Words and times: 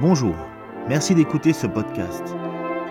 Bonjour, 0.00 0.34
merci 0.88 1.14
d'écouter 1.14 1.52
ce 1.52 1.66
podcast. 1.66 2.22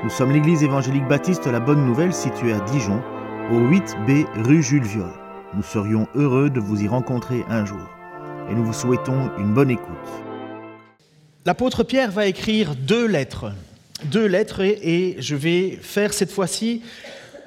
Nous 0.04 0.12
sommes 0.12 0.32
l'église 0.32 0.62
évangélique 0.62 1.08
baptiste 1.08 1.48
La 1.48 1.60
Bonne 1.60 1.84
Nouvelle 1.84 2.14
située 2.14 2.54
à 2.54 2.60
Dijon, 2.60 3.02
au 3.50 3.62
8B 3.62 4.28
rue 4.44 4.62
Jules 4.62 4.84
Viol. 4.84 5.10
Nous 5.56 5.64
serions 5.64 6.08
heureux 6.14 6.52
de 6.52 6.60
vous 6.60 6.84
y 6.84 6.88
rencontrer 6.88 7.44
un 7.50 7.66
jour 7.66 7.82
et 8.48 8.54
nous 8.54 8.64
vous 8.64 8.74
souhaitons 8.74 9.32
une 9.40 9.56
bonne 9.56 9.72
écoute. 9.72 9.88
L'apôtre 11.48 11.84
Pierre 11.84 12.12
va 12.12 12.28
écrire 12.28 12.76
deux 12.76 13.08
lettres. 13.08 13.54
Deux 14.06 14.28
lettres 14.28 14.62
et, 14.62 15.16
je 15.18 15.36
vais 15.36 15.80
faire 15.82 16.14
cette 16.14 16.32
fois-ci 16.32 16.84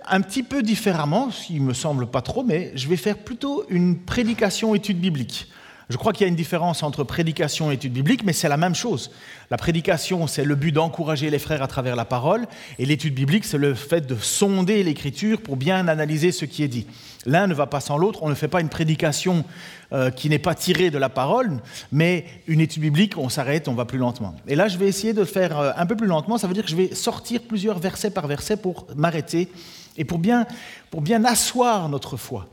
un 0.09 0.23
petit 0.23 0.43
peu 0.43 0.65
différemment, 0.65 1.31
s'il 1.31 1.63
me 1.63 1.73
semble 1.73 2.09
pas 2.09 2.21
trop, 2.21 2.43
mais 2.43 2.73
je 2.75 2.89
vais 2.89 2.97
faire 2.97 3.17
plutôt 3.17 3.65
une 3.69 3.97
prédication 3.97 4.75
étude 4.75 4.99
biblique. 4.99 5.47
Je 5.89 5.97
crois 5.97 6.13
qu'il 6.13 6.23
y 6.23 6.25
a 6.25 6.29
une 6.29 6.37
différence 6.37 6.83
entre 6.83 7.05
prédication 7.05 7.71
et 7.71 7.75
étude 7.75 7.93
biblique, 7.93 8.25
mais 8.25 8.33
c'est 8.33 8.49
la 8.49 8.57
même 8.57 8.75
chose. 8.75 9.11
La 9.51 9.57
prédication, 9.57 10.27
c'est 10.27 10.45
le 10.45 10.55
but 10.55 10.73
d'encourager 10.73 11.29
les 11.31 11.39
frères 11.39 11.63
à 11.63 11.67
travers 11.67 11.97
la 11.97 12.05
parole, 12.05 12.47
et 12.79 12.87
l'étude 12.87 13.15
biblique, 13.15 13.45
c'est 13.45 13.59
le 13.59 13.75
fait 13.75 14.07
de 14.07 14.17
sonder 14.17 14.83
l'écriture 14.83 15.41
pour 15.41 15.57
bien 15.57 15.89
analyser 15.89 16.33
ce 16.33 16.45
qui 16.45 16.63
est 16.63 16.69
dit. 16.69 16.87
L'un 17.27 17.47
ne 17.47 17.55
va 17.55 17.67
pas 17.67 17.81
sans 17.81 17.99
l'autre, 17.99 18.21
on 18.23 18.29
ne 18.29 18.35
fait 18.35 18.49
pas 18.49 18.61
une 18.61 18.69
prédication 18.69 19.45
euh, 19.93 20.11
qui 20.11 20.29
n'est 20.29 20.39
pas 20.39 20.55
tirée 20.55 20.91
de 20.91 20.99
la 20.99 21.09
parole, 21.09 21.61
mais 21.93 22.25
une 22.47 22.61
étude 22.61 22.83
biblique, 22.83 23.19
on 23.19 23.29
s'arrête, 23.29 23.69
on 23.69 23.75
va 23.75 23.85
plus 23.85 23.99
lentement. 23.99 24.35
Et 24.49 24.57
là, 24.57 24.69
je 24.69 24.79
vais 24.79 24.87
essayer 24.87 25.13
de 25.13 25.25
faire 25.25 25.59
euh, 25.59 25.73
un 25.77 25.87
peu 25.87 25.97
plus 25.97 26.07
lentement, 26.07 26.39
ça 26.39 26.47
veut 26.47 26.55
dire 26.55 26.65
que 26.65 26.71
je 26.71 26.77
vais 26.77 26.95
sortir 26.95 27.43
plusieurs 27.43 27.79
versets 27.79 28.11
par 28.11 28.27
verset 28.27 28.57
pour 28.57 28.87
m'arrêter 28.97 29.49
et 29.97 30.05
pour 30.05 30.19
bien, 30.19 30.47
pour 30.91 31.03
bien 31.03 31.25
asseoir 31.25 31.89
notre 31.89 32.17
foi. 32.17 32.47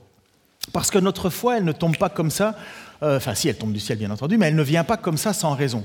Parce 0.73 0.91
que 0.91 0.99
notre 0.99 1.29
foi, 1.29 1.57
elle 1.57 1.63
ne 1.63 1.71
tombe 1.71 1.97
pas 1.97 2.09
comme 2.09 2.29
ça 2.29 2.55
enfin 3.01 3.35
si 3.35 3.47
elle 3.47 3.57
tombe 3.57 3.73
du 3.73 3.79
ciel 3.79 3.97
bien 3.97 4.11
entendu, 4.11 4.37
mais 4.37 4.47
elle 4.47 4.55
ne 4.55 4.63
vient 4.63 4.83
pas 4.83 4.97
comme 4.97 5.17
ça 5.17 5.33
sans 5.33 5.53
raison. 5.53 5.83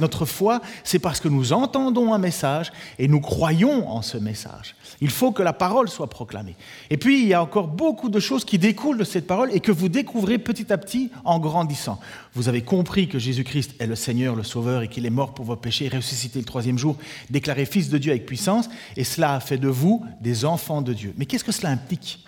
Notre 0.00 0.24
foi, 0.24 0.60
c'est 0.84 0.98
parce 0.98 1.20
que 1.20 1.28
nous 1.28 1.52
entendons 1.52 2.12
un 2.12 2.18
message 2.18 2.72
et 2.98 3.08
nous 3.08 3.20
croyons 3.20 3.88
en 3.88 4.02
ce 4.02 4.18
message. 4.18 4.74
Il 5.00 5.10
faut 5.10 5.32
que 5.32 5.42
la 5.42 5.52
parole 5.52 5.88
soit 5.88 6.08
proclamée. 6.08 6.56
Et 6.90 6.96
puis, 6.96 7.22
il 7.22 7.28
y 7.28 7.34
a 7.34 7.42
encore 7.42 7.68
beaucoup 7.68 8.08
de 8.08 8.20
choses 8.20 8.44
qui 8.44 8.58
découlent 8.58 8.98
de 8.98 9.04
cette 9.04 9.26
parole 9.26 9.50
et 9.52 9.60
que 9.60 9.72
vous 9.72 9.88
découvrez 9.88 10.38
petit 10.38 10.72
à 10.72 10.78
petit 10.78 11.10
en 11.24 11.38
grandissant. 11.38 12.00
Vous 12.34 12.48
avez 12.48 12.62
compris 12.62 13.08
que 13.08 13.18
Jésus-Christ 13.18 13.74
est 13.78 13.86
le 13.86 13.94
Seigneur, 13.96 14.36
le 14.36 14.42
Sauveur, 14.42 14.82
et 14.82 14.88
qu'il 14.88 15.06
est 15.06 15.10
mort 15.10 15.32
pour 15.32 15.44
vos 15.44 15.56
péchés, 15.56 15.88
ressuscité 15.88 16.38
le 16.38 16.44
troisième 16.44 16.78
jour, 16.78 16.96
déclaré 17.30 17.64
Fils 17.64 17.88
de 17.88 17.98
Dieu 17.98 18.12
avec 18.12 18.26
puissance, 18.26 18.68
et 18.96 19.04
cela 19.04 19.34
a 19.34 19.40
fait 19.40 19.58
de 19.58 19.68
vous 19.68 20.04
des 20.20 20.44
enfants 20.44 20.82
de 20.82 20.92
Dieu. 20.92 21.14
Mais 21.16 21.26
qu'est-ce 21.26 21.44
que 21.44 21.52
cela 21.52 21.70
implique? 21.70 22.24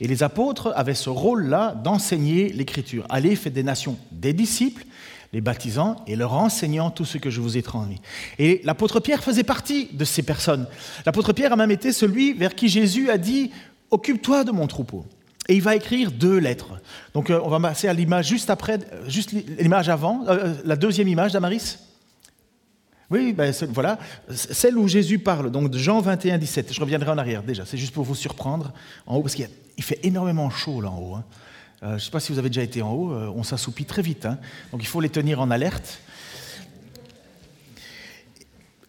Et 0.00 0.08
les 0.08 0.22
apôtres 0.22 0.72
avaient 0.74 0.94
ce 0.94 1.10
rôle-là 1.10 1.74
d'enseigner 1.82 2.50
l'Écriture. 2.52 3.06
Allez, 3.08 3.36
faites 3.36 3.52
des 3.52 3.62
nations 3.62 3.98
des 4.10 4.32
disciples, 4.32 4.84
les 5.32 5.40
baptisant 5.40 5.96
et 6.06 6.16
leur 6.16 6.34
enseignant 6.34 6.90
tout 6.90 7.04
ce 7.04 7.18
que 7.18 7.30
je 7.30 7.40
vous 7.40 7.56
ai 7.56 7.62
transmis. 7.62 8.00
Et 8.38 8.60
l'apôtre 8.64 9.00
Pierre 9.00 9.22
faisait 9.22 9.44
partie 9.44 9.88
de 9.92 10.04
ces 10.04 10.22
personnes. 10.22 10.66
L'apôtre 11.06 11.32
Pierre 11.32 11.52
a 11.52 11.56
même 11.56 11.70
été 11.70 11.92
celui 11.92 12.32
vers 12.34 12.54
qui 12.54 12.68
Jésus 12.68 13.10
a 13.10 13.18
dit 13.18 13.50
Occupe-toi 13.90 14.44
de 14.44 14.52
mon 14.52 14.66
troupeau. 14.66 15.04
Et 15.48 15.54
il 15.54 15.62
va 15.62 15.74
écrire 15.74 16.12
deux 16.12 16.38
lettres. 16.38 16.80
Donc 17.14 17.30
euh, 17.30 17.40
on 17.42 17.48
va 17.48 17.60
passer 17.60 17.88
à 17.88 17.92
l'image 17.92 18.28
juste 18.28 18.48
après, 18.48 18.78
juste 19.08 19.32
l'image 19.32 19.88
avant, 19.88 20.24
euh, 20.28 20.54
la 20.64 20.76
deuxième 20.76 21.08
image 21.08 21.32
d'Amaris. 21.32 21.78
Oui, 23.12 23.34
ben, 23.34 23.52
voilà, 23.68 23.98
celle 24.30 24.78
où 24.78 24.88
Jésus 24.88 25.18
parle, 25.18 25.50
donc 25.50 25.74
Jean 25.74 26.00
21, 26.00 26.38
17. 26.38 26.72
Je 26.72 26.80
reviendrai 26.80 27.10
en 27.10 27.18
arrière 27.18 27.42
déjà, 27.42 27.66
c'est 27.66 27.76
juste 27.76 27.92
pour 27.92 28.04
vous 28.04 28.14
surprendre 28.14 28.72
en 29.06 29.16
haut, 29.16 29.20
parce 29.20 29.34
qu'il 29.34 29.48
fait 29.80 30.00
énormément 30.02 30.48
chaud 30.48 30.80
là 30.80 30.88
en 30.88 30.98
haut. 30.98 31.14
Hein. 31.16 31.24
Euh, 31.82 31.88
je 31.90 31.94
ne 31.94 31.98
sais 31.98 32.10
pas 32.10 32.20
si 32.20 32.32
vous 32.32 32.38
avez 32.38 32.48
déjà 32.48 32.62
été 32.62 32.80
en 32.80 32.90
haut, 32.90 33.12
euh, 33.12 33.30
on 33.36 33.42
s'assoupit 33.42 33.84
très 33.84 34.00
vite, 34.00 34.24
hein. 34.24 34.38
donc 34.72 34.82
il 34.82 34.86
faut 34.86 35.02
les 35.02 35.10
tenir 35.10 35.42
en 35.42 35.50
alerte. 35.50 36.00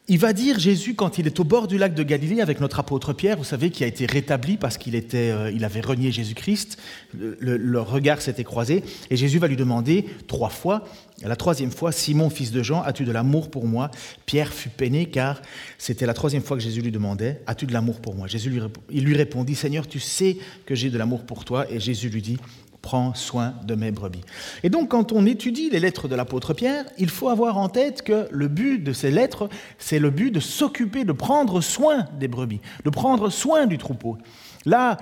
Il 0.10 0.20
va 0.20 0.34
dire, 0.34 0.60
Jésus, 0.60 0.96
quand 0.96 1.18
il 1.18 1.28
est 1.28 1.40
au 1.40 1.46
bord 1.46 1.66
du 1.66 1.78
lac 1.78 1.96
de 1.96 2.04
Galilée 2.04 2.42
avec 2.42 2.60
notre 2.60 2.78
apôtre 2.78 3.14
Pierre, 3.14 3.38
vous 3.38 3.46
savez, 3.46 3.70
qui 3.70 3.86
a 3.86 3.88
été 3.88 4.06
rétabli 4.06 4.58
parce 4.58 4.78
qu'il 4.78 5.02
euh, 5.14 5.50
il 5.56 5.64
avait 5.64 5.80
renié 5.80 6.12
Jésus-Christ, 6.12 6.78
le, 7.14 7.80
regard 7.80 8.22
s'était 8.22 8.44
croisé, 8.44 8.84
et 9.10 9.16
Jésus 9.16 9.40
va 9.40 9.48
lui 9.48 9.56
demander 9.56 10.06
trois 10.28 10.50
fois, 10.50 10.84
la 11.24 11.38
troisième 11.38 11.72
fois, 11.72 11.94
Simon, 11.94 12.30
fils 12.30 12.52
de 12.52 12.62
Jean, 12.62 12.82
as-tu 12.82 13.06
de 13.06 13.14
l'amour 13.14 13.50
pour 13.50 13.66
moi? 13.66 13.92
Pierre 14.26 14.52
fut 14.52 14.68
peiné 14.68 15.06
car 15.06 15.42
c'était 15.78 16.06
la 16.06 16.14
troisième 16.14 16.44
fois 16.44 16.58
que 16.58 16.64
Jésus 16.64 16.82
lui 16.82 16.92
demandait, 16.92 17.42
as-tu 17.48 17.66
de 17.66 17.72
l'amour 17.72 18.02
pour 18.02 18.14
moi? 18.14 18.28
Jésus 18.28 18.50
lui, 18.50 18.60
il 18.92 19.06
lui 19.06 19.16
répondit, 19.16 19.56
Seigneur, 19.56 19.88
tu 19.88 20.02
sais 20.02 20.38
que 20.66 20.76
j'ai 20.76 20.90
de 20.90 20.98
l'amour 20.98 21.24
pour 21.24 21.46
toi, 21.46 21.66
et 21.72 21.80
Jésus 21.80 22.10
lui 22.10 22.22
dit, 22.22 22.38
prends 22.84 23.16
soin 23.16 23.56
de 23.64 23.76
mes 23.76 23.92
brebis. 23.92 24.22
Et 24.62 24.70
donc 24.70 24.90
quand 24.90 25.14
on 25.14 25.26
étudie 25.26 25.70
les 25.72 25.80
lettres 25.80 26.08
de 26.10 26.16
l'apôtre 26.16 26.54
Pierre, 26.54 26.86
il 27.00 27.10
faut 27.10 27.30
avoir 27.30 27.58
en 27.58 27.70
tête 27.70 28.04
que 28.04 28.28
le 28.30 28.48
but 28.50 28.84
de 28.84 28.92
ces 28.92 29.10
lettres, 29.10 29.50
c'est 29.80 30.00
le 30.00 30.12
but 30.12 30.32
de 30.32 30.42
s'occuper, 30.42 31.06
de 31.06 31.14
prendre 31.14 31.62
soin 31.62 32.08
des 32.20 32.28
brebis, 32.28 32.60
de 32.84 32.90
prendre 32.90 33.30
soin 33.30 33.66
du 33.68 33.78
troupeau. 33.78 34.18
Là, 34.66 34.98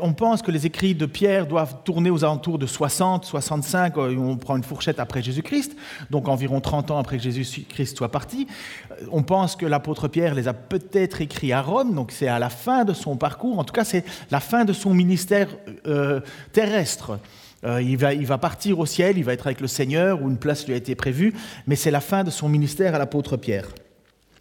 on 0.00 0.14
pense 0.14 0.42
que 0.42 0.50
les 0.50 0.66
écrits 0.66 0.94
de 0.94 1.06
Pierre 1.06 1.46
doivent 1.46 1.76
tourner 1.84 2.10
aux 2.10 2.24
alentours 2.24 2.58
de 2.58 2.66
60, 2.66 3.24
65, 3.24 3.98
euh, 3.98 4.16
on 4.16 4.36
prend 4.36 4.56
une 4.56 4.62
fourchette 4.62 5.00
après 5.00 5.22
Jésus-Christ, 5.22 5.76
donc 6.10 6.28
environ 6.28 6.60
30 6.60 6.90
ans 6.90 6.98
après 6.98 7.18
que 7.18 7.22
Jésus-Christ 7.22 7.96
soit 7.96 8.10
parti. 8.10 8.46
Euh, 8.90 9.06
on 9.10 9.22
pense 9.22 9.56
que 9.56 9.66
l'apôtre 9.66 10.08
Pierre 10.08 10.34
les 10.34 10.48
a 10.48 10.54
peut-être 10.54 11.20
écrits 11.20 11.52
à 11.52 11.60
Rome, 11.60 11.94
donc 11.94 12.10
c'est 12.10 12.28
à 12.28 12.38
la 12.38 12.48
fin 12.48 12.84
de 12.84 12.94
son 12.94 13.16
parcours, 13.16 13.58
en 13.58 13.64
tout 13.64 13.74
cas 13.74 13.84
c'est 13.84 14.04
la 14.30 14.40
fin 14.40 14.64
de 14.64 14.72
son 14.72 14.94
ministère 14.94 15.48
euh, 15.86 16.20
terrestre. 16.52 17.18
il, 17.64 17.96
va, 17.96 18.14
il 18.14 18.26
va 18.26 18.38
partir 18.38 18.78
au 18.78 18.86
ciel, 18.86 19.18
il 19.18 19.24
va 19.24 19.34
être 19.34 19.46
avec 19.46 19.60
le 19.60 19.68
Seigneur, 19.68 20.22
où 20.22 20.28
une 20.28 20.38
place 20.38 20.66
lui 20.66 20.74
a 20.74 20.76
été 20.76 20.94
prévue, 20.94 21.34
mais 21.66 21.76
c'est 21.76 21.90
la 21.90 22.00
fin 22.00 22.24
de 22.24 22.30
son 22.30 22.48
ministère 22.48 22.94
à 22.94 22.98
l'apôtre 22.98 23.36
Pierre. 23.36 23.68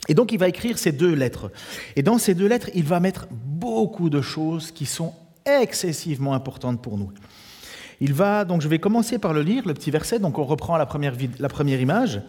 Et 0.07 0.13
donc 0.13 0.31
il 0.31 0.39
va 0.39 0.47
écrire 0.47 0.77
ces 0.77 0.91
deux 0.91 1.13
lettres. 1.13 1.51
Et 1.95 2.01
dans 2.01 2.17
ces 2.17 2.33
deux 2.33 2.47
lettres, 2.47 2.69
il 2.73 2.83
va 2.83 2.99
mettre 2.99 3.27
beaucoup 3.61 4.09
de 4.09 4.21
choses 4.21 4.71
qui 4.71 4.87
sont 4.87 5.13
excessivement 5.45 6.33
importantes 6.33 6.81
pour 6.81 6.97
nous. 6.97 7.11
Il 8.01 8.13
va, 8.13 8.43
donc 8.43 8.61
je 8.61 8.67
vais 8.67 8.79
commencer 8.79 9.19
par 9.19 9.33
le 9.33 9.43
lire, 9.43 9.67
le 9.67 9.75
petit 9.75 9.91
verset, 9.91 10.17
donc 10.17 10.39
on 10.39 10.43
reprend 10.43 10.75
la 10.77 10.87
première, 10.87 11.13
image. 11.79 12.21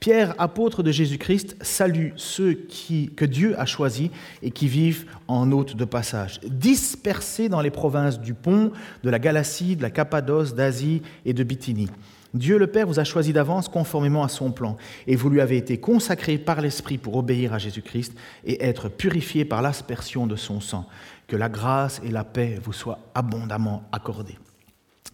Pierre, 0.00 0.34
apôtre 0.38 0.82
de 0.82 0.90
Jésus-Christ, 0.90 1.56
salue 1.60 2.08
ceux 2.16 2.52
qui, 2.52 3.12
que 3.16 3.24
Dieu 3.24 3.58
a 3.58 3.64
choisis 3.64 4.10
et 4.42 4.50
qui 4.50 4.66
vivent 4.66 5.06
en 5.28 5.52
hôte 5.52 5.76
de 5.76 5.84
passage, 5.84 6.40
dispersés 6.42 7.48
dans 7.48 7.60
les 7.60 7.70
provinces 7.70 8.20
du 8.20 8.34
Pont, 8.34 8.72
de 9.04 9.10
la 9.10 9.20
Galatie, 9.20 9.76
de 9.76 9.82
la 9.82 9.90
Cappadoce, 9.90 10.56
d'Asie 10.56 11.02
et 11.24 11.32
de 11.32 11.44
Bithynie. 11.44 11.90
Dieu 12.34 12.58
le 12.58 12.66
Père 12.66 12.86
vous 12.86 12.98
a 12.98 13.04
choisi 13.04 13.32
d'avance 13.32 13.68
conformément 13.68 14.24
à 14.24 14.28
son 14.28 14.50
plan, 14.50 14.76
et 15.06 15.14
vous 15.14 15.30
lui 15.30 15.40
avez 15.40 15.56
été 15.56 15.78
consacrés 15.78 16.36
par 16.36 16.60
l'Esprit 16.60 16.98
pour 16.98 17.16
obéir 17.16 17.54
à 17.54 17.58
Jésus-Christ 17.58 18.14
et 18.44 18.64
être 18.64 18.88
purifiés 18.88 19.44
par 19.44 19.62
l'aspersion 19.62 20.26
de 20.26 20.36
son 20.36 20.60
sang. 20.60 20.86
Que 21.28 21.36
la 21.36 21.48
grâce 21.48 22.00
et 22.04 22.10
la 22.10 22.24
paix 22.24 22.58
vous 22.62 22.72
soient 22.72 22.98
abondamment 23.14 23.84
accordées. 23.92 24.36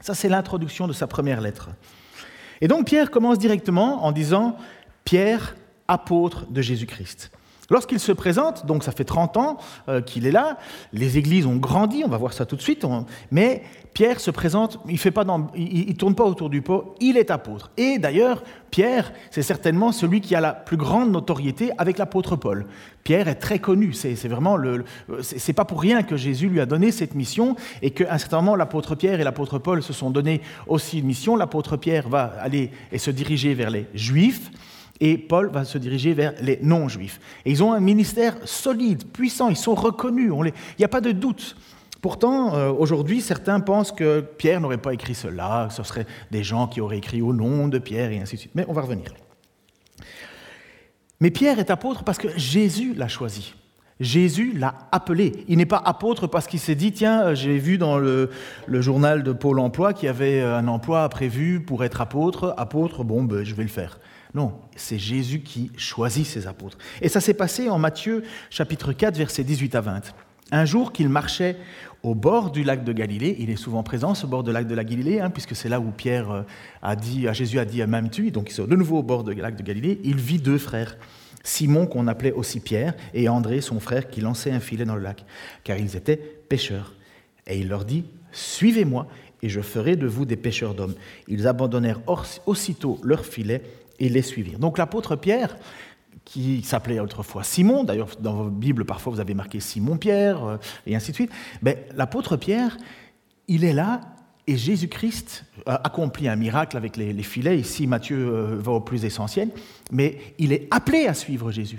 Ça, 0.00 0.14
c'est 0.14 0.28
l'introduction 0.28 0.88
de 0.88 0.92
sa 0.92 1.06
première 1.06 1.40
lettre. 1.40 1.68
Et 2.60 2.68
donc 2.68 2.86
Pierre 2.86 3.10
commence 3.10 3.38
directement 3.38 4.04
en 4.04 4.12
disant 4.12 4.56
Pierre, 5.04 5.56
apôtre 5.88 6.46
de 6.50 6.62
Jésus-Christ. 6.62 7.30
Lorsqu'il 7.70 8.00
se 8.00 8.12
présente, 8.12 8.66
donc 8.66 8.82
ça 8.82 8.92
fait 8.92 9.04
30 9.04 9.36
ans 9.36 9.58
euh, 9.88 10.00
qu'il 10.00 10.26
est 10.26 10.32
là, 10.32 10.58
les 10.92 11.18
églises 11.18 11.46
ont 11.46 11.56
grandi, 11.56 12.02
on 12.04 12.08
va 12.08 12.18
voir 12.18 12.32
ça 12.32 12.44
tout 12.44 12.56
de 12.56 12.62
suite, 12.62 12.84
mais 13.30 13.62
Pierre 13.94 14.20
se 14.20 14.30
présente, 14.30 14.78
il 14.88 15.86
ne 15.88 15.92
tourne 15.92 16.14
pas 16.14 16.24
autour 16.24 16.50
du 16.50 16.62
pot, 16.62 16.94
il 17.00 17.16
est 17.16 17.30
apôtre. 17.30 17.70
Et 17.76 17.98
d'ailleurs, 17.98 18.42
Pierre, 18.70 19.12
c'est 19.30 19.42
certainement 19.42 19.92
celui 19.92 20.20
qui 20.20 20.34
a 20.34 20.40
la 20.40 20.52
plus 20.52 20.76
grande 20.76 21.10
notoriété 21.10 21.70
avec 21.78 21.98
l'apôtre 21.98 22.36
Paul. 22.36 22.66
Pierre 23.04 23.28
est 23.28 23.36
très 23.36 23.58
connu, 23.58 23.92
c'est 23.92 24.14
vraiment 24.28 24.56
le, 24.56 24.84
c'est 25.22 25.52
pas 25.52 25.64
pour 25.64 25.80
rien 25.80 26.02
que 26.02 26.16
Jésus 26.16 26.48
lui 26.48 26.60
a 26.60 26.66
donné 26.66 26.90
cette 26.92 27.14
mission 27.14 27.56
et 27.82 27.90
qu'à 27.90 28.12
un 28.12 28.18
certain 28.18 28.40
moment 28.40 28.56
l'apôtre 28.56 28.94
Pierre 28.94 29.20
et 29.20 29.24
l'apôtre 29.24 29.58
Paul 29.58 29.82
se 29.82 29.92
sont 29.92 30.10
donné 30.10 30.40
aussi 30.66 30.98
une 30.98 31.06
mission. 31.06 31.36
L'apôtre 31.36 31.76
Pierre 31.76 32.08
va 32.08 32.32
aller 32.40 32.70
et 32.92 32.98
se 32.98 33.10
diriger 33.10 33.54
vers 33.54 33.70
les 33.70 33.86
Juifs 33.94 34.50
et 35.00 35.16
Paul 35.16 35.50
va 35.50 35.64
se 35.64 35.78
diriger 35.78 36.12
vers 36.12 36.34
les 36.40 36.58
non-juifs. 36.62 37.20
Et 37.44 37.50
ils 37.50 37.62
ont 37.62 37.72
un 37.72 37.80
ministère 37.80 38.36
solide, 38.44 39.06
puissant, 39.08 39.48
ils 39.48 39.56
sont 39.56 39.74
reconnus, 39.74 40.32
il 40.46 40.52
n'y 40.78 40.84
a 40.84 40.88
pas 40.88 41.00
de 41.00 41.12
doute. 41.12 41.56
Pourtant, 42.02 42.54
euh, 42.54 42.70
aujourd'hui, 42.70 43.20
certains 43.20 43.60
pensent 43.60 43.92
que 43.92 44.20
Pierre 44.20 44.60
n'aurait 44.60 44.78
pas 44.78 44.94
écrit 44.94 45.14
cela, 45.14 45.68
ce 45.70 45.82
seraient 45.82 46.06
des 46.30 46.42
gens 46.42 46.66
qui 46.66 46.80
auraient 46.80 46.98
écrit 46.98 47.20
au 47.20 47.32
nom 47.32 47.68
de 47.68 47.78
Pierre 47.78 48.10
et 48.10 48.18
ainsi 48.18 48.36
de 48.36 48.40
suite. 48.40 48.54
Mais 48.54 48.64
on 48.68 48.72
va 48.72 48.82
revenir. 48.82 49.12
Mais 51.20 51.30
Pierre 51.30 51.58
est 51.58 51.70
apôtre 51.70 52.02
parce 52.02 52.16
que 52.16 52.28
Jésus 52.38 52.94
l'a 52.94 53.08
choisi. 53.08 53.54
Jésus 54.00 54.54
l'a 54.56 54.74
appelé. 54.92 55.44
Il 55.46 55.58
n'est 55.58 55.66
pas 55.66 55.82
apôtre 55.84 56.26
parce 56.26 56.46
qu'il 56.46 56.58
s'est 56.58 56.74
dit, 56.74 56.90
tiens, 56.92 57.22
euh, 57.22 57.34
j'ai 57.34 57.58
vu 57.58 57.76
dans 57.76 57.98
le, 57.98 58.30
journal 58.66 59.22
de 59.22 59.32
Pôle 59.32 59.58
Emploi 59.58 59.92
qu'il 59.92 60.06
y 60.06 60.08
avait 60.08 60.40
un 60.40 60.68
emploi 60.68 61.06
prévu 61.10 61.60
pour 61.60 61.84
être 61.84 62.00
apôtre. 62.00 62.54
Apôtre, 62.56 63.04
bon, 63.04 63.24
ben, 63.24 63.44
je 63.44 63.54
vais 63.54 63.62
le 63.62 63.68
faire. 63.68 64.00
Non, 64.34 64.52
c'est 64.76 64.98
Jésus 64.98 65.40
qui 65.40 65.70
choisit 65.76 66.24
ses 66.24 66.46
apôtres. 66.46 66.78
Et 67.02 67.08
ça 67.08 67.20
s'est 67.20 67.34
passé 67.34 67.68
en 67.68 67.78
Matthieu 67.78 68.22
chapitre 68.48 68.92
4, 68.92 69.16
versets 69.16 69.44
18 69.44 69.74
à 69.74 69.80
20. 69.80 70.00
Un 70.52 70.64
jour 70.64 70.92
qu'il 70.92 71.08
marchait 71.08 71.56
au 72.02 72.14
bord 72.14 72.50
du 72.50 72.64
lac 72.64 72.82
de 72.82 72.92
Galilée, 72.92 73.36
il 73.38 73.50
est 73.50 73.56
souvent 73.56 73.82
présent, 73.82 74.14
ce 74.14 74.26
bord 74.26 74.42
du 74.42 74.52
lac 74.52 74.66
de 74.66 74.74
la 74.74 74.84
Galilée, 74.84 75.20
hein, 75.20 75.30
puisque 75.30 75.54
c'est 75.54 75.68
là 75.68 75.80
où 75.80 75.90
Pierre 75.90 76.30
euh, 76.30 76.42
a 76.82 76.96
dit, 76.96 77.26
Jésus 77.32 77.58
a 77.58 77.64
dit, 77.64 77.84
même 77.84 78.10
tu 78.10 78.30
donc 78.30 78.50
ils 78.50 78.54
sont 78.54 78.66
de 78.66 78.74
nouveau 78.74 78.98
au 78.98 79.02
bord 79.02 79.22
du 79.22 79.34
lac 79.34 79.56
de 79.56 79.62
Galilée, 79.62 80.00
il 80.04 80.16
vit 80.16 80.38
deux 80.38 80.58
frères. 80.58 80.96
Simon, 81.42 81.86
qu'on 81.86 82.06
appelait 82.06 82.32
aussi 82.32 82.60
Pierre, 82.60 82.94
et 83.14 83.28
André, 83.28 83.60
son 83.60 83.80
frère, 83.80 84.10
qui 84.10 84.20
lançait 84.20 84.50
un 84.50 84.60
filet 84.60 84.84
dans 84.84 84.96
le 84.96 85.02
lac, 85.02 85.24
car 85.64 85.78
ils 85.78 85.96
étaient 85.96 86.16
pêcheurs. 86.16 86.94
Et 87.46 87.58
il 87.58 87.68
leur 87.68 87.84
dit, 87.84 88.04
Suivez-moi, 88.32 89.06
et 89.42 89.48
je 89.48 89.60
ferai 89.60 89.96
de 89.96 90.06
vous 90.06 90.24
des 90.24 90.36
pêcheurs 90.36 90.74
d'hommes. 90.74 90.94
Ils 91.28 91.46
abandonnèrent 91.46 92.00
aussitôt 92.46 92.98
leur 93.02 93.24
filet 93.24 93.62
et 94.00 94.08
les 94.08 94.22
suivirent. 94.22 94.58
Donc 94.58 94.78
l'apôtre 94.78 95.14
Pierre, 95.14 95.56
qui 96.24 96.62
s'appelait 96.62 97.00
autrefois 97.00 97.44
Simon, 97.44 97.84
d'ailleurs 97.84 98.08
dans 98.18 98.34
vos 98.34 98.50
Bibles 98.50 98.84
parfois 98.84 99.12
vous 99.12 99.20
avez 99.20 99.34
marqué 99.34 99.60
Simon-Pierre, 99.60 100.44
euh, 100.44 100.56
et 100.86 100.96
ainsi 100.96 101.12
de 101.12 101.16
suite, 101.16 101.30
ben, 101.62 101.76
l'apôtre 101.94 102.36
Pierre, 102.36 102.76
il 103.46 103.64
est 103.64 103.72
là 103.72 104.00
et 104.46 104.56
Jésus-Christ 104.56 105.44
accomplit 105.66 106.26
un 106.26 106.34
miracle 106.34 106.76
avec 106.76 106.96
les, 106.96 107.22
filets. 107.22 107.58
Ici, 107.58 107.86
Matthieu 107.86 108.16
euh, 108.16 108.56
va 108.58 108.72
au 108.72 108.80
plus 108.80 109.04
essentiel, 109.04 109.50
mais 109.92 110.18
il 110.38 110.52
est 110.52 110.66
appelé 110.72 111.06
à 111.06 111.14
suivre 111.14 111.52
Jésus. 111.52 111.78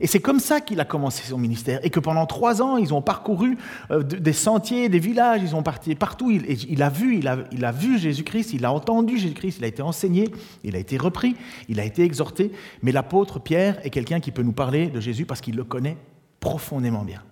Et 0.00 0.06
c'est 0.06 0.20
comme 0.20 0.40
ça 0.40 0.60
qu'il 0.60 0.80
a 0.80 0.84
commencé 0.84 1.22
son 1.24 1.38
ministère. 1.38 1.80
Et 1.82 1.90
que 1.90 2.00
pendant 2.00 2.26
trois 2.26 2.62
ans, 2.62 2.76
ils 2.76 2.94
ont 2.94 3.02
parcouru 3.02 3.58
euh, 3.90 4.02
des 4.02 4.32
sentiers, 4.32 4.88
des 4.88 4.98
villages, 4.98 5.40
ils 5.42 5.54
ont 5.56 5.62
parti 5.62 5.94
partout. 5.94 6.30
Il, 6.30 6.82
a 6.82 6.90
vu, 6.90 7.18
il 7.18 7.64
a 7.64 7.72
vu 7.72 7.98
Jésus-Christ, 7.98 8.52
il 8.52 8.64
a 8.64 8.72
entendu 8.72 9.18
Jésus-Christ, 9.18 9.58
il 9.58 9.64
a 9.64 9.68
été 9.68 9.82
enseigné, 9.82 10.28
il 10.64 10.76
a 10.76 10.78
été 10.78 10.96
repris, 10.96 11.36
il 11.68 11.80
a 11.80 11.84
été 11.84 12.02
exhorté. 12.02 12.52
Mais 12.82 12.92
l'apôtre 12.92 13.38
Pierre 13.38 13.84
est 13.84 13.90
quelqu'un 13.90 14.20
qui 14.20 14.30
peut 14.30 14.42
nous 14.42 14.52
parler 14.52 14.88
de 14.88 15.00
Jésus 15.00 15.26
parce 15.26 15.40
qu'il 15.40 15.56
le 15.56 15.64
connaît 15.64 15.96
profondément 16.40 17.04
bien. 17.04 17.22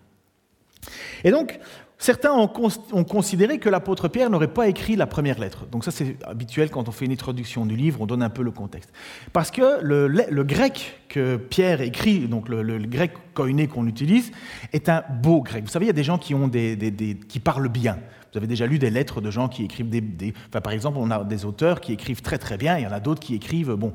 Et 1.25 1.31
donc, 1.31 1.59
Certains 1.99 2.33
ont, 2.33 2.47
considéré 3.05 3.59
que 3.59 3.71
l'apôtre 3.71 4.09
Pierre 4.09 4.29
n'aurait 4.29 4.53
pas 4.53 4.69
écrit 4.69 4.97
la 4.97 5.07
première 5.07 5.39
lettre. 5.39 5.65
Donc 5.67 5.83
ça 5.83 5.91
c'est 5.91 6.17
habituel 6.25 6.71
quand 6.71 6.89
on 6.89 6.93
fait 6.93 7.07
une 7.07 7.13
introduction 7.13 7.65
du 7.65 7.75
livre, 7.75 8.03
on 8.03 8.07
donne 8.07 8.23
un 8.23 8.29
peu 8.29 8.43
le 8.43 8.51
contexte. 8.51 8.93
Parce 9.33 9.51
que 9.51 9.81
le, 9.83 10.43
grec 10.43 11.01
que 11.09 11.37
Pierre 11.37 11.81
écrit, 11.81 12.29
donc 12.29 12.51
le, 12.51 12.79
grec 12.81 13.13
koiné 13.33 13.67
qu'on 13.67 13.87
utilise, 13.87 14.31
est 14.75 14.91
un 14.91 15.05
beau 15.23 15.41
grec. 15.41 15.65
Vous 15.65 15.71
savez, 15.71 15.87
il 15.87 15.89
y 15.89 15.91
a 15.91 15.95
des 15.95 16.05
gens 16.05 16.19
qui, 16.19 16.35
qui 17.29 17.41
parlent 17.41 17.71
bien. 17.71 17.99
Vous 18.33 18.39
avez 18.39 18.47
déjà 18.47 18.67
lu 18.67 18.79
des 18.79 18.91
lettres 18.91 19.23
de 19.23 19.31
gens 19.31 19.49
qui 19.49 19.65
écrivent 19.65 19.89
des, 19.89 20.35
Enfin, 20.49 20.61
par 20.61 20.75
exemple, 20.75 20.99
on 21.01 21.11
a 21.11 21.25
des 21.25 21.47
auteurs 21.47 21.81
qui 21.81 21.95
écrivent 21.95 22.21
très 22.21 22.37
très 22.37 22.59
bien, 22.59 22.77
il 22.77 22.85
y 22.85 22.87
en 22.87 22.93
a 22.93 23.01
d'autres 23.01 23.21
qui 23.21 23.35
écrivent, 23.35 23.73
bon, 23.73 23.95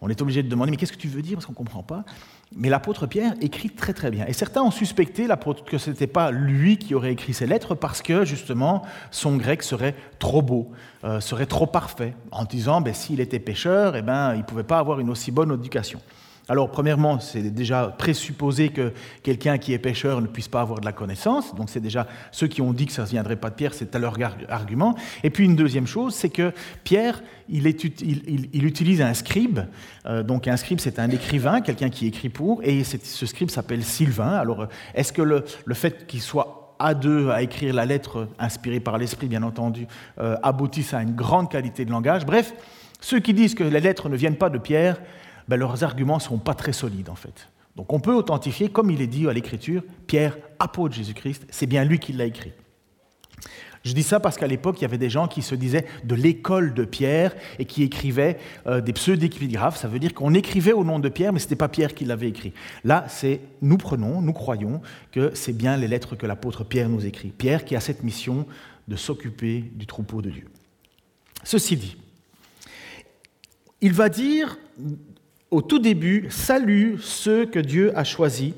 on 0.00 0.08
est 0.08 0.22
obligé 0.22 0.42
de 0.42 0.48
demander, 0.48 0.70
mais 0.70 0.76
qu'est-ce 0.76 0.92
que 0.92 0.98
tu 0.98 1.08
veux 1.08 1.22
dire 1.22 1.34
Parce 1.34 1.46
qu'on 1.46 1.52
ne 1.52 1.58
comprend 1.58 1.82
pas. 1.82 2.04
Mais 2.56 2.68
l'apôtre 2.68 3.06
Pierre 3.06 3.34
écrit 3.40 3.70
très 3.70 3.92
très 3.92 4.10
bien. 4.10 4.26
Et 4.26 4.32
certains 4.32 4.62
ont 4.62 4.70
suspecté 4.70 5.28
que 5.66 5.78
ce 5.78 5.90
n'était 5.90 6.06
pas 6.06 6.30
lui 6.30 6.78
qui 6.78 6.94
aurait 6.94 7.12
écrit 7.12 7.34
ces 7.34 7.46
lettres 7.46 7.74
parce 7.74 8.02
que 8.02 8.24
justement 8.24 8.82
son 9.10 9.36
grec 9.36 9.62
serait 9.62 9.94
trop 10.18 10.42
beau, 10.42 10.72
euh, 11.04 11.20
serait 11.20 11.46
trop 11.46 11.66
parfait, 11.66 12.14
en 12.32 12.44
disant 12.44 12.80
ben, 12.80 12.94
s'il 12.94 13.20
était 13.20 13.38
pêcheur, 13.38 13.94
eh 13.94 14.02
ben, 14.02 14.34
il 14.34 14.38
ne 14.38 14.44
pouvait 14.44 14.64
pas 14.64 14.78
avoir 14.78 15.00
une 15.00 15.10
aussi 15.10 15.30
bonne 15.30 15.52
éducation. 15.52 16.00
Alors, 16.50 16.68
premièrement, 16.68 17.20
c'est 17.20 17.42
déjà 17.42 17.94
présupposé 17.96 18.70
que 18.70 18.92
quelqu'un 19.22 19.56
qui 19.56 19.72
est 19.72 19.78
pêcheur 19.78 20.20
ne 20.20 20.26
puisse 20.26 20.48
pas 20.48 20.62
avoir 20.62 20.80
de 20.80 20.84
la 20.84 20.90
connaissance. 20.90 21.54
Donc, 21.54 21.70
c'est 21.70 21.78
déjà 21.78 22.08
ceux 22.32 22.48
qui 22.48 22.60
ont 22.60 22.72
dit 22.72 22.86
que 22.86 22.92
ça 22.92 23.02
ne 23.02 23.06
viendrait 23.06 23.36
pas 23.36 23.50
de 23.50 23.54
Pierre, 23.54 23.72
c'est 23.72 23.94
à 23.94 24.00
leur 24.00 24.16
argument. 24.48 24.96
Et 25.22 25.30
puis, 25.30 25.44
une 25.44 25.54
deuxième 25.54 25.86
chose, 25.86 26.12
c'est 26.12 26.28
que 26.28 26.52
Pierre, 26.82 27.22
il, 27.48 27.68
utilise 27.68 29.00
un 29.00 29.14
scribe. 29.14 29.60
Euh, 30.06 30.24
donc, 30.24 30.48
un 30.48 30.56
scribe, 30.56 30.80
c'est 30.80 30.98
un 30.98 31.08
écrivain, 31.10 31.60
quelqu'un 31.60 31.88
qui 31.88 32.08
écrit 32.08 32.30
pour, 32.30 32.64
et 32.64 32.82
ce 32.82 33.26
scribe 33.26 33.48
s'appelle 33.48 33.84
Sylvain. 33.84 34.32
Alors, 34.32 34.66
est-ce 34.96 35.12
que 35.12 35.22
le, 35.22 35.44
fait 35.74 36.08
qu'il 36.08 36.20
soit 36.20 36.74
à 36.80 36.94
deux 36.94 37.30
à 37.30 37.42
écrire 37.42 37.72
la 37.74 37.86
lettre 37.86 38.26
inspirée 38.40 38.80
par 38.80 38.98
l'esprit, 38.98 39.28
bien 39.28 39.44
entendu, 39.44 39.86
euh, 40.18 40.34
à 40.42 40.52
une 41.00 41.14
grande 41.14 41.48
qualité 41.48 41.84
de 41.84 41.92
langage? 41.92 42.26
Bref, 42.26 42.54
ceux 43.00 43.20
qui 43.20 43.34
disent 43.34 43.54
que 43.54 43.62
les 43.62 43.80
lettres 43.80 44.08
ne 44.08 44.16
viennent 44.16 44.34
pas 44.36 44.50
de 44.50 44.58
Pierre, 44.58 45.00
ben, 45.50 45.56
leurs 45.56 45.82
arguments 45.82 46.18
ne 46.18 46.20
sont 46.20 46.38
pas 46.38 46.54
très 46.54 46.72
solides 46.72 47.08
en 47.08 47.16
fait. 47.16 47.48
Donc 47.74 47.92
on 47.92 47.98
peut 47.98 48.14
authentifier, 48.14 48.68
comme 48.68 48.88
il 48.88 49.02
est 49.02 49.08
dit 49.08 49.28
à 49.28 49.32
l'Écriture, 49.32 49.82
Pierre, 50.06 50.38
apôtre 50.60 50.94
Jésus-Christ, 50.94 51.44
c'est 51.50 51.66
bien 51.66 51.84
lui 51.84 51.98
qui 51.98 52.12
l'a 52.12 52.26
écrit. 52.26 52.52
Je 53.84 53.92
dis 53.92 54.04
ça 54.04 54.20
parce 54.20 54.36
qu'à 54.36 54.46
l'époque, 54.46 54.76
il 54.78 54.82
y 54.82 54.84
avait 54.84 54.96
des 54.96 55.10
gens 55.10 55.26
qui 55.26 55.42
se 55.42 55.56
disaient 55.56 55.86
de 56.04 56.14
l'école 56.14 56.72
de 56.72 56.84
Pierre 56.84 57.34
et 57.58 57.64
qui 57.64 57.82
écrivaient 57.82 58.38
euh, 58.68 58.80
des 58.80 58.92
pseudépigraphes. 58.92 59.76
Ça 59.76 59.88
veut 59.88 59.98
dire 59.98 60.14
qu'on 60.14 60.34
écrivait 60.34 60.72
au 60.72 60.84
nom 60.84 61.00
de 61.00 61.08
Pierre, 61.08 61.32
mais 61.32 61.40
ce 61.40 61.46
n'était 61.46 61.56
pas 61.56 61.68
Pierre 61.68 61.94
qui 61.94 62.04
l'avait 62.04 62.28
écrit. 62.28 62.52
Là, 62.84 63.06
c'est 63.08 63.40
nous 63.60 63.78
prenons, 63.78 64.22
nous 64.22 64.32
croyons 64.32 64.82
que 65.10 65.32
c'est 65.34 65.56
bien 65.56 65.76
les 65.76 65.88
lettres 65.88 66.14
que 66.14 66.26
l'apôtre 66.26 66.62
Pierre 66.62 66.88
nous 66.88 67.06
écrit. 67.06 67.30
Pierre 67.30 67.64
qui 67.64 67.74
a 67.74 67.80
cette 67.80 68.04
mission 68.04 68.46
de 68.86 68.94
s'occuper 68.94 69.64
du 69.74 69.86
troupeau 69.86 70.22
de 70.22 70.30
Dieu. 70.30 70.46
Ceci 71.42 71.76
dit, 71.76 71.96
il 73.80 73.94
va 73.94 74.10
dire 74.10 74.56
au 75.50 75.62
tout 75.62 75.78
début, 75.78 76.28
salue 76.30 76.96
ceux 77.00 77.46
que 77.46 77.58
Dieu 77.58 77.96
a 77.96 78.04
choisis 78.04 78.54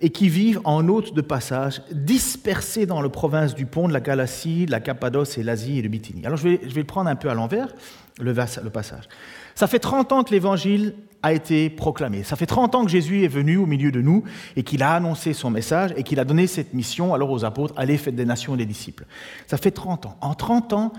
et 0.00 0.10
qui 0.10 0.28
vivent 0.28 0.60
en 0.64 0.86
hôte 0.88 1.12
de 1.12 1.20
passage, 1.20 1.82
dispersés 1.90 2.86
dans 2.86 3.00
le 3.00 3.08
province 3.08 3.54
du 3.54 3.66
Pont, 3.66 3.88
de 3.88 3.92
la 3.92 4.00
Galatie, 4.00 4.66
de 4.66 4.70
la 4.70 4.80
Cappadoce 4.80 5.38
et 5.38 5.42
l'Asie 5.42 5.78
et 5.78 5.82
de 5.82 5.88
Bithynie. 5.88 6.24
Alors 6.24 6.38
je 6.38 6.48
vais, 6.48 6.60
je 6.62 6.72
vais 6.72 6.82
le 6.82 6.86
prendre 6.86 7.10
un 7.10 7.16
peu 7.16 7.28
à 7.28 7.34
l'envers, 7.34 7.74
le, 8.20 8.32
le 8.32 8.70
passage. 8.70 9.08
Ça 9.56 9.66
fait 9.66 9.80
30 9.80 10.12
ans 10.12 10.22
que 10.22 10.30
l'évangile 10.30 10.94
a 11.24 11.32
été 11.32 11.68
proclamé. 11.68 12.22
Ça 12.22 12.36
fait 12.36 12.46
30 12.46 12.76
ans 12.76 12.84
que 12.84 12.90
Jésus 12.90 13.24
est 13.24 13.28
venu 13.28 13.56
au 13.56 13.66
milieu 13.66 13.90
de 13.90 14.00
nous 14.00 14.22
et 14.54 14.62
qu'il 14.62 14.84
a 14.84 14.92
annoncé 14.92 15.32
son 15.32 15.50
message 15.50 15.92
et 15.96 16.04
qu'il 16.04 16.20
a 16.20 16.24
donné 16.24 16.46
cette 16.46 16.74
mission 16.74 17.12
alors 17.12 17.30
aux 17.32 17.44
apôtres, 17.44 17.74
allez, 17.76 17.98
faites 17.98 18.14
des 18.14 18.24
nations 18.24 18.54
et 18.54 18.58
des 18.58 18.66
disciples. 18.66 19.04
Ça 19.48 19.56
fait 19.56 19.72
30 19.72 20.06
ans. 20.06 20.16
En 20.20 20.34
30 20.34 20.72
ans, 20.74 20.92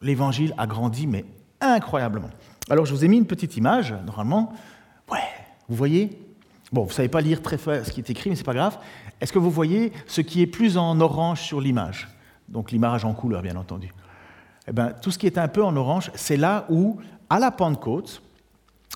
l'évangile 0.00 0.54
a 0.58 0.68
grandi, 0.68 1.08
mais 1.08 1.24
incroyablement. 1.60 2.30
Alors 2.70 2.86
je 2.86 2.94
vous 2.94 3.04
ai 3.04 3.08
mis 3.08 3.18
une 3.18 3.26
petite 3.26 3.56
image, 3.56 3.94
normalement. 4.06 4.52
Ouais, 5.10 5.18
vous 5.68 5.76
voyez? 5.76 6.18
Bon, 6.72 6.82
vous 6.82 6.88
ne 6.88 6.94
savez 6.94 7.08
pas 7.08 7.20
lire 7.20 7.42
très 7.42 7.58
ce 7.58 7.90
qui 7.90 8.00
est 8.00 8.10
écrit, 8.10 8.30
mais 8.30 8.36
ce 8.36 8.40
n'est 8.40 8.46
pas 8.46 8.54
grave. 8.54 8.78
Est-ce 9.20 9.32
que 9.32 9.38
vous 9.38 9.50
voyez 9.50 9.92
ce 10.06 10.20
qui 10.22 10.42
est 10.42 10.46
plus 10.46 10.76
en 10.76 11.00
orange 11.00 11.42
sur 11.42 11.60
l'image? 11.60 12.08
Donc 12.48 12.72
l'image 12.72 13.04
en 13.04 13.12
couleur, 13.12 13.42
bien 13.42 13.56
entendu. 13.56 13.92
Eh 14.66 14.72
bien, 14.72 14.92
tout 15.00 15.10
ce 15.10 15.18
qui 15.18 15.26
est 15.26 15.38
un 15.38 15.48
peu 15.48 15.62
en 15.62 15.76
orange, 15.76 16.10
c'est 16.14 16.36
là 16.36 16.66
où, 16.70 16.98
à 17.28 17.38
la 17.38 17.50
Pentecôte, 17.50 18.22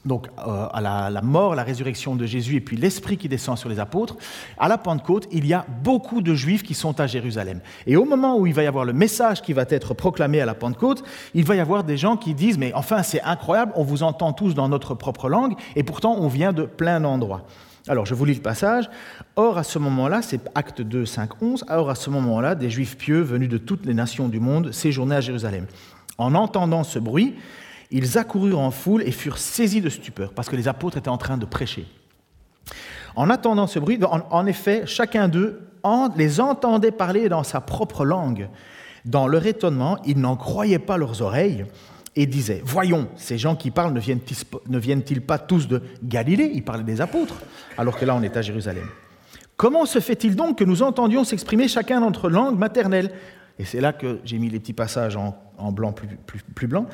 donc 0.05 0.29
euh, 0.39 0.67
à 0.73 0.81
la, 0.81 1.23
mort, 1.23 1.55
la 1.55 1.63
résurrection 1.63 2.17
de 2.17 2.25
Jésus 2.25 2.57
et 2.57 2.61
puis 2.61 2.77
l'Esprit 2.77 3.17
qui 3.17 3.29
descend 3.29 3.59
sur 3.59 3.69
les 3.69 3.81
apôtres, 3.81 4.17
à 4.59 4.69
la 4.69 4.79
Pentecôte, 4.79 5.29
il 5.33 5.47
y 5.47 5.53
a 5.53 5.67
beaucoup 5.83 6.23
de 6.23 6.35
Juifs 6.35 6.63
qui 6.63 6.75
sont 6.75 7.01
à 7.01 7.07
Jérusalem. 7.07 7.61
Et 7.87 7.97
au 7.97 8.05
moment 8.05 8.39
où 8.39 8.47
il 8.47 8.55
va 8.55 8.63
y 8.63 8.67
avoir 8.67 8.85
le 8.85 8.93
message 8.93 9.43
qui 9.43 9.53
va 9.53 9.65
être 9.69 9.95
proclamé 9.95 10.41
à 10.41 10.47
la 10.47 10.55
Pentecôte, 10.55 11.03
il 11.35 11.45
va 11.45 11.57
y 11.57 11.61
avoir 11.61 11.85
des 11.85 11.97
gens 11.97 12.17
qui 12.17 12.35
disent, 12.35 12.59
mais 12.59 12.73
enfin 12.75 13.03
c'est 13.03 13.23
incroyable, 13.23 13.73
on 13.75 13.85
vous 13.85 14.03
entend 14.03 14.33
tous 14.33 14.55
dans 14.55 14.69
notre 14.69 14.95
propre 14.95 15.29
langue, 15.29 15.55
et 15.77 15.83
pourtant 15.83 16.17
on 16.19 16.29
vient 16.29 16.53
de 16.53 16.63
plein 16.63 17.01
d'endroits. 17.01 17.45
Alors 17.89 18.05
je 18.05 18.15
vous 18.15 18.25
lis 18.25 18.35
le 18.35 18.41
passage. 18.41 18.89
Or 19.37 19.59
à 19.59 19.63
ce 19.65 19.79
moment-là, 19.79 20.21
c'est 20.23 20.41
Acte 20.55 20.83
2, 20.83 21.07
5, 21.07 21.43
11, 21.43 21.65
or 21.69 21.91
à 21.91 21.95
ce 21.95 22.11
moment-là, 22.11 22.55
des 22.55 22.71
Juifs 22.71 22.97
pieux 22.97 23.21
venus 23.21 23.49
de 23.49 23.59
toutes 23.59 23.87
les 23.87 23.95
nations 23.95 24.29
du 24.29 24.41
monde 24.41 24.73
séjournaient 24.73 25.17
à 25.17 25.21
Jérusalem. 25.21 25.67
En 26.19 26.35
entendant 26.35 26.85
ce 26.85 26.99
bruit, 26.99 27.35
ils 27.91 28.19
accoururent 28.19 28.61
en 28.61 28.71
foule 28.71 29.03
et 29.03 29.13
furent 29.13 29.39
saisis 29.39 29.81
de 29.81 29.89
stupeur, 29.89 30.33
parce 30.33 30.49
que 30.49 30.57
les 30.57 30.69
apôtres 30.69 30.99
étaient 30.99 31.09
en 31.09 31.19
train 31.19 31.39
de 31.39 31.47
prêcher. 31.47 31.87
En 33.17 33.31
attendant 33.31 33.67
ce 33.67 33.79
bruit, 33.79 33.99
en, 34.03 34.47
effet, 34.47 34.85
chacun 34.87 35.29
d'eux 35.29 35.61
les 36.17 36.41
entendait 36.41 36.91
parler 36.91 37.29
dans 37.29 37.43
sa 37.43 37.61
propre 37.61 38.05
langue. 38.05 38.49
Dans 39.05 39.27
leur 39.27 39.47
étonnement, 39.47 39.99
ils 40.05 40.21
n'en 40.21 40.37
croyaient 40.37 40.79
pas 40.79 40.99
leurs 40.99 41.23
oreilles 41.23 41.65
et 42.15 42.27
disaient, 42.27 42.63
Voyons, 42.65 43.09
ces 43.17 43.39
gens 43.39 43.57
qui 43.57 43.71
parlent 43.71 43.95
ne 43.95 44.79
viennent-ils 44.79 45.21
pas 45.23 45.39
tous 45.39 45.67
de 45.67 45.83
Galilée? 46.03 46.51
Ils 46.55 46.65
parlaient 46.65 46.85
des 46.85 47.01
apôtres, 47.01 47.37
alors 47.77 47.97
que 47.97 48.05
là 48.05 48.15
on 48.15 48.23
est 48.23 48.37
à 48.37 48.43
Jérusalem. 48.43 48.87
Comment 49.57 49.87
se 49.87 49.99
fait-il 49.99 50.37
donc 50.37 50.59
que 50.59 50.65
nous 50.65 50.83
entendions 50.83 51.25
s'exprimer 51.25 51.69
chacun 51.69 52.01
notre 52.01 52.29
langue 52.29 52.59
maternelle? 52.59 53.13
Et 53.59 53.65
c'est 53.65 53.81
là 53.81 53.93
que 53.93 54.21
j'ai 54.25 54.39
mis 54.39 54.51
les 54.51 54.61
petits 54.61 54.73
passages 54.73 55.17
en, 55.17 55.73
blanc 55.73 55.93
plus 56.55 56.67
blanc. 56.69 56.87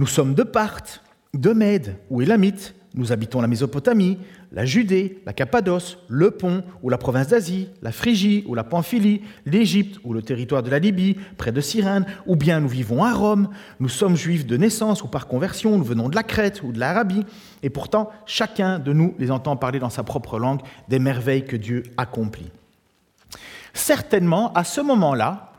Nous 0.00 0.06
sommes 0.06 0.32
de 0.32 0.44
Parthes, 0.44 1.02
de 1.34 1.52
Mède 1.52 1.94
ou 2.08 2.22
Élamite, 2.22 2.74
nous 2.94 3.12
habitons 3.12 3.42
la 3.42 3.48
Mésopotamie, 3.48 4.16
la 4.50 4.64
Judée, 4.64 5.20
la 5.26 5.34
Cappadoce, 5.34 5.98
le 6.08 6.30
Pont 6.30 6.64
ou 6.82 6.88
la 6.88 6.96
province 6.96 7.28
d'Asie, 7.28 7.68
la 7.82 7.92
Phrygie 7.92 8.42
ou 8.46 8.54
la 8.54 8.64
Pamphylie, 8.64 9.20
l'Égypte 9.44 10.00
ou 10.02 10.14
le 10.14 10.22
territoire 10.22 10.62
de 10.62 10.70
la 10.70 10.78
Libye, 10.78 11.18
près 11.36 11.52
de 11.52 11.60
Cyrène, 11.60 12.06
ou 12.26 12.34
bien 12.34 12.60
nous 12.60 12.68
vivons 12.68 13.04
à 13.04 13.12
Rome, 13.12 13.50
nous 13.78 13.90
sommes 13.90 14.16
juifs 14.16 14.46
de 14.46 14.56
naissance 14.56 15.02
ou 15.02 15.06
par 15.06 15.26
conversion, 15.26 15.76
nous 15.76 15.84
venons 15.84 16.08
de 16.08 16.16
la 16.16 16.22
Crète 16.22 16.62
ou 16.62 16.72
de 16.72 16.78
l'Arabie, 16.78 17.26
et 17.62 17.68
pourtant 17.68 18.08
chacun 18.24 18.78
de 18.78 18.94
nous 18.94 19.14
les 19.18 19.30
entend 19.30 19.56
parler 19.56 19.80
dans 19.80 19.90
sa 19.90 20.02
propre 20.02 20.38
langue 20.38 20.62
des 20.88 20.98
merveilles 20.98 21.44
que 21.44 21.56
Dieu 21.56 21.82
accomplit. 21.98 22.50
Certainement, 23.74 24.50
à 24.54 24.64
ce 24.64 24.80
moment-là, 24.80 25.49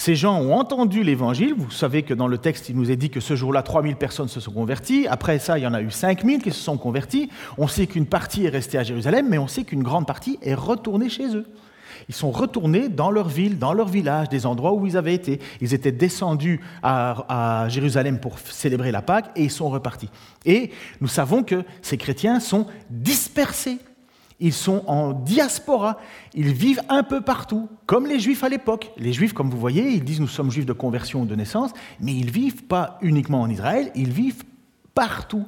Ces 0.00 0.16
gens 0.16 0.40
ont 0.40 0.54
entendu 0.54 1.02
l'évangile. 1.02 1.52
Vous 1.54 1.70
savez 1.70 2.04
que 2.04 2.14
dans 2.14 2.26
le 2.26 2.38
texte, 2.38 2.70
il 2.70 2.74
nous 2.74 2.90
est 2.90 2.96
dit 2.96 3.10
que 3.10 3.20
ce 3.20 3.36
jour-là, 3.36 3.62
3000 3.62 3.96
personnes 3.96 4.28
se 4.28 4.40
sont 4.40 4.50
converties. 4.50 5.06
Après 5.06 5.38
ça, 5.38 5.58
il 5.58 5.62
y 5.62 5.66
en 5.66 5.74
a 5.74 5.82
eu 5.82 5.90
5000 5.90 6.42
qui 6.42 6.52
se 6.52 6.58
sont 6.58 6.78
convertis. 6.78 7.28
On 7.58 7.68
sait 7.68 7.86
qu'une 7.86 8.06
partie 8.06 8.46
est 8.46 8.48
restée 8.48 8.78
à 8.78 8.82
Jérusalem, 8.82 9.26
mais 9.28 9.36
on 9.36 9.46
sait 9.46 9.64
qu'une 9.64 9.82
grande 9.82 10.06
partie 10.06 10.38
est 10.40 10.54
retournée 10.54 11.10
chez 11.10 11.36
eux. 11.36 11.44
Ils 12.08 12.14
sont 12.14 12.30
retournés 12.30 12.88
dans 12.88 13.10
leur 13.10 13.28
ville, 13.28 13.58
dans 13.58 13.74
leur 13.74 13.88
village, 13.88 14.30
des 14.30 14.46
endroits 14.46 14.72
où 14.72 14.86
ils 14.86 14.96
avaient 14.96 15.12
été. 15.12 15.38
Ils 15.60 15.74
étaient 15.74 15.92
descendus 15.92 16.62
à, 16.82 17.66
Jérusalem 17.68 18.20
pour 18.20 18.38
célébrer 18.38 18.92
la 18.92 19.02
Pâque 19.02 19.30
et 19.36 19.44
ils 19.44 19.50
sont 19.50 19.68
repartis. 19.68 20.08
Et 20.46 20.70
nous 21.02 21.08
savons 21.08 21.42
que 21.42 21.62
ces 21.82 21.98
chrétiens 21.98 22.40
sont 22.40 22.66
dispersés. 22.88 23.76
Ils 24.40 24.54
sont 24.54 24.82
en 24.86 25.12
diaspora, 25.12 25.98
ils 26.34 26.52
vivent 26.52 26.82
un 26.88 27.02
peu 27.02 27.20
partout, 27.20 27.68
comme 27.86 28.06
les 28.06 28.18
juifs 28.18 28.42
à 28.42 28.48
l'époque. 28.48 28.90
Les 28.96 29.12
juifs, 29.12 29.34
comme 29.34 29.50
vous 29.50 29.58
voyez, 29.58 29.90
ils 29.90 30.04
disent 30.04 30.20
nous 30.20 30.28
sommes 30.28 30.50
juifs 30.50 30.66
de 30.66 30.72
conversion 30.72 31.22
ou 31.22 31.26
de 31.26 31.34
naissance, 31.34 31.72
mais 32.00 32.12
ils 32.12 32.30
vivent 32.30 32.64
pas 32.64 32.98
uniquement 33.02 33.42
en 33.42 33.50
Israël, 33.50 33.92
ils 33.94 34.10
vivent 34.10 34.44
partout. 34.94 35.44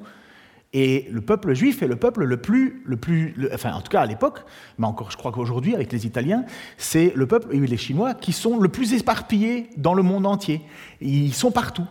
Et 0.74 1.06
le 1.10 1.20
peuple 1.20 1.52
juif 1.54 1.82
est 1.82 1.86
le 1.86 1.96
peuple 1.96 2.24
le 2.24 2.36
plus, 2.38 2.82
le 2.86 2.96
plus 2.96 3.34
enfin 3.52 3.74
en 3.74 3.82
tout 3.82 3.90
cas 3.90 4.00
à 4.00 4.06
l'époque, 4.06 4.44
mais 4.78 4.86
encore 4.86 5.10
je 5.10 5.18
crois 5.18 5.30
qu'aujourd'hui 5.30 5.74
avec 5.74 5.92
les 5.92 6.06
Italiens, 6.06 6.44
c'est 6.78 7.12
le 7.14 7.26
peuple 7.26 7.54
et 7.54 7.58
les 7.58 7.76
Chinois 7.76 8.14
qui 8.14 8.32
sont 8.32 8.58
le 8.58 8.68
plus 8.68 8.94
éparpillés 8.94 9.68
dans 9.76 9.92
le 9.92 10.02
monde 10.02 10.26
entier. 10.26 10.62
Ils 11.02 11.34
sont 11.34 11.50
partout. 11.50 11.84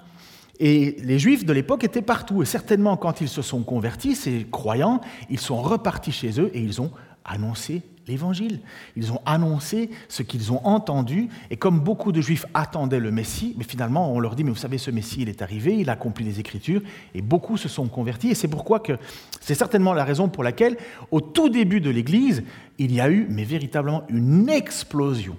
Et 0.63 0.95
les 1.03 1.17
Juifs 1.17 1.43
de 1.43 1.53
l'époque 1.53 1.83
étaient 1.83 2.03
partout. 2.03 2.43
Et 2.43 2.45
certainement, 2.45 2.95
quand 2.95 3.19
ils 3.19 3.27
se 3.27 3.41
sont 3.41 3.63
convertis, 3.63 4.13
ces 4.15 4.45
croyants, 4.49 5.01
ils 5.31 5.39
sont 5.39 5.59
repartis 5.59 6.11
chez 6.11 6.39
eux 6.39 6.51
et 6.53 6.61
ils 6.61 6.79
ont 6.79 6.91
annoncé 7.25 7.81
l'évangile. 8.07 8.59
Ils 8.95 9.11
ont 9.11 9.21
annoncé 9.25 9.89
ce 10.07 10.21
qu'ils 10.21 10.51
ont 10.51 10.63
entendu. 10.63 11.29
Et 11.49 11.57
comme 11.57 11.79
beaucoup 11.79 12.11
de 12.11 12.21
Juifs 12.21 12.45
attendaient 12.53 12.99
le 12.99 13.09
Messie, 13.11 13.55
mais 13.57 13.63
finalement, 13.63 14.13
on 14.13 14.19
leur 14.19 14.35
dit, 14.35 14.43
mais 14.43 14.51
vous 14.51 14.55
savez, 14.55 14.77
ce 14.77 14.91
Messie, 14.91 15.23
il 15.23 15.29
est 15.29 15.41
arrivé, 15.41 15.75
il 15.79 15.89
a 15.89 15.93
accompli 15.93 16.23
les 16.23 16.39
Écritures, 16.39 16.81
et 17.15 17.23
beaucoup 17.23 17.57
se 17.57 17.67
sont 17.67 17.87
convertis. 17.87 18.29
Et 18.29 18.35
c'est 18.35 18.47
pourquoi 18.47 18.79
que 18.79 18.93
c'est 19.39 19.55
certainement 19.55 19.93
la 19.93 20.03
raison 20.03 20.29
pour 20.29 20.43
laquelle, 20.43 20.77
au 21.09 21.21
tout 21.21 21.49
début 21.49 21.81
de 21.81 21.89
l'Église, 21.89 22.43
il 22.77 22.93
y 22.93 23.01
a 23.01 23.09
eu, 23.09 23.25
mais 23.31 23.45
véritablement, 23.45 24.03
une 24.09 24.47
explosion 24.47 25.37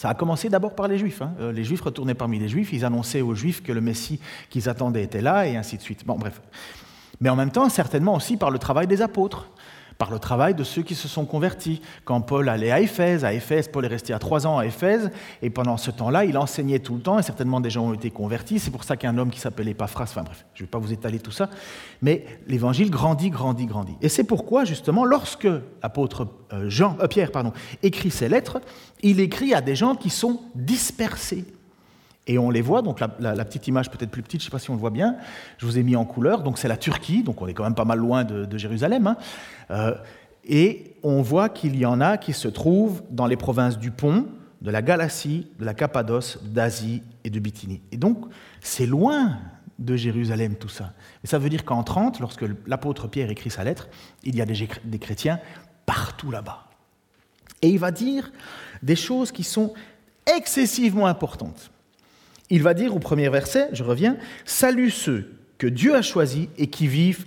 ça 0.00 0.08
a 0.08 0.14
commencé 0.14 0.48
d'abord 0.48 0.74
par 0.74 0.88
les 0.88 0.96
Juifs. 0.96 1.20
Hein. 1.20 1.34
Euh, 1.40 1.52
les 1.52 1.62
Juifs 1.62 1.82
retournaient 1.82 2.14
parmi 2.14 2.38
les 2.38 2.48
Juifs, 2.48 2.72
ils 2.72 2.86
annonçaient 2.86 3.20
aux 3.20 3.34
Juifs 3.34 3.62
que 3.62 3.70
le 3.70 3.82
Messie 3.82 4.18
qu'ils 4.48 4.66
attendaient 4.66 5.02
était 5.02 5.20
là, 5.20 5.46
et 5.46 5.58
ainsi 5.58 5.76
de 5.76 5.82
suite. 5.82 6.06
Bon, 6.06 6.14
bref. 6.14 6.40
Mais 7.20 7.28
en 7.28 7.36
même 7.36 7.50
temps, 7.50 7.68
certainement 7.68 8.14
aussi 8.14 8.38
par 8.38 8.50
le 8.50 8.58
travail 8.58 8.86
des 8.86 9.02
apôtres 9.02 9.50
par 10.00 10.10
le 10.10 10.18
travail 10.18 10.54
de 10.54 10.64
ceux 10.64 10.80
qui 10.80 10.94
se 10.94 11.08
sont 11.08 11.26
convertis. 11.26 11.82
Quand 12.06 12.22
Paul 12.22 12.48
allait 12.48 12.70
à 12.70 12.80
Éphèse, 12.80 13.22
à 13.22 13.34
Éphèse, 13.34 13.68
Paul 13.68 13.84
est 13.84 13.88
resté 13.88 14.14
à 14.14 14.18
trois 14.18 14.46
ans 14.46 14.56
à 14.56 14.64
Éphèse, 14.64 15.10
et 15.42 15.50
pendant 15.50 15.76
ce 15.76 15.90
temps-là, 15.90 16.24
il 16.24 16.38
enseignait 16.38 16.78
tout 16.78 16.94
le 16.94 17.02
temps, 17.02 17.18
et 17.18 17.22
certainement 17.22 17.60
des 17.60 17.68
gens 17.68 17.84
ont 17.84 17.92
été 17.92 18.10
convertis. 18.10 18.58
C'est 18.58 18.70
pour 18.70 18.82
ça 18.82 18.96
qu'un 18.96 19.18
homme 19.18 19.28
qui 19.28 19.38
s'appelait 19.38 19.72
Epaphras, 19.72 20.04
enfin 20.04 20.22
bref, 20.22 20.46
je 20.54 20.62
ne 20.62 20.66
vais 20.66 20.70
pas 20.70 20.78
vous 20.78 20.94
étaler 20.94 21.18
tout 21.18 21.32
ça, 21.32 21.50
mais 22.00 22.24
l'évangile 22.46 22.90
grandit, 22.90 23.28
grandit, 23.28 23.66
grandit. 23.66 23.96
Et 24.00 24.08
c'est 24.08 24.24
pourquoi, 24.24 24.64
justement, 24.64 25.04
lorsque 25.04 25.48
l'apôtre 25.82 26.28
euh, 26.54 26.70
Jean, 26.70 26.96
euh, 27.02 27.06
Pierre 27.06 27.30
écrit 27.82 28.10
ses 28.10 28.30
lettres, 28.30 28.58
il 29.02 29.20
écrit 29.20 29.52
à 29.52 29.60
des 29.60 29.76
gens 29.76 29.96
qui 29.96 30.08
sont 30.08 30.40
dispersés. 30.54 31.44
Et 32.30 32.38
on 32.38 32.48
les 32.48 32.62
voit, 32.62 32.80
donc 32.80 33.00
la, 33.00 33.44
petite 33.44 33.66
image 33.66 33.90
peut-être 33.90 34.12
plus 34.12 34.22
petite, 34.22 34.40
je 34.40 34.46
ne 34.46 34.50
sais 34.50 34.52
pas 34.52 34.60
si 34.60 34.70
on 34.70 34.74
le 34.74 34.78
voit 34.78 34.90
bien, 34.90 35.16
je 35.58 35.66
vous 35.66 35.78
ai 35.78 35.82
mis 35.82 35.96
en 35.96 36.04
couleur, 36.04 36.44
donc 36.44 36.58
c'est 36.58 36.68
la 36.68 36.76
Turquie, 36.76 37.24
donc 37.24 37.42
on 37.42 37.48
est 37.48 37.54
quand 37.54 37.64
même 37.64 37.74
pas 37.74 37.84
mal 37.84 37.98
loin 37.98 38.22
de, 38.22 38.56
Jérusalem. 38.56 39.08
Hein. 39.08 39.16
Euh, 39.72 39.96
et 40.44 40.94
on 41.02 41.22
voit 41.22 41.48
qu'il 41.48 41.74
y 41.74 41.84
en 41.84 42.00
a 42.00 42.18
qui 42.18 42.32
se 42.32 42.46
trouvent 42.46 43.02
dans 43.10 43.26
les 43.26 43.36
provinces 43.36 43.80
du 43.80 43.90
Pont, 43.90 44.26
de 44.62 44.70
la 44.70 44.80
Galatie, 44.80 45.48
de 45.58 45.64
la 45.64 45.74
Cappadoce, 45.74 46.38
d'Asie 46.44 47.02
et 47.24 47.30
de 47.30 47.40
Bithynie. 47.40 47.82
Et 47.90 47.96
donc 47.96 48.26
c'est 48.60 48.86
loin 48.86 49.36
de 49.80 49.96
Jérusalem 49.96 50.54
tout 50.54 50.68
ça. 50.68 50.92
Et 51.24 51.26
ça 51.26 51.36
veut 51.40 51.48
dire 51.48 51.64
qu'en 51.64 51.82
30, 51.82 52.20
lorsque 52.20 52.44
l'apôtre 52.68 53.08
Pierre 53.08 53.30
écrit 53.30 53.50
sa 53.50 53.64
lettre, 53.64 53.88
il 54.22 54.36
y 54.36 54.40
a 54.40 54.46
des 54.46 54.98
chrétiens 55.00 55.40
partout 55.84 56.30
là-bas. 56.30 56.68
Et 57.60 57.70
il 57.70 57.78
va 57.80 57.90
dire 57.90 58.30
des 58.84 58.94
choses 58.94 59.32
qui 59.32 59.42
sont 59.42 59.74
excessivement 60.32 61.08
importantes 61.08 61.72
il 62.50 62.62
va 62.62 62.74
dire 62.74 62.94
au 62.94 62.98
premier 62.98 63.28
verset, 63.28 63.68
je 63.72 63.84
reviens, 63.84 64.16
Salut 64.44 64.90
ceux 64.90 65.32
que 65.58 65.66
Dieu 65.66 65.94
a 65.94 66.02
choisis 66.02 66.48
et 66.58 66.68
qui 66.68 66.86
vivent 66.88 67.26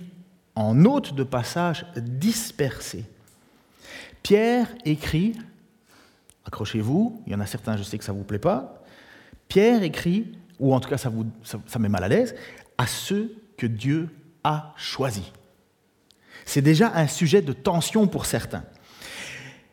en 0.54 0.84
hôtes 0.84 1.14
de 1.14 1.24
passage 1.24 1.86
dispersés. 1.96 3.04
Pierre 4.22 4.68
écrit, 4.84 5.34
accrochez-vous, 6.44 7.22
il 7.26 7.32
y 7.32 7.36
en 7.36 7.40
a 7.40 7.46
certains, 7.46 7.76
je 7.76 7.82
sais 7.82 7.98
que 7.98 8.04
ça 8.04 8.12
ne 8.12 8.18
vous 8.18 8.24
plaît 8.24 8.38
pas, 8.38 8.82
Pierre 9.48 9.82
écrit, 9.82 10.32
ou 10.58 10.74
en 10.74 10.80
tout 10.80 10.88
cas 10.88 10.98
ça, 10.98 11.08
vous, 11.08 11.26
ça, 11.42 11.78
met 11.78 11.88
mal 11.88 12.04
à 12.04 12.08
l'aise, 12.08 12.34
à 12.78 12.86
ceux 12.86 13.34
que 13.56 13.66
Dieu 13.66 14.08
a 14.42 14.72
choisis. 14.76 15.30
C'est 16.44 16.62
déjà 16.62 16.92
un 16.94 17.06
sujet 17.06 17.42
de 17.42 17.52
tension 17.52 18.06
pour 18.06 18.26
certains. 18.26 18.64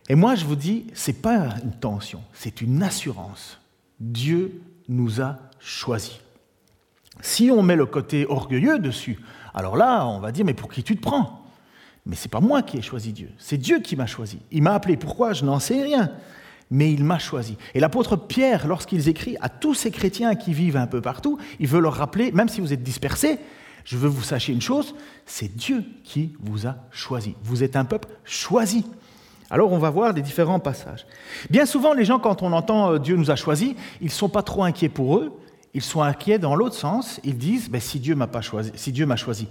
Et 0.09 0.15
moi, 0.15 0.35
je 0.35 0.45
vous 0.45 0.55
dis, 0.55 0.87
ce 0.93 1.11
n'est 1.11 1.17
pas 1.17 1.55
une 1.63 1.73
tension, 1.73 2.21
c'est 2.33 2.61
une 2.61 2.83
assurance. 2.83 3.59
Dieu 3.99 4.61
nous 4.89 5.21
a 5.21 5.37
choisis. 5.59 6.19
Si 7.21 7.51
on 7.51 7.61
met 7.61 7.75
le 7.75 7.85
côté 7.85 8.25
orgueilleux 8.27 8.79
dessus, 8.79 9.19
alors 9.53 9.75
là, 9.75 10.05
on 10.07 10.19
va 10.19 10.31
dire, 10.31 10.45
mais 10.45 10.53
pour 10.53 10.71
qui 10.71 10.83
tu 10.83 10.95
te 10.95 11.01
prends? 11.01 11.45
Mais 12.05 12.15
c'est 12.15 12.29
pas 12.29 12.39
moi 12.39 12.63
qui 12.63 12.77
ai 12.77 12.81
choisi 12.81 13.13
Dieu, 13.13 13.29
c'est 13.37 13.57
Dieu 13.57 13.79
qui 13.79 13.95
m'a 13.95 14.07
choisi. 14.07 14.39
Il 14.51 14.63
m'a 14.63 14.73
appelé, 14.73 14.97
pourquoi? 14.97 15.33
Je 15.33 15.45
n'en 15.45 15.59
sais 15.59 15.83
rien, 15.83 16.11
mais 16.71 16.91
il 16.91 17.03
m'a 17.03 17.19
choisi. 17.19 17.57
Et 17.75 17.79
l'apôtre 17.79 18.15
Pierre, 18.15 18.65
lorsqu'il 18.65 19.07
écrit 19.07 19.37
à 19.41 19.49
tous 19.49 19.75
ces 19.75 19.91
chrétiens 19.91 20.35
qui 20.35 20.53
vivent 20.53 20.77
un 20.77 20.87
peu 20.87 21.01
partout, 21.01 21.37
il 21.59 21.67
veut 21.67 21.79
leur 21.79 21.93
rappeler, 21.93 22.31
même 22.31 22.49
si 22.49 22.61
vous 22.61 22.73
êtes 22.73 22.81
dispersés, 22.81 23.37
je 23.83 23.97
veux 23.97 24.09
vous 24.09 24.23
sachiez 24.23 24.53
une 24.53 24.61
chose, 24.61 24.95
c'est 25.25 25.55
Dieu 25.55 25.83
qui 26.03 26.33
vous 26.39 26.67
a 26.67 26.75
choisi. 26.91 27.35
Vous 27.43 27.63
êtes 27.63 27.75
un 27.75 27.85
peuple 27.85 28.07
choisi. 28.23 28.85
Alors 29.51 29.73
on 29.73 29.77
va 29.77 29.89
voir 29.89 30.13
des 30.13 30.21
différents 30.21 30.59
passages. 30.59 31.05
Bien 31.49 31.65
souvent, 31.65 31.93
les 31.93 32.05
gens, 32.05 32.19
quand 32.19 32.41
on 32.41 32.53
entend 32.53 32.93
euh, 32.93 32.99
Dieu 32.99 33.17
nous 33.17 33.29
a 33.29 33.35
choisis, 33.35 33.75
ils 33.99 34.05
ne 34.05 34.09
sont 34.09 34.29
pas 34.29 34.43
trop 34.43 34.63
inquiets 34.63 34.89
pour 34.89 35.17
eux, 35.17 35.37
ils 35.73 35.81
sont 35.81 36.01
inquiets 36.01 36.39
dans 36.39 36.55
l'autre 36.55 36.75
sens. 36.75 37.19
Ils 37.25 37.37
disent, 37.37 37.69
ben, 37.69 37.81
si 37.81 37.99
Dieu 37.99 38.15
m'a 38.15 38.29
choisi, 38.41 38.71
si 38.75 38.93
Dieu 38.93 39.05
m'a 39.05 39.17
choisi, 39.17 39.47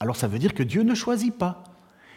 alors 0.00 0.16
ça 0.16 0.26
veut 0.26 0.38
dire 0.38 0.54
que 0.54 0.62
Dieu 0.62 0.82
ne 0.82 0.94
choisit 0.94 1.36
pas. 1.36 1.64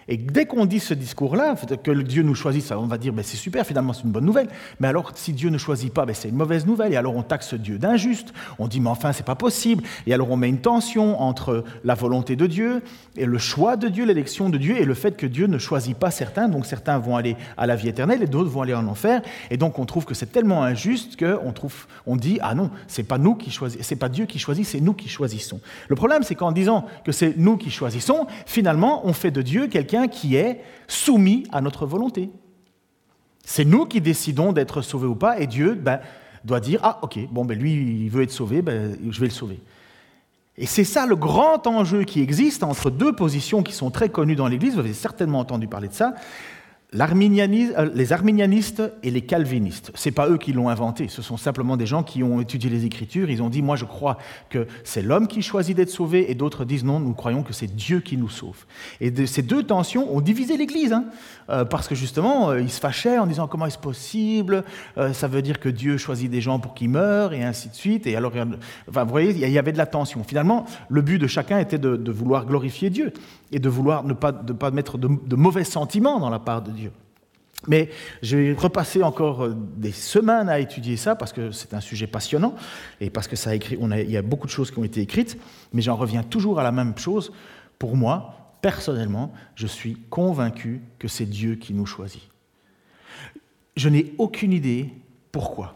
Et 0.08 0.18
dès 0.18 0.46
qu'on 0.46 0.66
dit 0.66 0.80
ce 0.80 0.94
discours-là, 0.94 1.56
que 1.84 1.92
Dieu 1.92 2.22
nous 2.22 2.36
choisit, 2.36 2.72
on 2.72 2.86
va 2.86 3.00
dire 3.00 3.12
ben, 3.12 3.24
c'est 3.24 3.38
super, 3.38 3.66
finalement 3.66 3.92
c'est 3.92 4.04
une 4.04 4.12
bonne 4.12 4.26
nouvelle. 4.26 4.48
Mais 4.80 4.88
alors 4.88 5.12
si 5.16 5.34
Dieu 5.34 5.50
ne 5.50 5.58
choisit 5.58 5.92
pas, 5.92 6.06
ben, 6.06 6.14
c'est 6.14 6.30
une 6.30 6.36
mauvaise 6.36 6.68
nouvelle. 6.68 6.94
Et 6.94 6.96
alors 6.96 7.16
on 7.16 7.24
taxe 7.24 7.56
Dieu 7.56 7.80
d'injuste. 7.80 8.32
On 8.60 8.68
dit 8.68 8.80
mais 8.80 8.90
enfin 8.90 9.14
c'est 9.14 9.26
pas 9.26 9.36
possible. 9.36 9.84
Et 10.06 10.14
alors 10.14 10.30
on 10.30 10.38
met 10.38 10.50
une 10.50 10.60
tension 10.60 11.20
entre 11.20 11.64
la 11.84 11.96
volonté 11.96 12.36
de 12.36 12.46
Dieu 12.46 12.84
et 13.18 13.26
le 13.26 13.38
choix 13.40 13.78
de 13.78 13.88
Dieu, 13.88 14.06
l'élection 14.06 14.50
de 14.50 14.58
Dieu 14.58 14.80
et 14.80 14.86
le 14.86 14.94
fait 14.94 15.18
que 15.18 15.26
Dieu 15.26 15.48
ne 15.48 15.58
choisit 15.58 15.98
pas 15.98 16.12
certains. 16.12 16.50
Donc 16.50 16.68
certains 16.68 17.00
vont 17.00 17.16
aller 17.16 17.36
à 17.58 17.66
la 17.66 17.76
vie 17.76 17.88
éternelle 17.88 18.22
et 18.22 18.28
d'autres 18.28 18.50
vont 18.50 18.62
aller 18.62 18.76
en 18.76 18.88
enfer. 18.88 19.22
Et 19.50 19.58
donc 19.58 19.80
on 19.80 19.86
trouve 19.86 20.06
que 20.06 20.14
c'est 20.14 20.32
tellement 20.32 20.64
injuste 20.64 21.18
qu'on 21.18 21.52
trouve, 21.52 21.88
on 22.06 22.16
dit 22.16 22.38
ah 22.44 22.54
non, 22.54 22.70
c'est 22.88 23.04
pas 23.04 23.18
nous 23.18 23.34
qui 23.34 23.50
choisissons, 23.50 23.84
c'est 23.84 23.96
pas 23.96 24.10
Dieu 24.10 24.28
qui 24.28 24.38
choisit, 24.38 24.66
c'est 24.68 24.82
nous 24.82 24.94
qui 24.94 25.10
choisissons. 25.10 25.60
Le 25.88 25.96
problème 25.96 26.22
c'est 26.22 26.36
qu'en 26.36 26.52
disant 26.52 26.86
que 27.04 27.12
c'est 27.12 27.36
nous 27.38 27.58
qui 27.58 27.72
choisissons, 27.72 28.28
finalement 28.46 29.02
on 29.08 29.14
fait 29.14 29.32
de 29.32 29.42
Dieu 29.42 29.66
quelqu'un 29.66 29.95
qui 30.08 30.36
est 30.36 30.62
soumis 30.88 31.46
à 31.52 31.62
notre 31.62 31.86
volonté. 31.86 32.30
C'est 33.44 33.66
nous 33.66 33.86
qui 33.86 34.02
décidons 34.02 34.52
d'être 34.52 34.82
sauvés 34.82 35.08
ou 35.08 35.16
pas, 35.16 35.40
et 35.40 35.48
Dieu 35.48 35.76
ben, 35.76 36.00
doit 36.44 36.60
dire 36.60 36.80
Ah, 36.84 37.00
ok, 37.02 37.20
bon, 37.32 37.46
ben, 37.46 37.58
lui, 37.58 37.74
il 37.74 38.10
veut 38.10 38.24
être 38.24 38.32
sauvé, 38.32 38.62
ben, 38.62 38.98
je 39.10 39.20
vais 39.20 39.28
le 39.28 39.32
sauver. 39.32 39.60
Et 40.58 40.66
c'est 40.66 40.86
ça 40.86 41.06
le 41.06 41.16
grand 41.16 41.68
enjeu 41.68 42.04
qui 42.04 42.22
existe 42.22 42.64
entre 42.64 42.90
deux 42.90 43.14
positions 43.14 43.62
qui 43.62 43.74
sont 43.74 43.92
très 43.92 44.10
connues 44.10 44.36
dans 44.36 44.48
l'Église, 44.48 44.74
vous 44.74 44.80
avez 44.80 44.94
certainement 44.94 45.40
entendu 45.40 45.68
parler 45.68 45.90
de 45.90 45.94
ça, 45.94 46.16
les 46.96 48.14
arminianistes 48.14 48.82
et 49.04 49.12
les 49.12 49.22
calvinistes. 49.22 49.92
Ce 49.96 50.10
n'est 50.10 50.14
pas 50.14 50.30
eux 50.30 50.38
qui 50.38 50.54
l'ont 50.54 50.70
inventé, 50.70 51.08
ce 51.08 51.22
sont 51.22 51.38
simplement 51.38 51.78
des 51.78 51.86
gens 51.86 52.04
qui 52.04 52.24
ont 52.24 52.40
étudié 52.42 52.70
les 52.70 52.86
Écritures. 52.86 53.30
Ils 53.30 53.44
ont 53.44 53.50
dit, 53.50 53.62
moi 53.62 53.76
je 53.76 53.86
crois 53.86 54.18
que 54.50 54.68
c'est 54.84 55.02
l'homme 55.02 55.28
qui 55.28 55.42
choisit 55.42 55.76
d'être 55.76 55.90
sauvé, 55.90 56.32
et 56.32 56.36
d'autres 56.36 56.66
disent, 56.66 56.84
non, 56.84 57.00
nous 57.00 57.14
croyons 57.14 57.44
que 57.44 57.54
c'est 57.54 57.74
Dieu 57.74 58.00
qui 58.00 58.18
nous 58.18 58.30
sauve. 58.30 58.66
Et 59.02 59.26
ces 59.26 59.42
deux 59.42 59.64
tensions 59.64 60.16
ont 60.16 60.22
divisé 60.22 60.58
l'Église, 60.58 60.94
hein, 60.94 61.06
euh, 61.50 61.66
parce 61.66 61.88
que 61.88 61.96
justement, 61.96 62.50
euh, 62.50 62.62
ils 62.62 62.72
se 62.72 62.80
fâchaient 62.80 63.18
en 63.18 63.28
disant, 63.28 63.48
comment 63.48 63.66
est-ce 63.66 63.78
possible 63.78 64.64
Ça 65.14 65.28
veut 65.28 65.42
dire 65.42 65.60
que 65.60 65.70
Dieu 65.70 65.98
choisit 65.98 66.32
des 66.32 66.42
gens 66.42 66.60
pour 66.60 66.74
qu'ils 66.74 66.90
meurent, 66.90 67.34
et 67.34 67.44
ainsi 67.44 67.70
de 67.70 67.76
suite. 67.76 68.08
Et 68.08 68.16
alors, 68.16 68.32
vous 68.88 69.06
voyez, 69.08 69.32
il 69.32 69.50
y 69.50 69.60
avait 69.60 69.72
de 69.72 69.78
la 69.78 69.86
tension. 69.86 70.24
Finalement, 70.24 70.66
le 70.90 71.02
but 71.02 71.20
de 71.20 71.28
chacun 71.28 71.60
était 71.60 71.78
de, 71.78 72.12
vouloir 72.12 72.46
glorifier 72.46 72.90
Dieu, 72.90 73.12
et 73.56 73.60
de 73.60 73.70
vouloir 73.70 74.04
ne 74.04 74.12
pas, 74.12 74.34
de 74.34 74.52
pas 74.52 74.70
mettre 74.70 74.98
de 74.98 75.36
mauvais 75.36 75.64
sentiments 75.64 76.20
dans 76.20 76.30
la 76.30 76.40
part 76.40 76.62
de 76.62 76.72
Dieu. 76.72 76.92
Mais 77.68 77.90
je 78.22 78.38
vais 78.38 78.54
repasser 78.54 79.02
encore 79.02 79.46
euh, 79.46 79.56
des 79.56 79.92
semaines 79.92 80.50
à 80.50 80.60
étudier 80.60 80.98
ça 80.98 81.16
parce 81.16 81.34
que 81.34 81.52
c'est 81.52 81.74
un 81.74 81.80
sujet 81.80 82.06
passionnant 82.06 82.54
et 83.02 83.10
parce 83.10 83.28
que 83.28 83.36
ça 83.36 83.52
a 83.52 83.56
écrit, 83.56 83.78
il 83.80 84.12
y 84.12 84.18
a 84.18 84.22
beaucoup 84.22 84.46
de 84.46 84.52
choses 84.52 84.72
qui 84.72 84.78
ont 84.78 84.84
été 84.84 85.02
écrites, 85.02 85.40
mais 85.74 85.82
j'en 85.82 85.96
reviens 85.96 86.22
toujours 86.22 86.60
à 86.60 86.64
la 86.64 86.72
même 86.72 86.98
chose. 86.98 87.32
Pour 87.80 87.96
moi, 87.96 88.58
personnellement, 88.62 89.32
je 89.56 89.68
suis 89.68 89.96
convaincu 90.10 90.82
que 91.00 91.08
c'est 91.08 91.26
Dieu 91.26 91.56
qui 91.56 91.74
nous 91.74 91.86
choisit. 91.86 92.28
Je 93.76 93.90
n'ai 93.90 94.14
aucune 94.18 94.54
idée 94.54 94.94
pourquoi. 95.32 95.76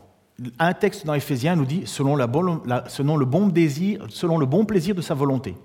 Un 0.58 0.74
texte 0.74 1.06
dans 1.06 1.14
Éphésiens 1.14 1.56
nous 1.56 1.66
dit 1.66 1.84
selon, 1.86 2.16
le 2.16 3.26
bon 3.26 3.48
désir, 3.48 4.06
selon 4.10 4.38
le 4.38 4.46
bon 4.46 4.66
plaisir 4.66 4.96
de 4.96 5.02
sa 5.02 5.14
volonté. 5.14 5.56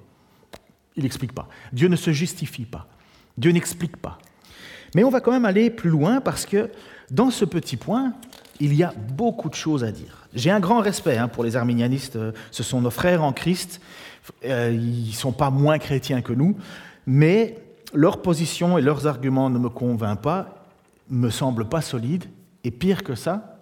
Il 0.97 1.03
n'explique 1.03 1.33
pas. 1.33 1.49
Dieu 1.73 1.89
ne 1.89 1.97
se 1.97 2.13
justifie 2.13 2.65
pas. 2.65 2.87
Dieu 3.37 3.51
n'explique 3.51 3.97
pas. 3.97 4.19
Mais 4.95 5.05
on 5.05 5.11
va 5.11 5.21
quand 5.21 5.33
même 5.33 5.45
aller 5.45 5.71
plus 5.71 5.91
loin 5.91 6.21
parce 6.21 6.47
que 6.47 6.71
dans 7.11 7.31
ce 7.31 7.45
petit 7.45 7.77
point, 7.77 8.15
il 8.61 8.75
y 8.75 8.83
a 8.83 8.95
beaucoup 9.17 9.49
de 9.49 9.55
choses 9.55 9.83
à 9.83 9.91
dire. 9.91 10.29
J'ai 10.35 10.51
un 10.51 10.61
grand 10.61 10.81
respect 10.81 11.17
hein, 11.17 11.29
pour 11.29 11.43
les 11.43 11.57
arminianistes. 11.57 12.19
Ce 12.51 12.63
sont 12.63 12.81
nos 12.81 12.91
frères 12.91 13.23
en 13.23 13.33
Christ. 13.33 13.81
Euh, 14.45 14.71
ils 14.73 15.09
ne 15.09 15.13
sont 15.13 15.33
pas 15.33 15.51
moins 15.51 15.79
chrétiens 15.79 16.23
que 16.23 16.33
nous. 16.33 16.57
Mais 17.07 17.59
leur 17.93 18.23
position 18.23 18.79
et 18.79 18.83
leurs 18.83 19.07
arguments 19.07 19.51
ne 19.51 19.59
me 19.59 19.69
convainquent 19.69 20.23
pas, 20.23 20.67
me 21.11 21.31
semblent 21.31 21.69
pas 21.69 21.81
solides. 21.81 22.25
Et 22.63 22.71
pire 22.71 23.03
que 23.03 23.15
ça, 23.15 23.59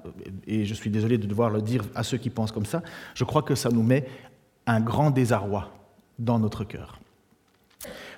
et 0.47 0.65
je 0.65 0.75
suis 0.75 0.91
désolé 0.91 1.19
de 1.19 1.27
devoir 1.27 1.51
le 1.51 1.63
dire 1.63 1.83
à 1.95 2.03
ceux 2.03 2.19
qui 2.19 2.31
pensent 2.31 2.53
comme 2.53 2.67
ça, 2.67 2.83
je 3.15 3.25
crois 3.25 3.43
que 3.43 3.55
ça 3.55 3.71
nous 3.71 3.83
met 3.83 4.07
un 4.67 4.81
grand 4.81 5.11
désarroi 5.11 5.71
dans 6.19 6.39
notre 6.39 6.65
cœur. 6.65 7.02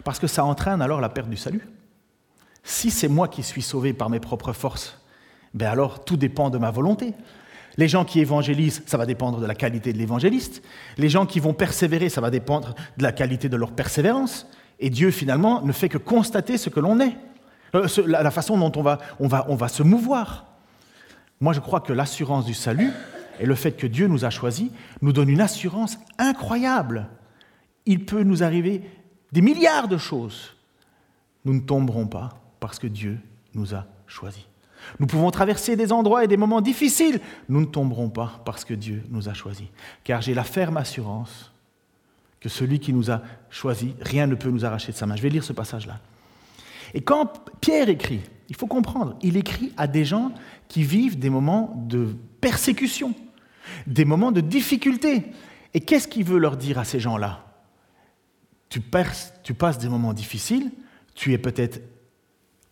Parce 0.04 0.18
que 0.18 0.26
ça 0.26 0.44
entraîne 0.44 0.82
alors 0.82 1.00
la 1.00 1.08
perte 1.08 1.28
du 1.28 1.36
salut. 1.36 1.66
Si 2.62 2.90
c'est 2.90 3.08
moi 3.08 3.28
qui 3.28 3.42
suis 3.42 3.62
sauvé 3.62 3.92
par 3.92 4.10
mes 4.10 4.20
propres 4.20 4.52
forces, 4.52 5.00
ben 5.52 5.70
alors 5.70 6.04
tout 6.04 6.16
dépend 6.16 6.50
de 6.50 6.58
ma 6.58 6.70
volonté. 6.70 7.14
Les 7.76 7.88
gens 7.88 8.04
qui 8.04 8.20
évangélisent, 8.20 8.82
ça 8.86 8.96
va 8.96 9.06
dépendre 9.06 9.40
de 9.40 9.46
la 9.46 9.54
qualité 9.54 9.92
de 9.92 9.98
l'évangéliste. 9.98 10.62
Les 10.96 11.08
gens 11.08 11.26
qui 11.26 11.40
vont 11.40 11.54
persévérer, 11.54 12.08
ça 12.08 12.20
va 12.20 12.30
dépendre 12.30 12.74
de 12.96 13.02
la 13.02 13.12
qualité 13.12 13.48
de 13.48 13.56
leur 13.56 13.72
persévérance. 13.72 14.46
Et 14.78 14.90
Dieu, 14.90 15.10
finalement, 15.10 15.60
ne 15.62 15.72
fait 15.72 15.88
que 15.88 15.98
constater 15.98 16.56
ce 16.56 16.70
que 16.70 16.80
l'on 16.80 17.00
est, 17.00 17.16
euh, 17.74 17.88
la 18.06 18.30
façon 18.30 18.56
dont 18.56 18.72
on 18.76 18.82
va, 18.82 18.98
on, 19.18 19.26
va, 19.26 19.46
on 19.48 19.56
va 19.56 19.68
se 19.68 19.82
mouvoir. 19.82 20.46
Moi, 21.40 21.52
je 21.52 21.60
crois 21.60 21.80
que 21.80 21.92
l'assurance 21.92 22.44
du 22.44 22.54
salut 22.54 22.92
et 23.40 23.46
le 23.46 23.54
fait 23.54 23.72
que 23.72 23.86
Dieu 23.86 24.06
nous 24.06 24.24
a 24.24 24.30
choisis 24.30 24.70
nous 25.02 25.12
donne 25.12 25.28
une 25.28 25.40
assurance 25.40 25.98
incroyable. 26.18 27.08
Il 27.86 28.04
peut 28.04 28.22
nous 28.22 28.42
arriver 28.42 28.82
des 29.32 29.42
milliards 29.42 29.88
de 29.88 29.96
choses. 29.96 30.54
Nous 31.44 31.54
ne 31.54 31.60
tomberons 31.60 32.06
pas 32.06 32.40
parce 32.60 32.78
que 32.78 32.86
Dieu 32.86 33.18
nous 33.54 33.74
a 33.74 33.86
choisis. 34.06 34.44
Nous 34.98 35.06
pouvons 35.06 35.30
traverser 35.30 35.76
des 35.76 35.92
endroits 35.92 36.24
et 36.24 36.28
des 36.28 36.36
moments 36.36 36.60
difficiles. 36.60 37.20
Nous 37.48 37.60
ne 37.60 37.66
tomberons 37.66 38.10
pas 38.10 38.40
parce 38.44 38.64
que 38.64 38.74
Dieu 38.74 39.02
nous 39.10 39.28
a 39.28 39.34
choisis. 39.34 39.66
Car 40.04 40.20
j'ai 40.20 40.34
la 40.34 40.44
ferme 40.44 40.76
assurance 40.76 41.52
que 42.40 42.48
celui 42.48 42.78
qui 42.78 42.92
nous 42.92 43.10
a 43.10 43.22
choisis, 43.48 43.92
rien 44.00 44.26
ne 44.26 44.34
peut 44.34 44.50
nous 44.50 44.64
arracher 44.64 44.92
de 44.92 44.96
sa 44.96 45.06
main. 45.06 45.16
Je 45.16 45.22
vais 45.22 45.30
lire 45.30 45.44
ce 45.44 45.54
passage-là. 45.54 45.98
Et 46.92 47.00
quand 47.00 47.50
Pierre 47.60 47.88
écrit, 47.88 48.20
il 48.48 48.56
faut 48.56 48.66
comprendre, 48.66 49.16
il 49.22 49.36
écrit 49.36 49.72
à 49.76 49.86
des 49.86 50.04
gens 50.04 50.32
qui 50.68 50.82
vivent 50.82 51.18
des 51.18 51.30
moments 51.30 51.74
de 51.88 52.14
persécution, 52.40 53.14
des 53.86 54.04
moments 54.04 54.32
de 54.32 54.40
difficulté. 54.40 55.24
Et 55.72 55.80
qu'est-ce 55.80 56.06
qu'il 56.06 56.24
veut 56.24 56.38
leur 56.38 56.56
dire 56.56 56.78
à 56.78 56.84
ces 56.84 57.00
gens-là? 57.00 57.44
Tu, 59.42 59.54
passes 59.54 59.78
des 59.78 59.88
moments 59.88 60.12
difficiles, 60.12 60.70
tu 61.14 61.32
es 61.32 61.38
peut-être 61.38 61.80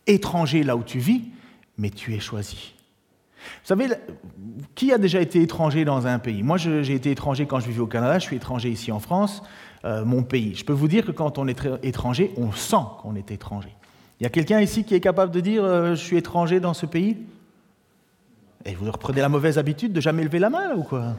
étranger 0.07 0.63
là 0.63 0.75
où 0.75 0.83
tu 0.83 0.99
vis, 0.99 1.29
mais 1.77 1.89
tu 1.89 2.13
es 2.13 2.19
choisi. 2.19 2.73
Vous 3.37 3.67
savez, 3.67 3.87
qui 4.75 4.93
a 4.93 4.97
déjà 4.97 5.21
été 5.21 5.41
étranger 5.41 5.85
dans 5.85 6.07
un 6.07 6.19
pays? 6.19 6.43
Moi, 6.43 6.57
j'ai 6.57 6.93
été 6.93 7.11
étranger 7.11 7.45
quand 7.45 7.59
je 7.59 7.67
vivais 7.67 7.81
au 7.81 7.87
Canada, 7.87 8.19
je 8.19 8.23
suis 8.23 8.35
étranger 8.35 8.69
ici 8.69 8.91
en 8.91 8.99
France, 8.99 9.43
euh, 9.85 10.05
mon 10.05 10.23
pays. 10.23 10.55
Je 10.55 10.63
peux 10.63 10.73
vous 10.73 10.87
dire 10.87 11.05
que 11.05 11.11
quand 11.11 11.37
on 11.37 11.47
est 11.47 11.67
étranger, 11.83 12.33
on 12.37 12.51
sent 12.51 12.85
qu'on 13.01 13.15
est 13.15 13.31
étranger. 13.31 13.73
Il 14.19 14.23
y 14.23 14.27
a 14.27 14.29
quelqu'un 14.29 14.61
ici 14.61 14.83
qui 14.85 14.95
est 14.95 15.01
capable 15.01 15.31
de 15.31 15.39
dire 15.41 15.63
euh, 15.63 15.95
je 15.95 16.01
suis 16.01 16.17
étranger 16.17 16.59
dans 16.59 16.73
ce 16.73 16.85
pays? 16.85 17.17
Et 18.65 18.75
vous 18.75 18.89
reprenez 18.89 19.19
la 19.19 19.29
mauvaise 19.29 19.57
habitude 19.57 19.91
de 19.91 19.99
jamais 19.99 20.23
lever 20.23 20.39
la 20.39 20.49
main 20.49 20.73
ou 20.75 20.83
quoi? 20.83 21.15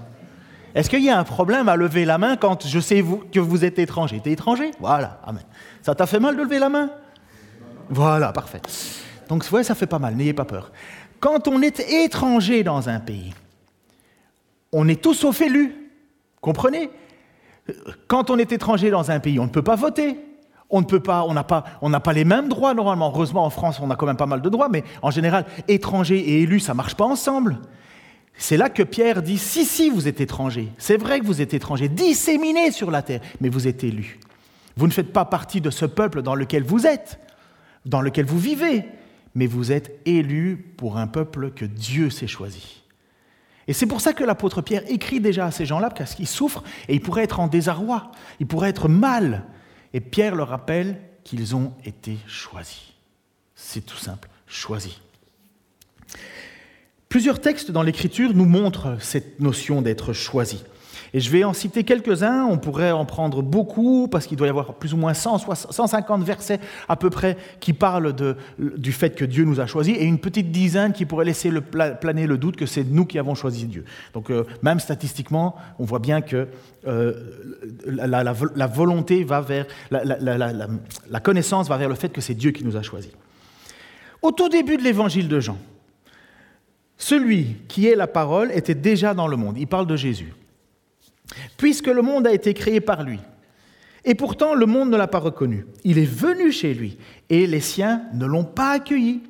Est-ce 0.74 0.90
qu'il 0.90 1.04
y 1.04 1.10
a 1.10 1.18
un 1.18 1.24
problème 1.24 1.68
à 1.68 1.76
lever 1.76 2.04
la 2.04 2.18
main 2.18 2.36
quand 2.36 2.66
je 2.66 2.80
sais 2.80 3.04
que 3.30 3.38
vous 3.38 3.64
êtes 3.64 3.78
étranger? 3.78 4.20
T'es 4.22 4.32
étranger? 4.32 4.72
Voilà, 4.80 5.20
amen. 5.24 5.44
Ça 5.82 5.94
t'a 5.94 6.06
fait 6.06 6.18
mal 6.18 6.36
de 6.36 6.42
lever 6.42 6.58
la 6.58 6.68
main? 6.68 6.90
Voilà, 7.88 8.32
parfait. 8.32 8.60
Donc, 9.28 9.46
ouais, 9.52 9.62
ça 9.62 9.74
fait 9.74 9.86
pas 9.86 9.98
mal, 9.98 10.16
n'ayez 10.16 10.32
pas 10.34 10.44
peur. 10.44 10.72
Quand 11.20 11.46
on 11.48 11.62
est 11.62 11.80
étranger 11.80 12.64
dans 12.64 12.88
un 12.88 12.98
pays, 12.98 13.32
on 14.72 14.88
est 14.88 15.00
tous 15.00 15.14
sauf 15.14 15.40
élus. 15.40 15.90
Comprenez? 16.40 16.90
Quand 18.08 18.30
on 18.30 18.38
est 18.38 18.50
étranger 18.52 18.90
dans 18.90 19.10
un 19.10 19.20
pays, 19.20 19.38
on 19.38 19.44
ne 19.44 19.50
peut 19.50 19.62
pas 19.62 19.76
voter. 19.76 20.18
On 20.70 20.80
ne 20.80 20.86
peut 20.86 21.00
pas, 21.00 21.24
on 21.24 21.34
n'a 21.34 21.44
pas, 21.44 22.12
les 22.12 22.24
mêmes 22.24 22.48
droits 22.48 22.74
normalement. 22.74 23.12
Heureusement, 23.14 23.44
en 23.44 23.50
France, 23.50 23.78
on 23.80 23.90
a 23.90 23.96
quand 23.96 24.06
même 24.06 24.16
pas 24.16 24.26
mal 24.26 24.42
de 24.42 24.48
droits, 24.48 24.68
mais 24.68 24.82
en 25.02 25.10
général, 25.10 25.44
étranger 25.68 26.18
et 26.18 26.42
élu, 26.42 26.58
ça 26.58 26.74
marche 26.74 26.96
pas 26.96 27.04
ensemble. 27.04 27.58
C'est 28.36 28.56
là 28.56 28.68
que 28.68 28.82
Pierre 28.82 29.22
dit 29.22 29.38
si, 29.38 29.64
si, 29.64 29.90
vous 29.90 30.08
êtes 30.08 30.20
étranger. 30.20 30.68
C'est 30.78 30.96
vrai 30.96 31.20
que 31.20 31.26
vous 31.26 31.40
êtes 31.40 31.54
étranger, 31.54 31.88
disséminé 31.88 32.70
sur 32.70 32.90
la 32.90 33.02
terre, 33.02 33.20
mais 33.40 33.48
vous 33.48 33.68
êtes 33.68 33.84
élu. 33.84 34.18
Vous 34.76 34.86
ne 34.86 34.92
faites 34.92 35.12
pas 35.12 35.24
partie 35.24 35.60
de 35.60 35.70
ce 35.70 35.86
peuple 35.86 36.22
dans 36.22 36.34
lequel 36.34 36.64
vous 36.64 36.86
êtes, 36.86 37.20
dans 37.86 38.00
lequel 38.00 38.26
vous 38.26 38.38
vivez 38.38 38.84
mais 39.34 39.46
vous 39.46 39.72
êtes 39.72 40.00
élus 40.06 40.74
pour 40.76 40.96
un 40.96 41.06
peuple 41.06 41.50
que 41.50 41.64
Dieu 41.64 42.10
s'est 42.10 42.26
choisi. 42.26 42.82
Et 43.66 43.72
c'est 43.72 43.86
pour 43.86 44.00
ça 44.00 44.12
que 44.12 44.24
l'apôtre 44.24 44.62
Pierre 44.62 44.82
écrit 44.88 45.20
déjà 45.20 45.46
à 45.46 45.50
ces 45.50 45.66
gens-là, 45.66 45.90
parce 45.90 46.14
qu'ils 46.14 46.28
souffrent 46.28 46.62
et 46.88 46.94
ils 46.94 47.00
pourraient 47.00 47.24
être 47.24 47.40
en 47.40 47.48
désarroi, 47.48 48.12
ils 48.38 48.46
pourraient 48.46 48.68
être 48.68 48.88
mal. 48.88 49.44
Et 49.92 50.00
Pierre 50.00 50.34
leur 50.34 50.48
rappelle 50.48 51.00
qu'ils 51.24 51.56
ont 51.56 51.72
été 51.84 52.18
choisis. 52.26 52.92
C'est 53.54 53.84
tout 53.84 53.96
simple, 53.96 54.28
choisis. 54.46 55.00
Plusieurs 57.14 57.40
textes 57.40 57.70
dans 57.70 57.84
l'Écriture 57.84 58.34
nous 58.34 58.44
montrent 58.44 58.96
cette 58.98 59.38
notion 59.38 59.82
d'être 59.82 60.12
choisi. 60.12 60.64
Et 61.12 61.20
je 61.20 61.30
vais 61.30 61.44
en 61.44 61.52
citer 61.52 61.84
quelques-uns, 61.84 62.44
on 62.44 62.58
pourrait 62.58 62.90
en 62.90 63.04
prendre 63.04 63.40
beaucoup, 63.40 64.08
parce 64.08 64.26
qu'il 64.26 64.36
doit 64.36 64.48
y 64.48 64.50
avoir 64.50 64.74
plus 64.74 64.94
ou 64.94 64.96
moins 64.96 65.14
150 65.14 66.24
versets 66.24 66.58
à 66.88 66.96
peu 66.96 67.10
près 67.10 67.36
qui 67.60 67.72
parlent 67.72 68.16
du 68.58 68.90
fait 68.90 69.14
que 69.14 69.24
Dieu 69.24 69.44
nous 69.44 69.60
a 69.60 69.66
choisis, 69.66 69.96
et 69.96 70.02
une 70.02 70.18
petite 70.18 70.50
dizaine 70.50 70.92
qui 70.92 71.04
pourrait 71.04 71.24
laisser 71.24 71.52
planer 72.00 72.26
le 72.26 72.36
doute 72.36 72.56
que 72.56 72.66
c'est 72.66 72.82
nous 72.82 73.04
qui 73.04 73.20
avons 73.20 73.36
choisi 73.36 73.66
Dieu. 73.66 73.84
Donc 74.12 74.30
euh, 74.30 74.42
même 74.64 74.80
statistiquement, 74.80 75.54
on 75.78 75.84
voit 75.84 76.00
bien 76.00 76.20
que 76.20 76.48
euh, 76.88 77.12
la, 77.86 78.66
volonté 78.66 79.22
va 79.22 79.40
vers, 79.40 79.66
la 79.92 81.20
connaissance 81.22 81.68
va 81.68 81.76
vers 81.76 81.88
le 81.88 81.94
fait 81.94 82.08
que 82.08 82.20
c'est 82.20 82.34
Dieu 82.34 82.50
qui 82.50 82.64
nous 82.64 82.76
a 82.76 82.82
choisis. 82.82 83.12
Au 84.20 84.32
tout 84.32 84.48
début 84.48 84.78
de 84.78 84.82
l'évangile 84.82 85.28
de 85.28 85.38
Jean, 85.38 85.58
celui 86.96 87.56
qui 87.68 87.86
est 87.88 87.96
la 87.96 88.06
parole 88.06 88.50
était 88.52 88.74
déjà 88.74 89.14
dans 89.14 89.26
le 89.26 89.36
monde. 89.36 89.56
Il 89.58 89.66
parle 89.66 89.86
de 89.86 89.96
Jésus 89.96 90.32
puisque 91.56 91.86
le 91.86 92.02
monde 92.02 92.26
a 92.26 92.32
été 92.32 92.54
créé 92.54 92.80
par 92.80 93.02
lui. 93.02 93.20
Et 94.04 94.14
pourtant, 94.14 94.54
le 94.54 94.66
monde 94.66 94.90
ne 94.90 94.96
l'a 94.96 95.06
pas 95.06 95.18
reconnu. 95.18 95.66
Il 95.82 95.98
est 95.98 96.04
venu 96.04 96.52
chez 96.52 96.74
lui, 96.74 96.98
et 97.30 97.46
les 97.46 97.60
siens 97.60 98.02
ne 98.12 98.26
l'ont 98.26 98.44
pas 98.44 98.72
accueilli. 98.72 99.22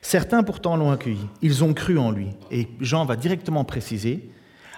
Certains 0.00 0.42
pourtant 0.42 0.76
l'ont 0.76 0.92
accueilli. 0.92 1.26
Ils 1.42 1.64
ont 1.64 1.74
cru 1.74 1.98
en 1.98 2.10
lui. 2.10 2.28
Et 2.50 2.68
Jean 2.80 3.04
va 3.04 3.16
directement 3.16 3.64
préciser, 3.64 4.30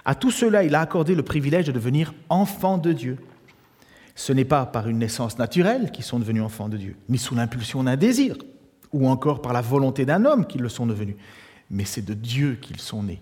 à 0.05 0.15
tout 0.15 0.31
cela, 0.31 0.63
il 0.63 0.75
a 0.75 0.81
accordé 0.81 1.15
le 1.15 1.23
privilège 1.23 1.67
de 1.67 1.71
devenir 1.71 2.13
enfant 2.27 2.77
de 2.77 2.91
Dieu. 2.91 3.17
Ce 4.15 4.33
n'est 4.33 4.45
pas 4.45 4.65
par 4.65 4.89
une 4.89 4.97
naissance 4.97 5.37
naturelle 5.37 5.91
qu'ils 5.91 6.03
sont 6.03 6.19
devenus 6.19 6.43
enfants 6.43 6.67
de 6.67 6.77
Dieu, 6.77 6.97
ni 7.07 7.17
sous 7.17 7.35
l'impulsion 7.35 7.83
d'un 7.83 7.95
désir, 7.95 8.35
ou 8.91 9.07
encore 9.07 9.41
par 9.41 9.53
la 9.53 9.61
volonté 9.61 10.05
d'un 10.05 10.25
homme 10.25 10.45
qu'ils 10.45 10.61
le 10.61 10.69
sont 10.69 10.85
devenus, 10.85 11.15
mais 11.73 11.85
c'est 11.85 12.05
de 12.05 12.13
Dieu 12.13 12.57
qu'ils 12.61 12.79
sont 12.79 13.03
nés. 13.03 13.21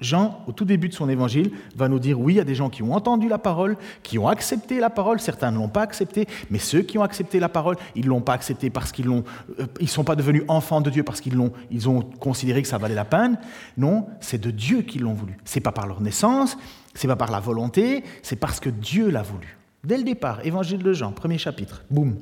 Jean, 0.00 0.42
au 0.46 0.52
tout 0.52 0.66
début 0.66 0.90
de 0.90 0.94
son 0.94 1.08
évangile, 1.08 1.50
va 1.74 1.88
nous 1.88 1.98
dire, 1.98 2.20
oui, 2.20 2.34
il 2.34 2.36
y 2.36 2.40
a 2.40 2.44
des 2.44 2.54
gens 2.54 2.68
qui 2.68 2.82
ont 2.82 2.92
entendu 2.92 3.28
la 3.28 3.38
parole, 3.38 3.78
qui 4.02 4.18
ont 4.18 4.28
accepté 4.28 4.78
la 4.78 4.90
parole, 4.90 5.20
certains 5.20 5.50
ne 5.50 5.56
l'ont 5.56 5.70
pas 5.70 5.80
accepté, 5.80 6.28
mais 6.50 6.58
ceux 6.58 6.82
qui 6.82 6.98
ont 6.98 7.02
accepté 7.02 7.40
la 7.40 7.48
parole, 7.48 7.76
ils 7.94 8.04
ne 8.04 8.10
l'ont 8.10 8.20
pas 8.20 8.34
accepté 8.34 8.68
parce 8.68 8.92
qu'ils 8.92 9.08
ne 9.08 9.22
euh, 9.58 9.86
sont 9.86 10.04
pas 10.04 10.14
devenus 10.14 10.42
enfants 10.48 10.82
de 10.82 10.90
Dieu 10.90 11.02
parce 11.02 11.22
qu'ils 11.22 11.34
l'ont, 11.34 11.52
ils 11.70 11.88
ont 11.88 12.02
considéré 12.02 12.60
que 12.60 12.68
ça 12.68 12.76
valait 12.76 12.94
la 12.94 13.06
peine. 13.06 13.38
Non, 13.78 14.06
c'est 14.20 14.40
de 14.40 14.50
Dieu 14.50 14.82
qu'ils 14.82 15.02
l'ont 15.02 15.14
voulu. 15.14 15.38
C'est 15.46 15.60
pas 15.60 15.72
par 15.72 15.86
leur 15.86 16.02
naissance, 16.02 16.58
c'est 16.92 17.08
pas 17.08 17.16
par 17.16 17.30
la 17.30 17.40
volonté, 17.40 18.04
c'est 18.22 18.36
parce 18.36 18.60
que 18.60 18.68
Dieu 18.68 19.08
l'a 19.08 19.22
voulu. 19.22 19.56
Dès 19.82 19.96
le 19.96 20.04
départ, 20.04 20.44
évangile 20.44 20.82
de 20.82 20.92
Jean, 20.92 21.12
premier 21.12 21.38
chapitre, 21.38 21.84
boum. 21.90 22.18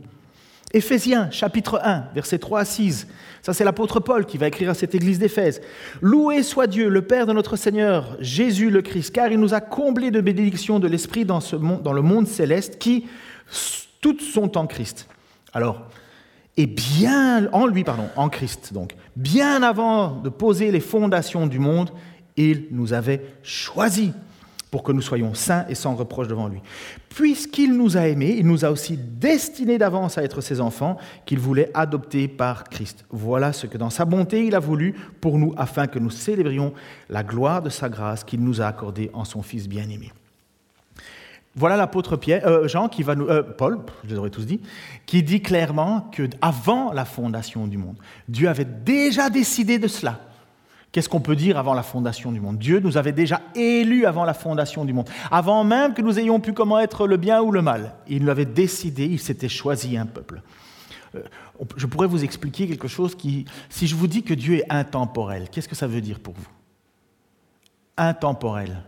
Éphésiens 0.74 1.30
chapitre 1.30 1.80
1, 1.84 2.08
versets 2.14 2.38
3 2.38 2.60
à 2.60 2.64
6. 2.64 3.06
Ça, 3.42 3.54
c'est 3.54 3.62
l'apôtre 3.62 4.00
Paul 4.00 4.26
qui 4.26 4.38
va 4.38 4.48
écrire 4.48 4.70
à 4.70 4.74
cette 4.74 4.94
église 4.94 5.20
d'Éphèse. 5.20 5.60
Loué 6.02 6.42
soit 6.42 6.66
Dieu, 6.66 6.88
le 6.88 7.02
Père 7.02 7.26
de 7.26 7.32
notre 7.32 7.56
Seigneur, 7.56 8.16
Jésus 8.18 8.70
le 8.70 8.82
Christ, 8.82 9.12
car 9.12 9.30
il 9.30 9.38
nous 9.38 9.54
a 9.54 9.60
comblés 9.60 10.10
de 10.10 10.20
bénédictions 10.20 10.80
de 10.80 10.88
l'Esprit 10.88 11.24
dans, 11.24 11.38
dans 11.80 11.92
le 11.92 12.02
monde 12.02 12.26
céleste, 12.26 12.78
qui 12.80 13.06
toutes 14.00 14.20
sont 14.20 14.58
en 14.58 14.66
Christ. 14.66 15.08
Alors, 15.52 15.86
et 16.56 16.66
bien, 16.66 17.48
en 17.52 17.66
lui, 17.66 17.84
pardon, 17.84 18.08
en 18.16 18.28
Christ, 18.28 18.72
donc, 18.72 18.94
bien 19.14 19.62
avant 19.62 20.20
de 20.22 20.28
poser 20.28 20.72
les 20.72 20.80
fondations 20.80 21.46
du 21.46 21.60
monde, 21.60 21.90
il 22.36 22.66
nous 22.72 22.92
avait 22.92 23.24
choisis 23.44 24.10
pour 24.74 24.82
que 24.82 24.90
nous 24.90 25.02
soyons 25.02 25.34
saints 25.34 25.66
et 25.68 25.76
sans 25.76 25.94
reproche 25.94 26.26
devant 26.26 26.48
lui. 26.48 26.60
Puisqu'il 27.08 27.76
nous 27.76 27.96
a 27.96 28.08
aimés, 28.08 28.34
il 28.36 28.44
nous 28.44 28.64
a 28.64 28.72
aussi 28.72 28.96
destinés 28.98 29.78
d'avance 29.78 30.18
à 30.18 30.24
être 30.24 30.40
ses 30.40 30.60
enfants, 30.60 30.96
qu'il 31.26 31.38
voulait 31.38 31.70
adopter 31.74 32.26
par 32.26 32.64
Christ. 32.64 33.04
Voilà 33.10 33.52
ce 33.52 33.68
que 33.68 33.78
dans 33.78 33.90
sa 33.90 34.04
bonté 34.04 34.44
il 34.44 34.56
a 34.56 34.58
voulu 34.58 34.96
pour 35.20 35.38
nous, 35.38 35.54
afin 35.56 35.86
que 35.86 36.00
nous 36.00 36.10
célébrions 36.10 36.74
la 37.08 37.22
gloire 37.22 37.62
de 37.62 37.70
sa 37.70 37.88
grâce 37.88 38.24
qu'il 38.24 38.40
nous 38.40 38.60
a 38.60 38.66
accordée 38.66 39.12
en 39.14 39.24
son 39.24 39.42
Fils 39.42 39.68
bien-aimé. 39.68 40.10
Voilà 41.54 41.76
l'apôtre 41.76 42.18
euh, 42.28 42.66
Jean 42.66 42.88
qui 42.88 43.04
va 43.04 43.14
nous, 43.14 43.28
euh, 43.28 43.44
Paul, 43.44 43.78
je 44.02 44.10
les 44.10 44.18
aurais 44.18 44.30
tous 44.30 44.44
dit, 44.44 44.60
qui 45.06 45.22
dit 45.22 45.40
clairement 45.40 46.10
que 46.10 46.28
avant 46.40 46.92
la 46.92 47.04
fondation 47.04 47.68
du 47.68 47.78
monde, 47.78 47.98
Dieu 48.28 48.48
avait 48.48 48.64
déjà 48.64 49.30
décidé 49.30 49.78
de 49.78 49.86
cela. 49.86 50.18
Qu'est-ce 50.94 51.08
qu'on 51.08 51.20
peut 51.20 51.34
dire 51.34 51.58
avant 51.58 51.74
la 51.74 51.82
fondation 51.82 52.30
du 52.30 52.38
monde? 52.38 52.56
Dieu 52.56 52.78
nous 52.78 52.96
avait 52.96 53.10
déjà 53.10 53.40
élus 53.56 54.06
avant 54.06 54.24
la 54.24 54.32
fondation 54.32 54.84
du 54.84 54.92
monde, 54.92 55.10
avant 55.28 55.64
même 55.64 55.92
que 55.92 56.00
nous 56.00 56.20
ayons 56.20 56.38
pu 56.38 56.52
comment 56.52 56.78
être 56.78 57.08
le 57.08 57.16
bien 57.16 57.42
ou 57.42 57.50
le 57.50 57.62
mal. 57.62 57.96
Il 58.06 58.22
nous 58.22 58.30
avait 58.30 58.44
décidé, 58.44 59.04
il 59.04 59.18
s'était 59.18 59.48
choisi 59.48 59.96
un 59.96 60.06
peuple. 60.06 60.40
Euh, 61.16 61.22
je 61.76 61.86
pourrais 61.86 62.06
vous 62.06 62.22
expliquer 62.22 62.68
quelque 62.68 62.86
chose 62.86 63.16
qui, 63.16 63.44
si 63.68 63.88
je 63.88 63.96
vous 63.96 64.06
dis 64.06 64.22
que 64.22 64.34
Dieu 64.34 64.58
est 64.58 64.72
intemporel, 64.72 65.48
qu'est-ce 65.50 65.66
que 65.66 65.74
ça 65.74 65.88
veut 65.88 66.00
dire 66.00 66.20
pour 66.20 66.34
vous? 66.34 66.46
Intemporel. 67.96 68.80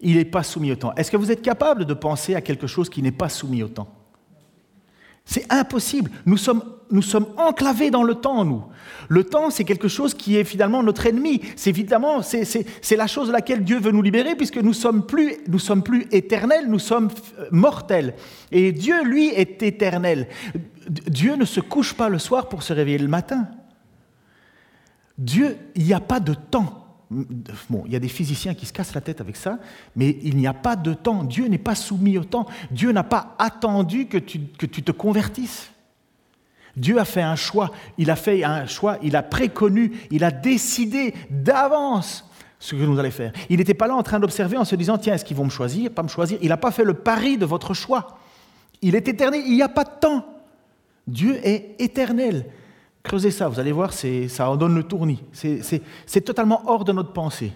Il 0.00 0.16
n'est 0.16 0.24
pas 0.24 0.42
soumis 0.42 0.72
au 0.72 0.76
temps. 0.76 0.92
Est-ce 0.96 1.12
que 1.12 1.16
vous 1.16 1.30
êtes 1.30 1.40
capable 1.40 1.84
de 1.84 1.94
penser 1.94 2.34
à 2.34 2.40
quelque 2.40 2.66
chose 2.66 2.90
qui 2.90 3.00
n'est 3.00 3.12
pas 3.12 3.28
soumis 3.28 3.62
au 3.62 3.68
temps? 3.68 3.94
C'est 5.24 5.46
impossible. 5.52 6.10
Nous 6.26 6.36
sommes, 6.36 6.64
nous 6.90 7.02
sommes 7.02 7.26
enclavés 7.36 7.90
dans 7.90 8.02
le 8.02 8.14
temps, 8.14 8.44
nous. 8.44 8.62
Le 9.08 9.24
temps, 9.24 9.50
c'est 9.50 9.64
quelque 9.64 9.88
chose 9.88 10.14
qui 10.14 10.36
est 10.36 10.44
finalement 10.44 10.82
notre 10.82 11.06
ennemi. 11.06 11.40
C'est 11.56 11.70
évidemment, 11.70 12.22
c'est 12.22 12.96
la 12.96 13.06
chose 13.06 13.28
de 13.28 13.32
laquelle 13.32 13.64
Dieu 13.64 13.78
veut 13.78 13.92
nous 13.92 14.02
libérer, 14.02 14.34
puisque 14.34 14.56
nous 14.56 14.72
sommes 14.72 15.06
plus, 15.06 15.36
nous 15.48 15.58
sommes 15.58 15.82
plus 15.82 16.06
éternels, 16.12 16.66
nous 16.68 16.78
sommes 16.78 17.10
euh, 17.38 17.46
mortels. 17.50 18.14
Et 18.50 18.72
Dieu, 18.72 19.02
lui, 19.04 19.28
est 19.28 19.62
éternel. 19.62 20.28
Dieu 20.88 21.36
ne 21.36 21.44
se 21.44 21.60
couche 21.60 21.94
pas 21.94 22.08
le 22.08 22.18
soir 22.18 22.48
pour 22.48 22.62
se 22.62 22.72
réveiller 22.72 22.98
le 22.98 23.08
matin. 23.08 23.48
Dieu, 25.18 25.56
il 25.74 25.84
n'y 25.84 25.94
a 25.94 26.00
pas 26.00 26.20
de 26.20 26.34
temps. 26.34 26.80
Bon, 27.70 27.84
il 27.86 27.92
y 27.92 27.96
a 27.96 28.00
des 28.00 28.08
physiciens 28.08 28.54
qui 28.54 28.66
se 28.66 28.72
cassent 28.72 28.94
la 28.94 29.00
tête 29.00 29.20
avec 29.20 29.36
ça, 29.36 29.58
mais 29.94 30.18
il 30.22 30.36
n'y 30.36 30.46
a 30.46 30.54
pas 30.54 30.74
de 30.74 30.94
temps. 30.94 31.22
Dieu 31.22 31.46
n'est 31.46 31.58
pas 31.58 31.74
soumis 31.74 32.18
au 32.18 32.24
temps. 32.24 32.46
Dieu 32.70 32.90
n'a 32.92 33.04
pas 33.04 33.36
attendu 33.38 34.06
que 34.06 34.18
tu, 34.18 34.40
que 34.58 34.66
tu 34.66 34.82
te 34.82 34.90
convertisses. 34.90 35.70
Dieu 36.76 36.98
a 36.98 37.04
fait 37.04 37.22
un 37.22 37.36
choix. 37.36 37.70
Il 37.98 38.10
a 38.10 38.16
fait 38.16 38.44
un 38.44 38.66
choix. 38.66 38.98
Il 39.02 39.16
a 39.16 39.22
préconnu. 39.22 39.92
Il 40.10 40.24
a 40.24 40.30
décidé 40.30 41.14
d'avance 41.30 42.28
ce 42.58 42.74
que 42.74 42.82
nous 42.82 42.98
allons 42.98 43.10
faire. 43.10 43.32
Il 43.50 43.58
n'était 43.58 43.74
pas 43.74 43.86
là 43.86 43.94
en 43.94 44.02
train 44.02 44.18
d'observer 44.18 44.56
en 44.56 44.64
se 44.64 44.74
disant 44.74 44.98
tiens, 44.98 45.14
est-ce 45.14 45.24
qu'ils 45.24 45.36
vont 45.36 45.44
me 45.44 45.50
choisir, 45.50 45.90
pas 45.90 46.02
me 46.02 46.08
choisir? 46.08 46.38
Il 46.40 46.48
n'a 46.48 46.56
pas 46.56 46.70
fait 46.70 46.84
le 46.84 46.94
pari 46.94 47.38
de 47.38 47.46
votre 47.46 47.74
choix. 47.74 48.18
Il 48.82 48.94
est 48.94 49.06
éternel. 49.06 49.42
Il 49.46 49.54
n'y 49.54 49.62
a 49.62 49.68
pas 49.68 49.84
de 49.84 49.90
temps. 50.00 50.24
Dieu 51.06 51.38
est 51.46 51.76
éternel. 51.78 52.46
Creusez 53.02 53.30
ça, 53.30 53.48
vous 53.48 53.60
allez 53.60 53.72
voir, 53.72 53.92
ça 53.92 54.50
en 54.50 54.56
donne 54.56 54.74
le 54.74 54.82
tournis. 54.82 55.22
C'est 55.32 56.20
totalement 56.22 56.62
hors 56.64 56.84
de 56.84 56.92
notre 56.92 57.12
pensée. 57.12 57.52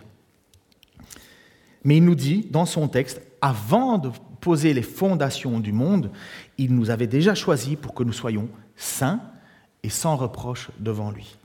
Mais 1.85 1.97
il 1.97 2.05
nous 2.05 2.15
dit, 2.15 2.47
dans 2.51 2.67
son 2.67 2.87
texte, 2.87 3.23
avant 3.41 3.97
de 3.97 4.11
poser 4.41 4.75
les 4.75 4.83
fondations 4.83 5.59
du 5.59 5.73
monde, 5.73 6.11
il 6.59 6.75
nous 6.75 6.91
avait 6.91 7.07
déjà 7.07 7.35
choisis 7.35 7.77
pour 7.77 7.95
que 7.95 8.05
nous 8.05 8.13
soyons 8.13 8.51
saints 8.79 9.21
et 9.83 9.91
sans 9.91 10.17
reproche 10.17 10.71
devant 10.79 11.11
lui. 11.11 11.37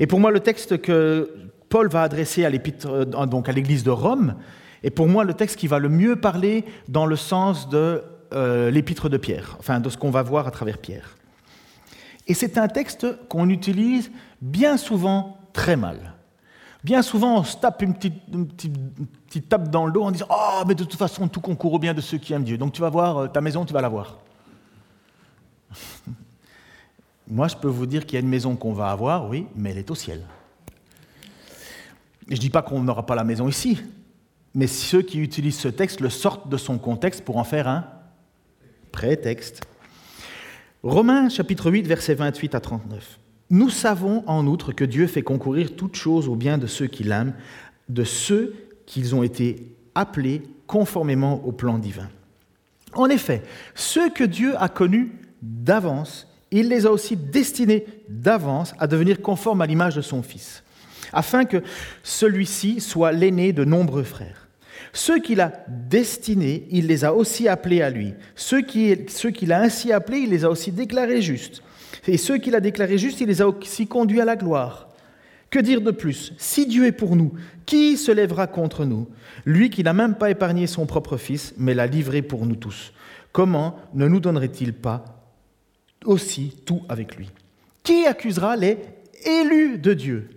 Et 0.00 0.06
pour 0.06 0.20
moi, 0.20 0.30
le 0.30 0.40
texte 0.40 0.80
que 0.80 1.30
Paul 1.68 1.88
va 1.88 2.02
adresser 2.02 2.44
à 2.44 2.50
euh, 2.50 3.26
donc 3.26 3.48
à 3.48 3.52
l'église 3.52 3.84
de 3.84 3.90
Rome 3.90 4.36
est 4.82 4.90
pour 4.90 5.08
moi 5.08 5.24
le 5.24 5.34
texte 5.34 5.58
qui 5.58 5.68
va 5.68 5.78
le 5.78 5.88
mieux 5.88 6.16
parler 6.16 6.64
dans 6.88 7.06
le 7.06 7.16
sens 7.16 7.68
de 7.68 8.02
euh, 8.32 8.70
l'épître 8.70 9.08
de 9.08 9.16
Pierre, 9.16 9.56
enfin 9.58 9.80
de 9.80 9.88
ce 9.88 9.96
qu'on 9.96 10.10
va 10.10 10.22
voir 10.22 10.46
à 10.46 10.50
travers 10.50 10.78
Pierre. 10.78 11.16
Et 12.26 12.34
c'est 12.34 12.58
un 12.58 12.68
texte 12.68 13.06
qu'on 13.28 13.48
utilise 13.48 14.10
bien 14.40 14.76
souvent 14.76 15.38
très 15.52 15.76
mal. 15.76 16.14
Bien 16.84 17.02
souvent, 17.02 17.38
on 17.38 17.44
se 17.44 17.56
tape 17.56 17.82
une 17.82 17.94
petite, 17.94 18.14
petite, 19.28 19.48
tape 19.48 19.70
dans 19.70 19.86
le 19.86 19.92
dos 19.92 20.02
en 20.02 20.10
disant 20.10 20.26
Oh, 20.30 20.62
mais 20.66 20.74
de 20.74 20.84
toute 20.84 20.98
façon, 20.98 21.28
tout 21.28 21.40
concourt 21.40 21.74
au 21.74 21.78
bien 21.78 21.94
de 21.94 22.00
ceux 22.00 22.18
qui 22.18 22.32
aiment 22.32 22.44
Dieu. 22.44 22.58
Donc 22.58 22.72
tu 22.72 22.80
vas 22.80 22.90
voir 22.90 23.18
euh, 23.18 23.28
ta 23.28 23.40
maison, 23.40 23.64
tu 23.64 23.72
vas 23.72 23.80
la 23.80 23.88
voir. 23.88 24.18
Moi, 27.32 27.48
je 27.48 27.56
peux 27.56 27.68
vous 27.68 27.86
dire 27.86 28.04
qu'il 28.04 28.16
y 28.16 28.16
a 28.18 28.20
une 28.20 28.28
maison 28.28 28.56
qu'on 28.56 28.74
va 28.74 28.90
avoir, 28.90 29.26
oui, 29.26 29.46
mais 29.56 29.70
elle 29.70 29.78
est 29.78 29.90
au 29.90 29.94
ciel. 29.94 30.20
je 32.28 32.34
ne 32.34 32.38
dis 32.38 32.50
pas 32.50 32.60
qu'on 32.60 32.82
n'aura 32.82 33.06
pas 33.06 33.14
la 33.14 33.24
maison 33.24 33.48
ici, 33.48 33.80
mais 34.54 34.66
ceux 34.66 35.00
qui 35.00 35.18
utilisent 35.18 35.58
ce 35.58 35.68
texte 35.68 36.02
le 36.02 36.10
sortent 36.10 36.50
de 36.50 36.58
son 36.58 36.76
contexte 36.76 37.24
pour 37.24 37.38
en 37.38 37.44
faire 37.44 37.68
un 37.68 37.86
prétexte. 38.92 39.62
Romains 40.82 41.30
chapitre 41.30 41.70
8, 41.70 41.86
versets 41.86 42.16
28 42.16 42.54
à 42.54 42.60
39. 42.60 43.18
Nous 43.48 43.70
savons 43.70 44.24
en 44.26 44.46
outre 44.46 44.72
que 44.72 44.84
Dieu 44.84 45.06
fait 45.06 45.22
concourir 45.22 45.74
toutes 45.74 45.96
choses 45.96 46.28
au 46.28 46.36
bien 46.36 46.58
de 46.58 46.66
ceux 46.66 46.86
qui 46.86 47.02
l'aiment, 47.02 47.32
de 47.88 48.04
ceux 48.04 48.54
qu'ils 48.84 49.14
ont 49.14 49.22
été 49.22 49.74
appelés 49.94 50.42
conformément 50.66 51.42
au 51.46 51.52
plan 51.52 51.78
divin. 51.78 52.10
En 52.92 53.08
effet, 53.08 53.42
ceux 53.74 54.10
que 54.10 54.24
Dieu 54.24 54.54
a 54.62 54.68
connus 54.68 55.12
d'avance, 55.40 56.28
il 56.52 56.68
les 56.68 56.86
a 56.86 56.92
aussi 56.92 57.16
destinés 57.16 57.86
d'avance 58.08 58.74
à 58.78 58.86
devenir 58.86 59.20
conformes 59.20 59.62
à 59.62 59.66
l'image 59.66 59.96
de 59.96 60.02
son 60.02 60.22
Fils, 60.22 60.62
afin 61.12 61.44
que 61.44 61.62
celui-ci 62.02 62.80
soit 62.80 63.12
l'aîné 63.12 63.52
de 63.52 63.64
nombreux 63.64 64.04
frères. 64.04 64.48
Ceux 64.92 65.20
qu'il 65.20 65.40
a 65.40 65.52
destinés, 65.68 66.66
il 66.70 66.86
les 66.86 67.04
a 67.04 67.14
aussi 67.14 67.48
appelés 67.48 67.80
à 67.80 67.88
lui. 67.88 68.12
Ceux 68.36 68.60
qu'il 68.60 69.52
a 69.52 69.60
ainsi 69.60 69.90
appelés, 69.90 70.18
il 70.18 70.30
les 70.30 70.44
a 70.44 70.50
aussi 70.50 70.70
déclarés 70.70 71.22
justes. 71.22 71.62
Et 72.06 72.18
ceux 72.18 72.36
qu'il 72.36 72.54
a 72.54 72.60
déclarés 72.60 72.98
justes, 72.98 73.20
il 73.22 73.28
les 73.28 73.40
a 73.40 73.48
aussi 73.48 73.86
conduits 73.86 74.20
à 74.20 74.26
la 74.26 74.36
gloire. 74.36 74.88
Que 75.48 75.58
dire 75.58 75.80
de 75.80 75.90
plus? 75.92 76.34
Si 76.36 76.66
Dieu 76.66 76.86
est 76.86 76.92
pour 76.92 77.16
nous, 77.16 77.32
qui 77.64 77.96
se 77.96 78.12
lèvera 78.12 78.46
contre 78.46 78.84
nous? 78.84 79.08
Lui 79.46 79.70
qui 79.70 79.82
n'a 79.82 79.92
même 79.92 80.14
pas 80.14 80.30
épargné 80.30 80.66
son 80.66 80.84
propre 80.84 81.16
Fils, 81.16 81.54
mais 81.56 81.74
l'a 81.74 81.86
livré 81.86 82.20
pour 82.20 82.44
nous 82.44 82.56
tous. 82.56 82.92
Comment 83.32 83.76
ne 83.94 84.08
nous 84.08 84.20
donnerait-il 84.20 84.74
pas 84.74 85.21
aussi 86.04 86.56
tout 86.64 86.82
avec 86.88 87.16
lui 87.16 87.30
Qui 87.82 88.06
accusera 88.06 88.56
les 88.56 88.78
élus 89.24 89.78
de 89.78 89.94
Dieu? 89.94 90.30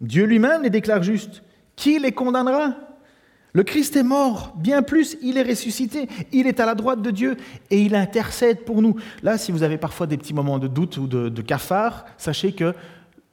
Dieu 0.00 0.24
lui-même 0.24 0.62
les 0.62 0.70
déclare 0.70 1.02
justes. 1.02 1.42
Qui 1.74 1.98
les 1.98 2.12
condamnera? 2.12 2.74
Le 3.56 3.62
Christ 3.62 3.96
est 3.96 4.02
mort, 4.02 4.52
bien 4.58 4.82
plus, 4.82 5.16
il 5.22 5.38
est 5.38 5.42
ressuscité, 5.42 6.08
il 6.30 6.46
est 6.46 6.60
à 6.60 6.66
la 6.66 6.74
droite 6.74 7.00
de 7.00 7.10
Dieu 7.10 7.38
et 7.70 7.80
il 7.80 7.94
intercède 7.94 8.66
pour 8.66 8.82
nous. 8.82 8.96
Là, 9.22 9.38
si 9.38 9.50
vous 9.50 9.62
avez 9.62 9.78
parfois 9.78 10.06
des 10.06 10.18
petits 10.18 10.34
moments 10.34 10.58
de 10.58 10.68
doute 10.68 10.98
ou 10.98 11.06
de, 11.06 11.40
cafard, 11.40 12.04
sachez 12.18 12.52
que 12.52 12.74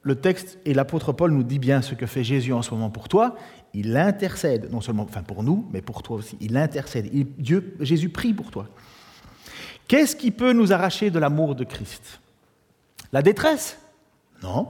le 0.01 0.15
texte 0.15 0.59
et 0.63 0.73
l'apôtre 0.73 1.11
Paul 1.11 1.33
nous 1.33 1.43
dit 1.43 1.59
bien 1.59 1.81
ce 1.81 1.93
que 1.93 2.05
fait 2.05 2.23
Jésus 2.23 2.53
en 2.53 2.61
ce 2.61 2.71
moment 2.71 2.89
pour 2.89 3.09
toi. 3.09 3.35
Il 3.73 3.97
intercède, 3.97 4.71
non 4.71 4.79
seulement 4.79 5.03
enfin 5.03 5.23
pour 5.23 5.43
nous, 5.43 5.67
mais 5.73 5.81
pour 5.81 6.01
toi 6.03 6.15
aussi. 6.15 6.37
Il 6.39 6.55
intercède. 6.55 7.09
Dieu, 7.37 7.75
Jésus 7.81 8.07
prie 8.07 8.33
pour 8.33 8.49
toi. 8.49 8.69
Qu'est-ce 9.87 10.15
qui 10.15 10.31
peut 10.31 10.53
nous 10.53 10.73
arracher 10.73 11.09
de 11.09 11.19
l'amour 11.19 11.55
de 11.55 11.63
Christ? 11.63 12.19
La 13.11 13.21
détresse? 13.21 13.77
Non. 14.41 14.67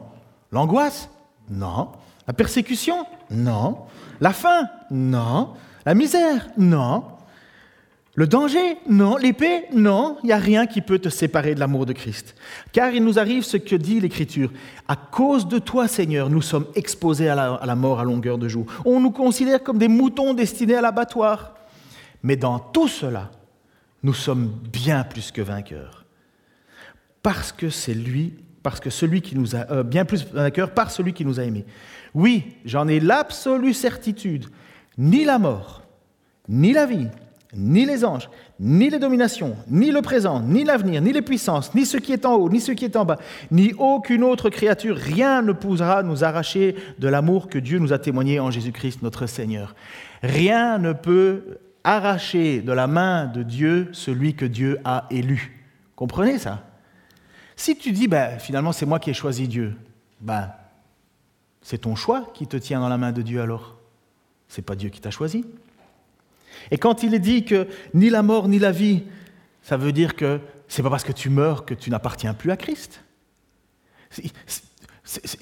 L'angoisse? 0.51 1.09
Non. 1.49 1.89
La 2.27 2.33
persécution? 2.33 3.05
Non. 3.29 3.77
La 4.21 4.33
faim? 4.33 4.67
Non. 4.91 5.53
La 5.85 5.93
misère? 5.93 6.49
Non. 6.57 7.03
Le 8.15 8.27
danger? 8.27 8.77
Non. 8.87 9.17
L'épée? 9.17 9.65
Non. 9.73 10.17
Il 10.23 10.27
n'y 10.27 10.31
a 10.33 10.37
rien 10.37 10.67
qui 10.67 10.81
peut 10.81 10.99
te 10.99 11.09
séparer 11.09 11.55
de 11.55 11.59
l'amour 11.59 11.85
de 11.85 11.93
Christ. 11.93 12.35
Car 12.71 12.91
il 12.91 13.03
nous 13.03 13.17
arrive 13.17 13.43
ce 13.43 13.57
que 13.57 13.75
dit 13.75 13.99
l'Écriture. 13.99 14.51
À 14.87 14.95
cause 14.95 15.47
de 15.47 15.59
toi, 15.59 15.87
Seigneur, 15.87 16.29
nous 16.29 16.41
sommes 16.41 16.67
exposés 16.75 17.29
à 17.29 17.59
la, 17.63 17.75
mort 17.75 17.99
à 17.99 18.03
longueur 18.03 18.37
de 18.37 18.47
jour. 18.47 18.65
On 18.85 18.99
nous 18.99 19.11
considère 19.11 19.63
comme 19.63 19.77
des 19.77 19.87
moutons 19.87 20.33
destinés 20.33 20.75
à 20.75 20.81
l'abattoir. 20.81 21.55
Mais 22.21 22.35
dans 22.35 22.59
tout 22.59 22.87
cela, 22.87 23.31
nous 24.03 24.13
sommes 24.13 24.47
bien 24.71 25.03
plus 25.03 25.31
que 25.31 25.41
vainqueurs. 25.41 26.05
Parce 27.21 27.51
que 27.51 27.69
c'est 27.69 27.93
lui, 27.93 28.33
parce 28.61 28.79
que 28.79 28.89
celui 28.89 29.21
qui 29.21 29.35
nous 29.35 29.55
a, 29.55 29.71
euh, 29.71 29.83
bien 29.83 30.05
plus 30.05 30.25
vainqueurs 30.31 30.71
par 30.71 30.91
celui 30.91 31.13
qui 31.13 31.25
nous 31.25 31.39
a 31.39 31.43
aimés. 31.43 31.65
Oui, 32.13 32.57
j'en 32.65 32.87
ai 32.87 32.99
l'absolue 32.99 33.73
certitude. 33.73 34.45
Ni 34.97 35.23
la 35.23 35.39
mort, 35.39 35.83
ni 36.47 36.73
la 36.73 36.85
vie, 36.85 37.07
ni 37.55 37.85
les 37.85 38.03
anges, 38.03 38.29
ni 38.59 38.89
les 38.89 38.99
dominations, 38.99 39.55
ni 39.67 39.91
le 39.91 40.01
présent, 40.01 40.39
ni 40.39 40.63
l'avenir, 40.63 41.01
ni 41.01 41.11
les 41.13 41.21
puissances, 41.21 41.73
ni 41.73 41.85
ce 41.85 41.97
qui 41.97 42.13
est 42.13 42.25
en 42.25 42.35
haut, 42.35 42.49
ni 42.49 42.59
ce 42.59 42.71
qui 42.71 42.85
est 42.85 42.95
en 42.95 43.05
bas, 43.05 43.17
ni 43.51 43.73
aucune 43.77 44.23
autre 44.23 44.49
créature, 44.49 44.95
rien 44.97 45.41
ne 45.41 45.51
pourra 45.51 46.03
nous 46.03 46.23
arracher 46.23 46.75
de 46.99 47.07
l'amour 47.07 47.47
que 47.47 47.59
Dieu 47.59 47.79
nous 47.79 47.93
a 47.93 47.99
témoigné 47.99 48.39
en 48.39 48.51
Jésus-Christ 48.51 49.01
notre 49.01 49.27
Seigneur. 49.27 49.75
Rien 50.21 50.77
ne 50.77 50.93
peut 50.93 51.59
arracher 51.83 52.61
de 52.61 52.71
la 52.71 52.87
main 52.87 53.25
de 53.25 53.43
Dieu 53.43 53.89
celui 53.93 54.35
que 54.35 54.45
Dieu 54.45 54.79
a 54.83 55.07
élu. 55.11 55.59
Comprenez 55.95 56.39
ça? 56.39 56.65
Si 57.55 57.77
tu 57.77 57.91
dis, 57.91 58.07
ben, 58.07 58.39
finalement 58.39 58.71
c'est 58.71 58.85
moi 58.85 58.99
qui 58.99 59.09
ai 59.09 59.13
choisi 59.13 59.47
Dieu, 59.47 59.75
ben, 60.21 60.51
c'est 61.61 61.79
ton 61.79 61.95
choix 61.95 62.31
qui 62.33 62.47
te 62.47 62.57
tient 62.57 62.79
dans 62.79 62.89
la 62.89 62.97
main 62.97 63.11
de 63.11 63.21
Dieu 63.21 63.41
alors. 63.41 63.77
c'est 64.47 64.61
pas 64.61 64.75
Dieu 64.75 64.89
qui 64.89 65.01
t'a 65.01 65.11
choisi. 65.11 65.45
Et 66.71 66.77
quand 66.77 67.03
il 67.03 67.13
est 67.13 67.19
dit 67.19 67.45
que 67.45 67.67
ni 67.93 68.09
la 68.09 68.21
mort 68.21 68.47
ni 68.47 68.59
la 68.59 68.71
vie, 68.71 69.03
ça 69.61 69.77
veut 69.77 69.91
dire 69.91 70.15
que 70.15 70.39
c'est 70.67 70.83
pas 70.83 70.89
parce 70.89 71.03
que 71.03 71.11
tu 71.11 71.29
meurs 71.29 71.65
que 71.65 71.73
tu 71.73 71.89
n'appartiens 71.89 72.33
plus 72.33 72.51
à 72.51 72.57
Christ. 72.57 73.03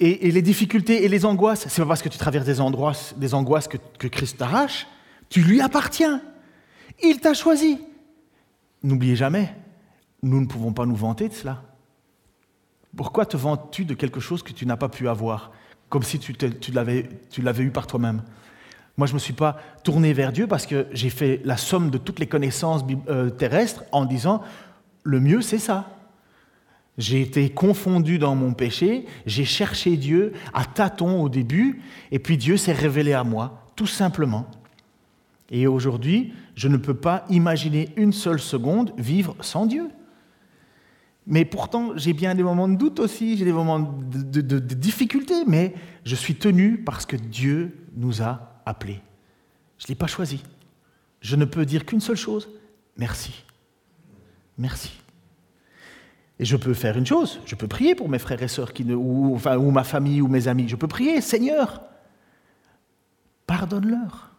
Et, 0.00 0.30
les 0.30 0.42
difficultés 0.42 1.04
et 1.04 1.08
les 1.08 1.24
angoisses, 1.24 1.66
c'est 1.68 1.82
pas 1.82 1.88
parce 1.88 2.02
que 2.02 2.08
tu 2.08 2.18
traverses 2.18 2.46
des, 2.46 2.60
angoisses, 2.60 3.14
des 3.16 3.34
angoisses 3.34 3.68
que, 3.68 3.76
que 3.98 4.08
Christ 4.08 4.38
t'arrache. 4.38 4.86
Tu 5.28 5.40
lui 5.40 5.60
appartiens. 5.60 6.20
Il 7.02 7.20
t'a 7.20 7.34
choisi. 7.34 7.78
N'oubliez 8.82 9.16
jamais, 9.16 9.54
nous 10.22 10.40
ne 10.40 10.46
pouvons 10.46 10.72
pas 10.72 10.86
nous 10.86 10.96
vanter 10.96 11.28
de 11.28 11.34
cela. 11.34 11.62
Pourquoi 12.96 13.26
te 13.26 13.36
vantes-tu 13.36 13.84
de 13.84 13.94
quelque 13.94 14.20
chose 14.20 14.42
que 14.42 14.52
tu 14.52 14.66
n'as 14.66 14.76
pas 14.76 14.88
pu 14.88 15.08
avoir, 15.08 15.52
comme 15.88 16.02
si 16.02 16.18
tu, 16.18 16.34
tu 16.34 16.72
l'avais 16.72 17.62
eu 17.62 17.70
par 17.70 17.86
toi-même? 17.86 18.22
Moi, 18.96 19.06
je 19.06 19.12
ne 19.12 19.14
me 19.14 19.20
suis 19.20 19.32
pas 19.32 19.58
tourné 19.84 20.12
vers 20.12 20.32
Dieu 20.32 20.46
parce 20.46 20.66
que 20.66 20.86
j'ai 20.92 21.08
fait 21.08 21.40
la 21.44 21.56
somme 21.56 21.90
de 21.90 21.96
toutes 21.96 22.18
les 22.18 22.26
connaissances 22.26 22.84
euh, 23.08 23.30
terrestres 23.30 23.84
en 23.90 24.04
disant, 24.04 24.42
le 25.02 25.18
mieux, 25.18 25.40
c'est 25.40 25.58
ça. 25.58 25.96
J'ai 26.98 27.22
été 27.22 27.48
confondu 27.48 28.18
dans 28.18 28.34
mon 28.34 28.52
péché, 28.52 29.06
j'ai 29.24 29.46
cherché 29.46 29.96
Dieu 29.96 30.34
à 30.52 30.66
tâtons 30.66 31.22
au 31.22 31.30
début, 31.30 31.80
et 32.10 32.18
puis 32.18 32.36
Dieu 32.36 32.58
s'est 32.58 32.72
révélé 32.72 33.14
à 33.14 33.24
moi, 33.24 33.64
tout 33.76 33.86
simplement. 33.86 34.46
Et 35.50 35.66
aujourd'hui, 35.66 36.34
je 36.54 36.68
ne 36.68 36.76
peux 36.76 36.94
pas 36.94 37.24
imaginer 37.30 37.90
une 37.96 38.12
seule 38.12 38.40
seconde 38.40 38.92
vivre 38.98 39.36
sans 39.40 39.66
Dieu. 39.66 39.88
Mais 41.26 41.44
pourtant, 41.44 41.96
j'ai 41.96 42.12
bien 42.12 42.34
des 42.34 42.42
moments 42.42 42.68
de 42.68 42.76
doute 42.76 42.98
aussi, 42.98 43.36
j'ai 43.36 43.44
des 43.44 43.52
moments 43.52 43.78
de, 43.78 44.40
de, 44.40 44.58
difficulté, 44.58 45.44
mais 45.46 45.74
je 46.04 46.16
suis 46.16 46.34
tenu 46.34 46.78
parce 46.78 47.06
que 47.06 47.16
Dieu 47.16 47.86
nous 47.96 48.22
a 48.22 48.60
appelés. 48.66 49.00
Je 49.78 49.84
ne 49.84 49.88
l'ai 49.90 49.94
pas 49.94 50.08
choisi. 50.08 50.42
Je 51.20 51.36
ne 51.36 51.44
peux 51.44 51.64
dire 51.64 51.86
qu'une 51.86 52.00
seule 52.00 52.16
chose, 52.16 52.48
merci. 52.96 53.44
Merci. 54.58 54.90
Et 56.40 56.44
je 56.44 56.56
peux 56.56 56.74
faire 56.74 56.98
une 56.98 57.06
chose, 57.06 57.40
je 57.46 57.54
peux 57.54 57.68
prier 57.68 57.94
pour 57.94 58.08
mes 58.08 58.18
frères 58.18 58.42
et 58.42 58.48
sœurs 58.48 58.72
qui 58.72 58.84
ne, 58.84 58.96
ou, 58.96 59.32
enfin, 59.36 59.56
ou 59.56 59.70
ma 59.70 59.84
famille 59.84 60.20
ou 60.20 60.26
mes 60.26 60.48
amis. 60.48 60.68
Je 60.68 60.74
peux 60.74 60.88
prier, 60.88 61.20
Seigneur, 61.20 61.82
pardonne-leur. 63.46 64.32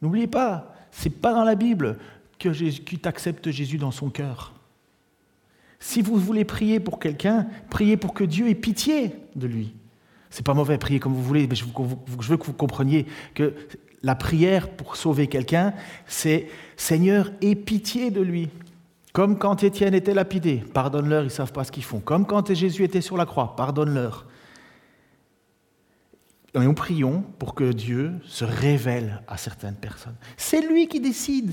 N'oubliez 0.00 0.28
pas, 0.28 0.69
c'est 0.90 1.10
pas 1.10 1.32
dans 1.32 1.44
la 1.44 1.54
Bible 1.54 1.98
que 2.38 2.96
t'accepte 2.96 3.50
Jésus 3.50 3.78
dans 3.78 3.90
son 3.90 4.10
cœur. 4.10 4.54
Si 5.78 6.02
vous 6.02 6.16
voulez 6.16 6.44
prier 6.44 6.78
pour 6.78 6.98
quelqu'un, 6.98 7.46
priez 7.70 7.96
pour 7.96 8.12
que 8.12 8.24
Dieu 8.24 8.48
ait 8.48 8.54
pitié 8.54 9.12
de 9.34 9.46
lui. 9.46 9.74
C'est 10.28 10.44
pas 10.44 10.54
mauvais, 10.54 10.78
prier 10.78 11.00
comme 11.00 11.14
vous 11.14 11.22
voulez, 11.22 11.46
mais 11.48 11.56
je, 11.56 11.64
veux 11.64 12.36
que 12.36 12.44
vous 12.44 12.52
compreniez 12.52 13.06
que 13.34 13.54
la 14.02 14.14
prière 14.14 14.68
pour 14.70 14.96
sauver 14.96 15.26
quelqu'un, 15.26 15.74
c'est 16.06 16.48
Seigneur, 16.76 17.32
aie 17.42 17.56
pitié 17.56 18.10
de 18.10 18.20
lui. 18.20 18.48
Comme 19.12 19.38
quand 19.38 19.64
Étienne 19.64 19.94
était 19.94 20.14
lapidé, 20.14 20.62
pardonne-leur, 20.72 21.22
ils 21.22 21.26
ne 21.26 21.30
savent 21.30 21.52
pas 21.52 21.64
ce 21.64 21.72
qu'ils 21.72 21.82
font. 21.82 21.98
Comme 21.98 22.26
quand 22.26 22.54
Jésus 22.54 22.84
était 22.84 23.00
sur 23.00 23.16
la 23.16 23.26
croix, 23.26 23.56
pardonne-leur. 23.56 24.26
Et 26.54 26.58
nous 26.58 26.74
prions 26.74 27.22
pour 27.38 27.54
que 27.54 27.72
Dieu 27.72 28.12
se 28.24 28.44
révèle 28.44 29.22
à 29.28 29.36
certaines 29.36 29.76
personnes. 29.76 30.16
C'est 30.36 30.60
lui 30.60 30.88
qui 30.88 31.00
décide. 31.00 31.52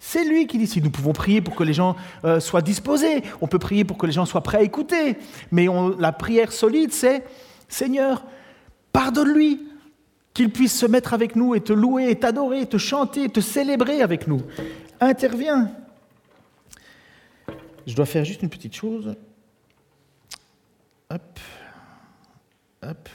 C'est 0.00 0.24
lui 0.24 0.46
qui 0.46 0.58
décide. 0.58 0.84
Nous 0.84 0.90
pouvons 0.90 1.12
prier 1.12 1.40
pour 1.40 1.54
que 1.54 1.62
les 1.62 1.72
gens 1.72 1.96
euh, 2.24 2.40
soient 2.40 2.62
disposés. 2.62 3.22
On 3.40 3.46
peut 3.46 3.58
prier 3.58 3.84
pour 3.84 3.98
que 3.98 4.06
les 4.06 4.12
gens 4.12 4.26
soient 4.26 4.42
prêts 4.42 4.58
à 4.58 4.62
écouter. 4.62 5.16
Mais 5.52 5.66
la 5.98 6.12
prière 6.12 6.52
solide, 6.52 6.92
c'est 6.92 7.24
Seigneur, 7.68 8.24
pardonne-lui, 8.92 9.68
qu'il 10.34 10.50
puisse 10.50 10.78
se 10.78 10.86
mettre 10.86 11.14
avec 11.14 11.34
nous 11.34 11.54
et 11.54 11.60
te 11.60 11.72
louer, 11.72 12.10
et 12.10 12.18
t'adorer, 12.18 12.66
te 12.66 12.76
chanter, 12.76 13.28
te 13.30 13.40
célébrer 13.40 14.02
avec 14.02 14.26
nous. 14.26 14.42
Interviens. 15.00 15.70
Je 17.86 17.94
dois 17.94 18.06
faire 18.06 18.24
juste 18.24 18.42
une 18.42 18.50
petite 18.50 18.74
chose. 18.74 19.14
Hop. 21.10 21.40
Hop. 22.82 23.08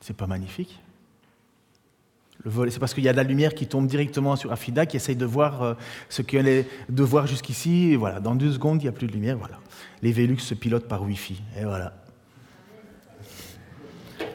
C'est 0.00 0.16
pas 0.16 0.26
magnifique 0.26 0.80
c'est 2.44 2.78
parce 2.78 2.94
qu'il 2.94 3.04
y 3.04 3.08
a 3.08 3.12
de 3.12 3.16
la 3.16 3.22
lumière 3.22 3.54
qui 3.54 3.66
tombe 3.66 3.86
directement 3.86 4.36
sur 4.36 4.52
Afida, 4.52 4.86
qui 4.86 4.96
essaye 4.96 5.16
de 5.16 5.24
voir 5.24 5.62
euh, 5.62 5.74
ce 6.08 6.22
qu'il 6.22 6.46
est 6.48 6.66
de 6.88 7.02
voir 7.02 7.26
jusqu'ici. 7.26 7.92
Et 7.92 7.96
voilà, 7.96 8.20
dans 8.20 8.34
deux 8.34 8.52
secondes, 8.52 8.80
il 8.80 8.84
n'y 8.84 8.88
a 8.88 8.92
plus 8.92 9.06
de 9.06 9.12
lumière. 9.12 9.36
Voilà. 9.36 9.58
Les 10.02 10.12
Velux 10.12 10.38
se 10.38 10.54
pilotent 10.54 10.88
par 10.88 11.02
Wi-Fi. 11.02 11.42
Et 11.58 11.64
voilà. 11.64 11.92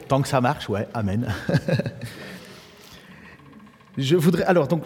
Tant 0.08 0.22
que 0.22 0.28
ça 0.28 0.40
marche, 0.40 0.68
ouais, 0.68 0.86
amen. 0.94 1.26
je 3.98 4.14
voudrais. 4.14 4.44
Alors, 4.44 4.68
donc, 4.68 4.84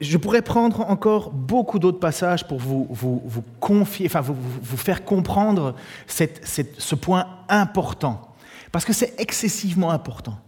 je 0.00 0.16
pourrais 0.16 0.42
prendre 0.42 0.80
encore 0.80 1.30
beaucoup 1.30 1.78
d'autres 1.78 2.00
passages 2.00 2.46
pour 2.46 2.58
vous, 2.58 2.88
vous, 2.90 3.22
vous 3.24 3.44
confier, 3.60 4.06
enfin, 4.06 4.20
vous, 4.20 4.34
vous 4.34 4.76
faire 4.76 5.04
comprendre 5.04 5.76
cette, 6.08 6.44
cette, 6.44 6.80
ce 6.80 6.96
point 6.96 7.26
important 7.48 8.27
parce 8.72 8.84
que 8.84 8.92
c'est 8.92 9.14
excessivement 9.18 9.90
important 9.90 10.38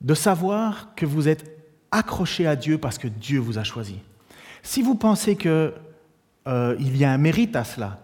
de 0.00 0.14
savoir 0.14 0.94
que 0.94 1.06
vous 1.06 1.28
êtes 1.28 1.58
accroché 1.90 2.46
à 2.46 2.56
Dieu 2.56 2.78
parce 2.78 2.98
que 2.98 3.08
Dieu 3.08 3.38
vous 3.38 3.58
a 3.58 3.64
choisi. 3.64 3.98
Si 4.62 4.82
vous 4.82 4.94
pensez 4.94 5.36
qu'il 5.36 5.72
euh, 6.46 6.76
y 6.78 7.04
a 7.04 7.10
un 7.10 7.18
mérite 7.18 7.56
à 7.56 7.64
cela, 7.64 8.00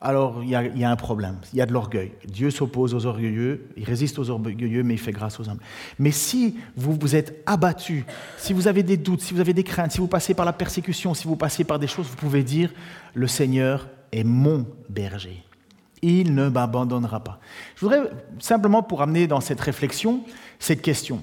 alors 0.00 0.42
il 0.42 0.50
y, 0.50 0.54
a, 0.54 0.90
un 0.90 0.96
problème, 0.96 1.36
il 1.52 1.58
y 1.58 1.62
a 1.62 1.66
de 1.66 1.72
l'orgueil. 1.72 2.12
Dieu 2.26 2.50
s'oppose 2.50 2.94
aux 2.94 3.06
orgueilleux, 3.06 3.68
il 3.76 3.84
résiste 3.84 4.18
aux 4.18 4.28
orgueilleux, 4.28 4.82
mais 4.82 4.94
il 4.94 5.00
fait 5.00 5.10
grâce 5.10 5.40
aux 5.40 5.48
hommes. 5.48 5.58
Mais 5.98 6.10
si 6.10 6.58
vous 6.76 6.96
vous 7.00 7.16
êtes 7.16 7.42
abattu, 7.46 8.04
si 8.36 8.52
vous 8.52 8.68
avez 8.68 8.82
des 8.82 8.98
doutes, 8.98 9.22
si 9.22 9.32
vous 9.32 9.40
avez 9.40 9.54
des 9.54 9.64
craintes, 9.64 9.92
si 9.92 9.98
vous 9.98 10.06
passez 10.06 10.34
par 10.34 10.44
la 10.44 10.52
persécution, 10.52 11.14
si 11.14 11.26
vous 11.26 11.34
passez 11.34 11.64
par 11.64 11.78
des 11.78 11.86
choses, 11.86 12.06
vous 12.06 12.16
pouvez 12.16 12.42
dire, 12.42 12.72
le 13.14 13.26
Seigneur 13.26 13.88
est 14.12 14.22
mon 14.22 14.66
berger 14.88 15.42
il 16.06 16.34
ne 16.34 16.48
m'abandonnera 16.48 17.20
pas. 17.20 17.40
Je 17.74 17.80
voudrais 17.80 18.10
simplement 18.38 18.82
pour 18.82 19.02
amener 19.02 19.26
dans 19.26 19.40
cette 19.40 19.60
réflexion 19.60 20.22
cette 20.58 20.82
question. 20.82 21.20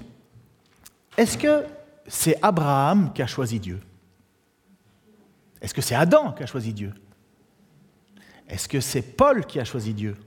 Est-ce 1.17 1.37
que 1.37 1.63
c'est 2.07 2.37
Abraham 2.41 3.11
qui 3.13 3.21
a 3.21 3.27
choisi 3.27 3.59
Dieu? 3.59 3.79
Est-ce 5.61 5.73
que 5.73 5.81
c'est 5.81 5.95
Adam 5.95 6.33
qui 6.33 6.43
a 6.43 6.45
choisi 6.45 6.73
Dieu? 6.73 6.93
Est-ce 8.49 8.67
que 8.67 8.81
c'est 8.81 9.01
Paul 9.01 9.45
qui 9.45 9.59
a 9.59 9.63
choisi 9.63 9.93
Dieu? 9.93 10.17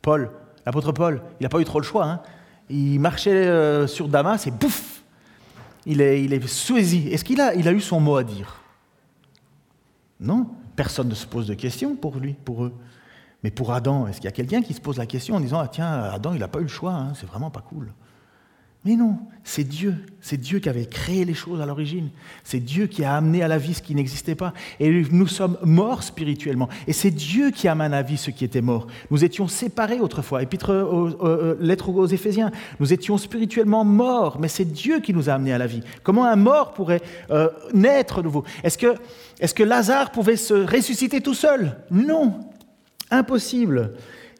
Paul, 0.00 0.30
l'apôtre 0.66 0.90
Paul, 0.90 1.22
il 1.38 1.44
n'a 1.44 1.48
pas 1.48 1.60
eu 1.60 1.64
trop 1.64 1.78
le 1.78 1.86
choix. 1.86 2.04
Hein. 2.04 2.22
il 2.68 2.98
marchait 2.98 3.46
euh, 3.46 3.86
sur 3.86 4.08
Damas 4.08 4.48
et 4.48 4.50
bouf 4.50 5.04
Il 5.86 6.00
est, 6.00 6.24
il 6.24 6.32
est 6.32 6.42
Est-ce 6.44 7.24
qu'il 7.24 7.40
a, 7.40 7.54
il 7.54 7.68
a 7.68 7.72
eu 7.72 7.80
son 7.80 8.00
mot 8.00 8.16
à 8.16 8.24
dire? 8.24 8.60
Non? 10.18 10.48
Personne 10.76 11.08
ne 11.08 11.14
se 11.14 11.26
pose 11.26 11.46
de 11.46 11.54
questions 11.54 11.96
pour 11.96 12.16
lui, 12.16 12.34
pour 12.34 12.64
eux. 12.64 12.72
Mais 13.42 13.50
pour 13.50 13.72
Adam, 13.72 14.06
est-ce 14.06 14.18
qu'il 14.18 14.26
y 14.26 14.28
a 14.28 14.32
quelqu'un 14.32 14.62
qui 14.62 14.72
se 14.72 14.80
pose 14.80 14.98
la 14.98 15.06
question 15.06 15.36
en 15.36 15.40
disant 15.40 15.58
Ah, 15.58 15.68
tiens, 15.68 15.90
Adam, 15.90 16.32
il 16.32 16.40
n'a 16.40 16.48
pas 16.48 16.60
eu 16.60 16.62
le 16.62 16.68
choix, 16.68 16.92
hein, 16.92 17.12
c'est 17.14 17.26
vraiment 17.26 17.50
pas 17.50 17.60
cool 17.60 17.92
mais 18.84 18.96
non, 18.96 19.16
c'est 19.44 19.62
Dieu. 19.62 19.94
C'est 20.20 20.36
Dieu 20.36 20.58
qui 20.58 20.68
avait 20.68 20.86
créé 20.86 21.24
les 21.24 21.34
choses 21.34 21.60
à 21.60 21.66
l'origine. 21.66 22.08
C'est 22.42 22.58
Dieu 22.58 22.86
qui 22.86 23.04
a 23.04 23.16
amené 23.16 23.42
à 23.42 23.48
la 23.48 23.58
vie 23.58 23.74
ce 23.74 23.82
qui 23.82 23.94
n'existait 23.94 24.34
pas. 24.34 24.52
Et 24.80 25.04
nous 25.10 25.28
sommes 25.28 25.56
morts 25.62 26.02
spirituellement. 26.02 26.68
Et 26.88 26.92
c'est 26.92 27.12
Dieu 27.12 27.50
qui 27.50 27.68
amène 27.68 27.92
à 27.92 27.96
la 27.96 28.02
vie 28.02 28.16
ce 28.16 28.30
qui 28.30 28.44
était 28.44 28.60
mort. 28.60 28.88
Nous 29.10 29.24
étions 29.24 29.46
séparés 29.46 30.00
autrefois. 30.00 30.42
Épître, 30.42 30.70
euh, 30.70 31.56
lettre 31.60 31.90
aux 31.90 32.06
Éphésiens. 32.06 32.50
Nous 32.80 32.92
étions 32.92 33.18
spirituellement 33.18 33.84
morts, 33.84 34.38
mais 34.40 34.48
c'est 34.48 34.64
Dieu 34.64 34.98
qui 34.98 35.14
nous 35.14 35.30
a 35.30 35.34
amenés 35.34 35.52
à 35.52 35.58
la 35.58 35.66
vie. 35.68 35.82
Comment 36.02 36.24
un 36.24 36.36
mort 36.36 36.72
pourrait 36.72 37.02
euh, 37.30 37.48
naître 37.74 38.18
de 38.18 38.24
nouveau? 38.24 38.44
Est-ce 38.64 38.78
que, 38.78 38.94
est 39.38 39.54
que 39.54 39.62
Lazare 39.62 40.10
pouvait 40.10 40.36
se 40.36 40.54
ressusciter 40.54 41.20
tout 41.20 41.34
seul? 41.34 41.76
Non. 41.90 42.40
Impossible. 43.10 43.92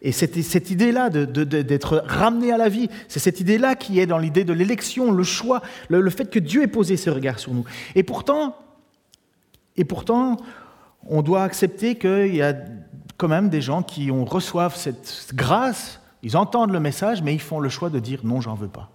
Et 0.05 0.11
cette, 0.11 0.41
cette 0.43 0.71
idée-là 0.71 1.11
d'être 1.11 2.03
ramené 2.07 2.53
à 2.53 2.57
la 2.57 2.69
vie, 2.69 2.89
c'est 3.07 3.21
cette 3.21 3.39
idée-là 3.39 3.77
qui 3.77 4.01
est 4.01 4.07
dans 4.07 4.19
l'idée 4.19 4.43
de 4.43 4.53
l'élection, 4.53 5.13
le 5.13 5.23
choix, 5.23 5.63
le, 5.89 6.11
fait 6.11 6.29
que 6.29 6.41
Dieu 6.41 6.63
ait 6.63 6.69
posé 6.69 6.97
ce 6.97 7.09
regard 7.09 7.39
sur 7.39 7.55
nous. 7.55 7.65
Et 7.95 8.03
pourtant, 8.03 8.57
on 11.07 11.23
doit 11.23 11.45
accepter 11.45 11.95
qu'il 11.95 12.35
y 12.35 12.43
a 12.43 12.55
quand 13.17 13.29
même 13.29 13.49
des 13.49 13.61
gens 13.61 13.85
qui 13.85 14.11
reçoivent 14.11 14.77
cette 14.77 15.31
grâce, 15.35 16.01
ils 16.25 16.37
entendent 16.37 16.73
le 16.73 16.81
message, 16.81 17.23
mais 17.23 17.33
ils 17.35 17.41
font 17.41 17.61
le 17.61 17.69
choix 17.69 17.89
de 17.89 18.01
dire 18.01 18.21
non, 18.25 18.41
j'en 18.41 18.55
veux 18.55 18.69
pas. 18.69 18.92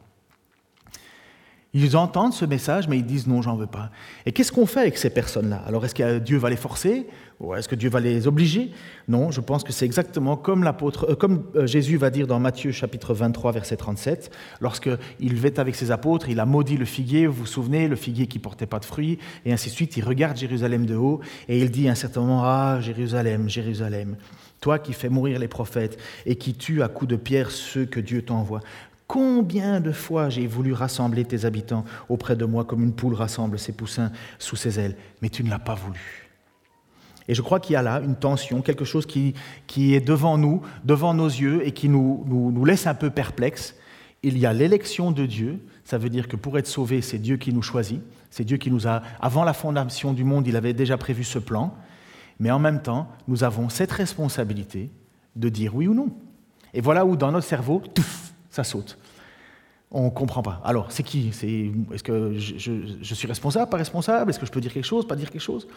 Ils 1.73 1.97
entendent 1.97 2.33
ce 2.33 2.45
message, 2.45 2.87
mais 2.87 2.97
ils 2.97 3.05
disent 3.05 3.27
non, 3.27 3.41
j'en 3.41 3.55
veux 3.55 3.67
pas. 3.67 3.91
Et 4.25 4.31
qu'est-ce 4.31 4.51
qu'on 4.51 4.65
fait 4.65 4.79
avec 4.79 4.97
ces 4.97 5.09
personnes-là? 5.09 5.61
Alors, 5.67 5.85
est-ce 5.85 5.93
que 5.93 6.19
Dieu 6.19 6.37
va 6.37 6.49
les 6.49 6.55
forcer? 6.55 7.07
Ou 7.39 7.53
est-ce 7.53 7.67
que 7.67 7.75
Dieu 7.75 7.89
va 7.89 7.99
les 7.99 8.27
obliger? 8.27 8.71
Non, 9.07 9.29
je 9.29 9.41
pense 9.41 9.63
que 9.63 9.71
c'est 9.71 9.85
exactement 9.85 10.37
comme, 10.37 10.65
euh, 10.65 11.35
euh, 11.55 11.67
Jésus 11.67 11.97
va 11.97 12.09
dire 12.09 12.25
dans 12.25 12.39
Matthieu 12.39 12.71
chapitre 12.71 13.13
23, 13.13 13.51
verset 13.51 13.77
37, 13.77 14.31
lorsqu'il 14.59 15.35
va 15.35 15.49
avec 15.57 15.75
ses 15.75 15.91
apôtres, 15.91 16.29
il 16.29 16.39
a 16.39 16.45
maudit 16.45 16.77
le 16.77 16.85
figuier, 16.85 17.27
vous 17.27 17.33
vous 17.33 17.45
souvenez, 17.45 17.87
le 17.87 17.95
figuier 17.95 18.27
qui 18.27 18.39
portait 18.39 18.65
pas 18.65 18.79
de 18.79 18.85
fruits, 18.85 19.19
et 19.45 19.53
ainsi 19.53 19.69
de 19.69 19.75
suite. 19.75 19.97
Il 19.97 20.03
regarde 20.03 20.35
Jérusalem 20.35 20.85
de 20.85 20.95
haut, 20.95 21.21
et 21.47 21.59
il 21.59 21.69
dit 21.69 21.87
à 21.87 21.91
un 21.91 21.95
certain 21.95 22.21
moment, 22.21 22.41
Ah, 22.43 22.79
Jérusalem, 22.81 23.47
Jérusalem, 23.47 24.15
toi 24.59 24.79
qui 24.79 24.93
fais 24.93 25.09
mourir 25.09 25.39
les 25.39 25.47
prophètes 25.47 25.97
et 26.25 26.35
qui 26.35 26.53
tues 26.53 26.81
à 26.81 26.87
coups 26.87 27.09
de 27.09 27.15
pierre 27.15 27.51
ceux 27.51 27.85
que 27.85 27.99
Dieu 27.99 28.23
t'envoie. 28.23 28.61
Combien 29.07 29.79
de 29.79 29.93
fois 29.93 30.29
j'ai 30.29 30.47
voulu 30.47 30.73
rassembler 30.73 31.23
tes 31.23 31.45
habitants 31.45 31.85
auprès 32.09 32.35
de 32.35 32.43
moi 32.43 32.65
comme 32.65 32.83
une 32.83 32.93
poule 32.93 33.13
rassemble 33.13 33.57
ses 33.57 33.71
poussins 33.71 34.11
sous 34.37 34.57
ses 34.57 34.79
ailes, 34.79 34.97
mais 35.21 35.29
tu 35.29 35.43
ne 35.43 35.49
l'as 35.49 35.59
pas 35.59 35.75
voulu. 35.75 36.27
Et 37.29 37.33
je 37.33 37.41
crois 37.41 37.59
qu'il 37.59 37.73
y 37.73 37.77
a 37.77 37.81
là 37.81 38.01
une 38.01 38.15
tension, 38.15 38.61
quelque 38.61 38.85
chose 38.85 39.05
qui, 39.05 39.33
qui 39.65 39.93
est 39.95 40.01
devant 40.01 40.37
nous, 40.37 40.61
devant 40.83 41.13
nos 41.13 41.27
yeux, 41.27 41.65
et 41.65 41.71
qui 41.71 41.89
nous, 41.89 42.23
nous, 42.27 42.51
nous 42.51 42.65
laisse 42.65 42.87
un 42.87 42.93
peu 42.93 43.09
perplexes. 43.09 43.75
Il 44.23 44.37
y 44.37 44.45
a 44.45 44.53
l'élection 44.53 45.11
de 45.11 45.25
Dieu, 45.25 45.59
ça 45.83 45.97
veut 45.97 46.09
dire 46.09 46.27
que 46.27 46.35
pour 46.35 46.57
être 46.57 46.67
sauvé, 46.67 47.01
c'est 47.01 47.17
Dieu 47.17 47.37
qui 47.37 47.53
nous 47.53 47.61
choisit, 47.61 48.01
c'est 48.29 48.43
Dieu 48.43 48.57
qui 48.57 48.71
nous 48.71 48.87
a, 48.87 49.01
avant 49.21 49.43
la 49.43 49.53
fondation 49.53 50.13
du 50.13 50.23
monde, 50.23 50.47
il 50.47 50.55
avait 50.55 50.73
déjà 50.73 50.97
prévu 50.97 51.23
ce 51.23 51.39
plan, 51.39 51.73
mais 52.39 52.51
en 52.51 52.59
même 52.59 52.81
temps, 52.81 53.07
nous 53.27 53.43
avons 53.43 53.69
cette 53.69 53.91
responsabilité 53.91 54.89
de 55.35 55.49
dire 55.49 55.75
oui 55.75 55.87
ou 55.87 55.93
non. 55.93 56.09
Et 56.73 56.81
voilà 56.81 57.05
où 57.05 57.15
dans 57.15 57.31
notre 57.31 57.47
cerveau, 57.47 57.81
ça 58.57 58.63
saute. 58.63 58.97
On 59.91 60.05
ne 60.05 60.09
comprend 60.09 60.41
pas. 60.41 60.61
Alors, 60.65 60.91
c'est 60.91 61.03
qui? 61.03 61.29
Est-ce 61.29 62.03
que 62.03 62.33
je, 62.37 63.13
suis 63.13 63.27
responsable, 63.27 63.69
pas 63.69 63.77
responsable? 63.77 64.29
Est-ce 64.29 64.39
que 64.39 64.45
je 64.45 64.51
peux 64.51 64.59
dire 64.59 64.73
quelque 64.73 64.85
chose, 64.85 65.07
pas 65.07 65.15
dire 65.15 65.29
quelque 65.29 65.41
chose? 65.41 65.67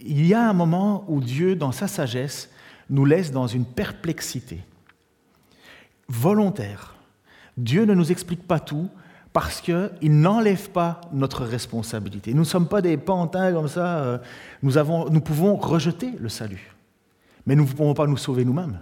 Il 0.00 0.26
y 0.26 0.34
a 0.34 0.48
un 0.48 0.52
moment 0.52 1.04
où 1.08 1.20
Dieu, 1.20 1.54
dans 1.54 1.72
sa 1.72 1.86
sagesse, 1.86 2.50
nous 2.90 3.04
laisse 3.04 3.30
dans 3.30 3.46
une 3.46 3.64
perplexité 3.64 4.60
volontaire. 6.08 6.96
Dieu 7.56 7.84
ne 7.84 7.94
nous 7.94 8.10
explique 8.10 8.46
pas 8.46 8.58
tout 8.58 8.88
parce 9.32 9.60
qu'il 9.60 9.88
n'enlève 10.02 10.70
pas 10.70 11.00
notre 11.12 11.44
responsabilité. 11.44 12.34
Nous 12.34 12.40
ne 12.40 12.52
sommes 12.54 12.68
pas 12.68 12.82
des 12.82 12.96
pantins 12.96 13.52
comme 13.52 13.68
ça. 13.68 13.98
Euh, 13.98 14.18
nous, 14.62 14.76
avons, 14.76 15.08
nous 15.08 15.20
pouvons 15.20 15.56
rejeter 15.56 16.10
le 16.18 16.28
salut, 16.28 16.74
mais 17.46 17.54
nous 17.54 17.62
ne 17.62 17.68
pouvons 17.68 17.94
pas 17.94 18.06
nous 18.08 18.18
sauver 18.18 18.44
nous-mêmes. 18.44 18.80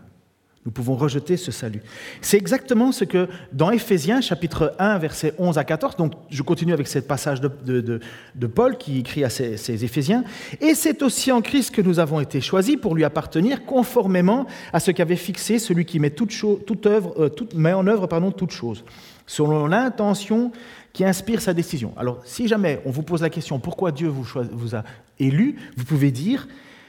Nous 0.66 0.72
pouvons 0.72 0.94
rejeter 0.94 1.38
ce 1.38 1.50
salut. 1.52 1.80
C'est 2.20 2.36
exactement 2.36 2.92
ce 2.92 3.04
que 3.04 3.28
dans 3.50 3.70
Éphésiens 3.70 4.20
chapitre 4.20 4.74
1 4.78 4.98
versets 4.98 5.32
11 5.38 5.56
à 5.56 5.64
14, 5.64 5.96
donc 5.96 6.12
je 6.28 6.42
continue 6.42 6.74
avec 6.74 6.86
ce 6.86 6.98
passage 6.98 7.40
de, 7.40 7.48
de, 7.64 8.46
Paul 8.46 8.76
qui 8.76 8.98
écrit 8.98 9.24
à 9.24 9.30
ces, 9.30 9.84
Éphésiens, 9.84 10.22
et 10.60 10.74
c'est 10.74 11.02
aussi 11.02 11.32
en 11.32 11.40
Christ 11.40 11.74
que 11.74 11.80
nous 11.80 11.98
avons 11.98 12.20
été 12.20 12.42
choisis 12.42 12.76
pour 12.76 12.94
lui 12.94 13.04
appartenir 13.04 13.64
conformément 13.64 14.46
à 14.74 14.80
ce 14.80 14.90
qu'avait 14.90 15.16
fixé 15.16 15.58
celui 15.58 15.86
qui 15.86 15.98
met, 15.98 16.10
toute 16.10 16.30
toute 16.66 16.86
œuvre, 16.86 17.14
euh, 17.18 17.30
met 17.54 17.72
en 17.72 17.86
œuvre 17.86 18.06
pardon, 18.06 18.30
toute 18.30 18.50
chose, 18.50 18.84
selon 19.26 19.66
l'intention 19.66 20.52
qui 20.92 21.06
inspire 21.06 21.40
sa 21.40 21.54
décision. 21.54 21.94
Alors 21.96 22.20
si 22.26 22.48
jamais 22.48 22.82
on 22.84 22.90
vous 22.90 23.02
pose 23.02 23.22
la 23.22 23.30
question 23.30 23.60
pourquoi 23.60 23.92
Dieu 23.92 24.08
vous, 24.08 24.26
vous 24.52 24.76
a 24.76 24.84
élu, 25.18 25.56
vous 25.78 25.86
pouvez 25.86 26.10
dire 26.10 26.46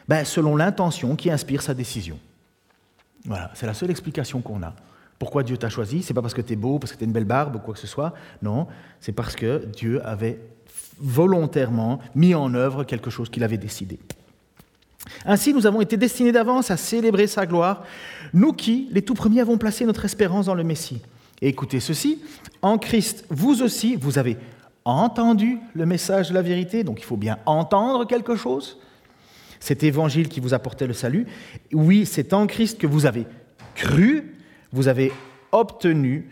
ben, 0.10 0.26
selon 0.26 0.58
l'intention 0.58 1.16
qui 1.16 1.32
inspire 1.32 1.62
sa 1.62 1.74
décision. 1.74 2.20
Voilà, 3.26 3.52
c'est 3.54 3.66
la 3.66 3.74
seule 3.74 3.92
explication 3.92 4.42
qu'on 4.42 4.64
a. 4.64 4.74
Pourquoi 5.20 5.44
Dieu 5.44 5.58
t'a 5.58 5.70
choisi 5.70 6.02
C'est 6.02 6.14
pas 6.14 6.22
parce 6.22 6.34
que 6.34 6.42
tu 6.42 6.54
es 6.54 6.56
beau, 6.56 6.80
parce 6.80 6.94
que 6.94 6.98
tu 6.98 7.04
as 7.04 7.08
une 7.08 7.14
belle 7.14 7.26
barbe 7.26 7.56
ou 7.56 7.60
quoi 7.60 7.76
que 7.76 7.80
ce 7.80 7.88
soit. 7.88 8.14
Non, 8.42 8.68
c'est 9.00 9.12
parce 9.12 9.36
que 9.36 9.66
Dieu 9.66 10.04
avait 10.06 10.40
volontairement 10.98 12.00
mis 12.16 12.34
en 12.34 12.54
œuvre 12.54 12.84
quelque 12.84 13.10
chose 13.10 13.30
qu'il 13.30 13.44
avait 13.44 13.58
décidé. 13.58 14.00
Ainsi, 15.26 15.54
nous 15.54 15.68
avons 15.68 15.82
été 15.82 15.98
destinés 15.98 16.32
d'avance 16.32 16.72
à 16.72 16.78
célébrer 16.78 17.28
sa 17.28 17.46
gloire, 17.46 17.84
nous 18.34 18.54
qui, 18.54 18.88
les 18.92 19.02
tout 19.02 19.14
premiers, 19.14 19.42
avons 19.42 19.58
placé 19.58 19.86
notre 19.86 20.06
espérance 20.06 20.46
dans 20.46 20.56
le 20.56 20.64
Messie. 20.64 21.02
Et 21.42 21.50
écoutez 21.50 21.80
ceci, 21.80 22.22
en 22.62 22.78
Christ, 22.78 23.26
vous 23.30 23.62
aussi, 23.62 23.96
vous 23.96 24.18
avez 24.18 24.38
entendu 24.86 25.60
le 25.74 25.86
message 25.86 26.30
de 26.30 26.34
la 26.34 26.42
vérité, 26.42 26.84
donc 26.84 27.00
il 27.00 27.06
faut 27.06 27.18
bien 27.18 27.38
entendre 27.46 28.06
quelque 28.06 28.36
chose, 28.36 28.80
cet 29.62 29.84
évangile 29.84 30.28
qui 30.28 30.42
vous 30.42 30.54
apportait 30.54 30.88
le 30.88 30.94
salut. 30.94 31.26
Oui, 31.72 32.06
c'est 32.06 32.34
en 32.34 32.48
Christ 32.48 32.78
que 32.78 32.88
vous 32.88 33.06
avez 33.06 33.26
cru, 33.76 34.34
vous 34.74 34.90
avez 34.90 35.14
obtenu 35.54 36.28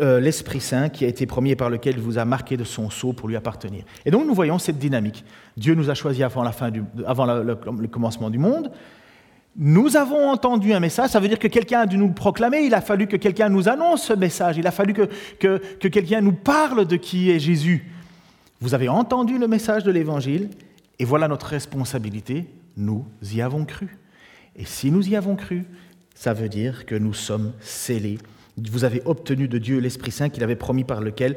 euh, 0.00 0.20
l'Esprit 0.20 0.60
Saint 0.60 0.88
qui 0.90 1.04
a 1.04 1.08
été 1.08 1.24
promis 1.24 1.54
par 1.56 1.70
lequel 1.70 1.94
il 1.96 2.02
vous 2.02 2.18
a 2.18 2.24
marqué 2.24 2.56
de 2.56 2.64
son 2.64 2.90
sceau 2.90 3.12
pour 3.12 3.28
lui 3.28 3.36
appartenir. 3.36 3.84
Et 4.04 4.10
donc 4.10 4.26
nous 4.26 4.34
voyons 4.34 4.58
cette 4.58 4.78
dynamique. 4.78 5.24
Dieu 5.56 5.74
nous 5.74 5.90
a 5.90 5.94
choisis 5.94 6.22
avant, 6.22 6.42
la 6.42 6.52
fin 6.52 6.70
du, 6.70 6.82
avant 7.06 7.24
le, 7.24 7.54
commencement 7.88 8.30
du 8.30 8.38
monde. 8.38 8.70
Nous 9.56 9.96
avons 9.96 10.30
entendu 10.30 10.72
un 10.72 10.80
message, 10.80 11.10
ça 11.10 11.20
veut 11.20 11.28
dire 11.28 11.38
que 11.38 11.48
quelqu'un 11.48 11.80
a 11.80 11.86
dû 11.86 11.98
nous 11.98 12.08
le 12.08 12.14
proclamer, 12.14 12.62
il 12.62 12.74
a 12.74 12.80
fallu 12.80 13.06
que 13.06 13.16
quelqu'un 13.16 13.48
nous 13.48 13.68
annonce 13.68 14.04
ce 14.04 14.14
message, 14.14 14.56
il 14.56 14.66
a 14.66 14.70
fallu 14.70 14.94
que, 14.94 15.08
que 15.38 15.88
quelqu'un 15.88 16.22
nous 16.22 16.32
parle 16.32 16.86
de 16.86 16.96
qui 16.96 17.30
est 17.30 17.38
Jésus. 17.38 17.86
Vous 18.60 18.74
avez 18.74 18.88
entendu 18.88 19.38
le 19.38 19.48
message 19.48 19.84
de 19.84 19.90
l'Évangile, 19.90 20.48
et 20.98 21.04
voilà 21.04 21.28
notre 21.28 21.46
responsabilité 21.46 22.46
nous 22.76 23.06
y 23.22 23.40
avons 23.40 23.64
cru. 23.64 23.98
Et 24.56 24.64
si 24.64 24.90
nous 24.90 25.08
y 25.08 25.16
avons 25.16 25.36
cru, 25.36 25.64
ça 26.14 26.32
veut 26.32 26.48
dire 26.48 26.86
que 26.86 26.94
nous 26.94 27.14
sommes 27.14 27.52
scellés. 27.60 28.18
Vous 28.56 28.84
avez 28.84 29.02
obtenu 29.04 29.48
de 29.48 29.58
Dieu 29.58 29.78
l'Esprit 29.78 30.10
Saint 30.10 30.28
qu'il 30.28 30.44
avait 30.44 30.56
promis 30.56 30.84
par 30.84 31.00
lequel, 31.00 31.36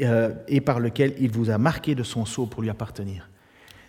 euh, 0.00 0.32
et 0.48 0.60
par 0.60 0.80
lequel 0.80 1.14
il 1.18 1.30
vous 1.30 1.50
a 1.50 1.58
marqué 1.58 1.94
de 1.94 2.02
son 2.02 2.24
sceau 2.24 2.46
pour 2.46 2.62
lui 2.62 2.70
appartenir. 2.70 3.28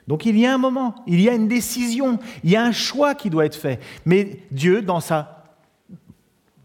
Donc 0.08 0.26
il 0.26 0.38
y 0.38 0.46
a 0.46 0.54
un 0.54 0.58
moment, 0.58 0.96
il 1.06 1.20
y 1.20 1.30
a 1.30 1.34
une 1.34 1.48
décision, 1.48 2.18
il 2.44 2.50
y 2.50 2.56
a 2.56 2.64
un 2.64 2.72
choix 2.72 3.14
qui 3.14 3.30
doit 3.30 3.46
être 3.46 3.56
fait. 3.56 3.80
Mais 4.06 4.40
Dieu, 4.52 4.82
dans, 4.82 5.02
sa, 5.02 5.44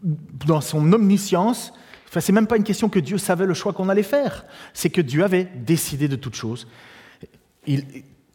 dans 0.01 0.61
son 0.61 0.91
omniscience, 0.93 1.73
enfin, 2.07 2.21
c'est 2.21 2.31
même 2.31 2.47
pas 2.47 2.57
une 2.57 2.63
question 2.63 2.87
que 2.87 2.99
Dieu 2.99 3.17
savait 3.17 3.45
le 3.45 3.53
choix 3.53 3.73
qu'on 3.73 3.89
allait 3.89 4.01
faire, 4.01 4.45
c'est 4.73 4.89
que 4.89 5.01
Dieu 5.01 5.23
avait 5.23 5.49
décidé 5.55 6.07
de 6.07 6.15
toute 6.15 6.35
chose. 6.35 6.67
Il, 7.67 7.83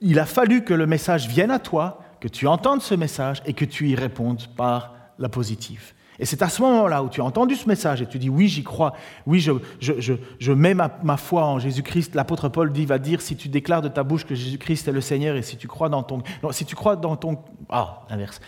il 0.01 0.19
a 0.19 0.27
fallu 0.27 0.65
que 0.65 0.75
le 0.75 0.87
message 0.87 1.29
vienne 1.29 1.51
à 1.51 1.59
toi, 1.59 2.01
que 2.21 2.29
tu 2.29 2.47
entendes 2.47 2.83
ce 2.83 2.95
message 2.95 3.43
et 3.47 3.53
que 3.53 3.65
tu 3.65 3.89
y 3.89 3.95
répondes 3.95 4.47
par 4.57 4.95
la 5.19 5.29
positive. 5.29 5.95
Et 6.21 6.27
c'est 6.27 6.43
à 6.43 6.49
ce 6.49 6.63
moment-là 6.63 7.05
où 7.05 7.09
tu 7.09 7.21
as 7.21 7.25
entendu 7.25 7.55
ce 7.55 7.69
message 7.69 8.03
et 8.03 8.07
tu 8.07 8.19
dis 8.19 8.29
oui, 8.29 8.49
j'y 8.49 8.65
crois, 8.65 8.93
oui, 9.27 9.41
je, 9.41 9.53
je, 9.81 10.53
mets 10.53 10.75
ma, 10.75 11.17
foi 11.17 11.45
en 11.45 11.59
Jésus-Christ. 11.61 12.15
L'apôtre 12.17 12.49
Paul 12.49 12.73
dit, 12.73 12.87
va 12.87 12.99
dire 12.99 13.21
si 13.21 13.37
tu 13.37 13.49
déclares 13.49 13.83
de 13.83 13.89
ta 13.89 14.03
bouche 14.03 14.25
que 14.25 14.35
Jésus-Christ 14.35 14.89
est 14.89 14.93
le 14.93 15.01
Seigneur 15.01 15.37
et 15.37 15.43
si 15.43 15.57
tu 15.57 15.69
crois 15.69 15.89
dans 15.89 16.03
ton... 16.03 16.23
Non, 16.43 16.51
si 16.51 16.65
tu 16.65 16.75
crois 16.75 16.97
dans 16.97 17.15
ton... 17.15 17.39
Ah, 17.69 18.03
l'inverse. 18.11 18.41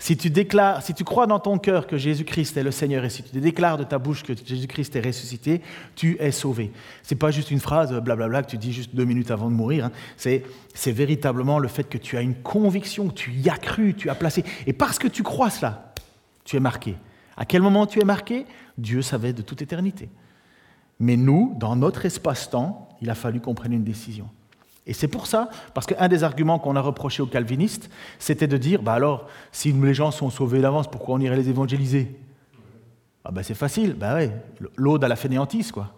Si 0.00 0.16
tu, 0.16 0.30
déclares, 0.30 0.82
si 0.82 0.94
tu 0.94 1.02
crois 1.02 1.26
dans 1.26 1.40
ton 1.40 1.58
cœur 1.58 1.88
que 1.88 1.96
Jésus-Christ 1.96 2.56
est 2.56 2.62
le 2.62 2.70
Seigneur 2.70 3.04
et 3.04 3.10
si 3.10 3.24
tu 3.24 3.40
déclares 3.40 3.76
de 3.76 3.82
ta 3.82 3.98
bouche 3.98 4.22
que 4.22 4.32
Jésus-Christ 4.32 4.94
est 4.94 5.00
ressuscité, 5.00 5.60
tu 5.96 6.16
es 6.20 6.30
sauvé. 6.30 6.70
Ce 7.02 7.12
n'est 7.12 7.18
pas 7.18 7.32
juste 7.32 7.50
une 7.50 7.58
phrase 7.58 7.92
blablabla 7.92 8.44
que 8.44 8.50
tu 8.50 8.58
dis 8.58 8.72
juste 8.72 8.94
deux 8.94 9.04
minutes 9.04 9.32
avant 9.32 9.50
de 9.50 9.56
mourir. 9.56 9.86
Hein. 9.86 9.92
C'est, 10.16 10.44
véritablement 10.86 11.58
le 11.58 11.66
fait 11.66 11.84
que 11.84 11.98
tu 11.98 12.16
as 12.16 12.20
une 12.20 12.36
conviction, 12.36 13.10
tu 13.10 13.32
y 13.32 13.50
as 13.50 13.56
cru, 13.56 13.94
tu 13.94 14.08
as 14.08 14.14
placé. 14.14 14.44
Et 14.68 14.72
parce 14.72 15.00
que 15.00 15.08
tu 15.08 15.24
crois 15.24 15.50
cela, 15.50 15.92
tu 16.44 16.56
es 16.56 16.60
marqué. 16.60 16.94
À 17.36 17.44
quel 17.44 17.62
moment 17.62 17.86
tu 17.86 18.00
es 18.00 18.04
marqué? 18.04 18.46
Dieu 18.78 19.02
savait 19.02 19.32
de 19.32 19.42
toute 19.42 19.62
éternité. 19.62 20.08
Mais 21.00 21.16
nous, 21.16 21.56
dans 21.58 21.74
notre 21.74 22.06
espace-temps, 22.06 22.88
il 23.02 23.10
a 23.10 23.14
fallu 23.16 23.40
qu'on 23.40 23.54
prenne 23.54 23.72
une 23.72 23.84
décision. 23.84 24.28
Et 24.88 24.94
c'est 24.94 25.06
pour 25.06 25.26
ça, 25.26 25.50
parce 25.74 25.86
qu'un 25.86 26.08
des 26.08 26.24
arguments 26.24 26.58
qu'on 26.58 26.74
a 26.74 26.80
reproché 26.80 27.22
aux 27.22 27.26
calvinistes, 27.26 27.90
c'était 28.18 28.46
de 28.46 28.56
dire, 28.56 28.82
bah 28.82 28.94
alors, 28.94 29.28
si 29.52 29.70
les 29.70 29.92
gens 29.92 30.10
sont 30.10 30.30
sauvés 30.30 30.60
d'avance, 30.60 30.90
pourquoi 30.90 31.16
on 31.16 31.20
irait 31.20 31.36
les 31.36 31.50
évangéliser? 31.50 32.16
Ah 33.22 33.30
ben 33.30 33.42
c'est 33.42 33.54
facile, 33.54 33.92
bah 33.92 34.14
ouais, 34.14 34.32
l'aude 34.76 35.04
à 35.04 35.08
la 35.08 35.16
fainéantise, 35.16 35.72
quoi. 35.72 35.92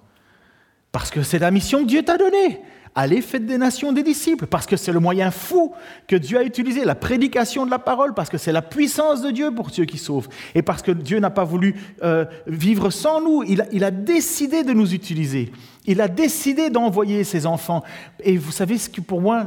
Parce 0.91 1.13
que 1.13 1.23
c'est 1.23 1.39
la 1.39 1.53
mission 1.53 1.83
que 1.83 1.87
Dieu 1.87 2.03
t'a 2.03 2.19
donnée. 2.19 2.61
Allez, 2.95 3.23
faites 3.23 3.47
des 3.47 3.57
nations 3.57 3.93
des 3.93 4.03
disciples, 4.03 4.47
parce 4.47 4.67
que 4.67 4.77
c'est 4.77 4.93
le 4.93 4.99
moyen 4.99 5.31
fou 5.31 5.73
que 6.09 6.17
Dieu 6.17 6.39
a 6.39 6.43
utilisé, 6.43 6.85
la 6.85 6.97
prédication 6.97 7.65
de 7.65 7.71
la 7.71 7.79
parole, 7.79 8.15
parce 8.15 8.29
que 8.29 8.39
c'est 8.39 8.51
la 8.51 8.63
puissance 8.63 9.23
de 9.23 9.31
Dieu 9.31 9.53
pour 9.53 9.71
ceux 9.71 9.85
qui 9.85 9.97
sauvent, 9.97 10.29
et 10.57 10.63
parce 10.63 10.83
que 10.83 10.91
Dieu 10.91 11.21
n'a 11.21 11.31
pas 11.31 11.45
voulu 11.45 11.77
euh, 12.03 12.25
vivre 12.49 12.91
sans 12.91 13.21
nous, 13.21 13.45
il, 13.45 13.85
a 13.85 13.91
décidé 13.93 14.65
de 14.65 14.73
nous 14.73 14.93
utiliser, 14.93 15.53
il 15.87 16.01
a 16.01 16.09
décidé 16.09 16.69
d'envoyer 16.69 17.23
ses 17.23 17.47
enfants. 17.47 17.85
Et 18.25 18.37
vous 18.37 18.53
savez 18.53 18.77
ce 18.77 18.91
que 18.91 19.01
pour 19.01 19.21
moi, 19.21 19.45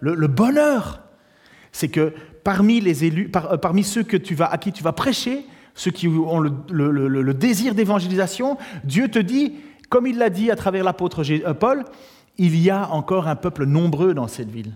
le, 0.00 0.26
bonheur, 0.28 1.02
c'est 1.72 1.88
que 1.88 2.12
parmi 2.44 2.80
les 2.80 3.04
élus, 3.04 3.28
euh, 3.34 3.56
parmi 3.56 3.82
ceux 3.82 4.04
que 4.04 4.16
tu 4.16 4.36
vas, 4.36 4.46
à 4.46 4.56
qui 4.56 4.70
tu 4.70 4.84
vas 4.84 4.92
prêcher, 4.92 5.44
ceux 5.74 5.90
qui 5.90 6.06
ont 6.06 6.38
le 6.38 7.32
désir 7.32 7.74
d'évangélisation, 7.74 8.56
Dieu 8.84 9.08
te 9.08 9.18
dit, 9.18 9.54
comme 9.88 10.06
il 10.06 10.18
l'a 10.18 10.30
dit 10.30 10.50
à 10.50 10.56
travers 10.56 10.84
l'apôtre 10.84 11.22
euh, 11.28 11.54
Paul, 11.54 11.84
il 12.38 12.56
y 12.58 12.70
a 12.70 12.90
encore 12.90 13.28
un 13.28 13.36
peuple 13.36 13.66
nombreux 13.66 14.14
dans 14.14 14.28
cette 14.28 14.50
ville. 14.50 14.72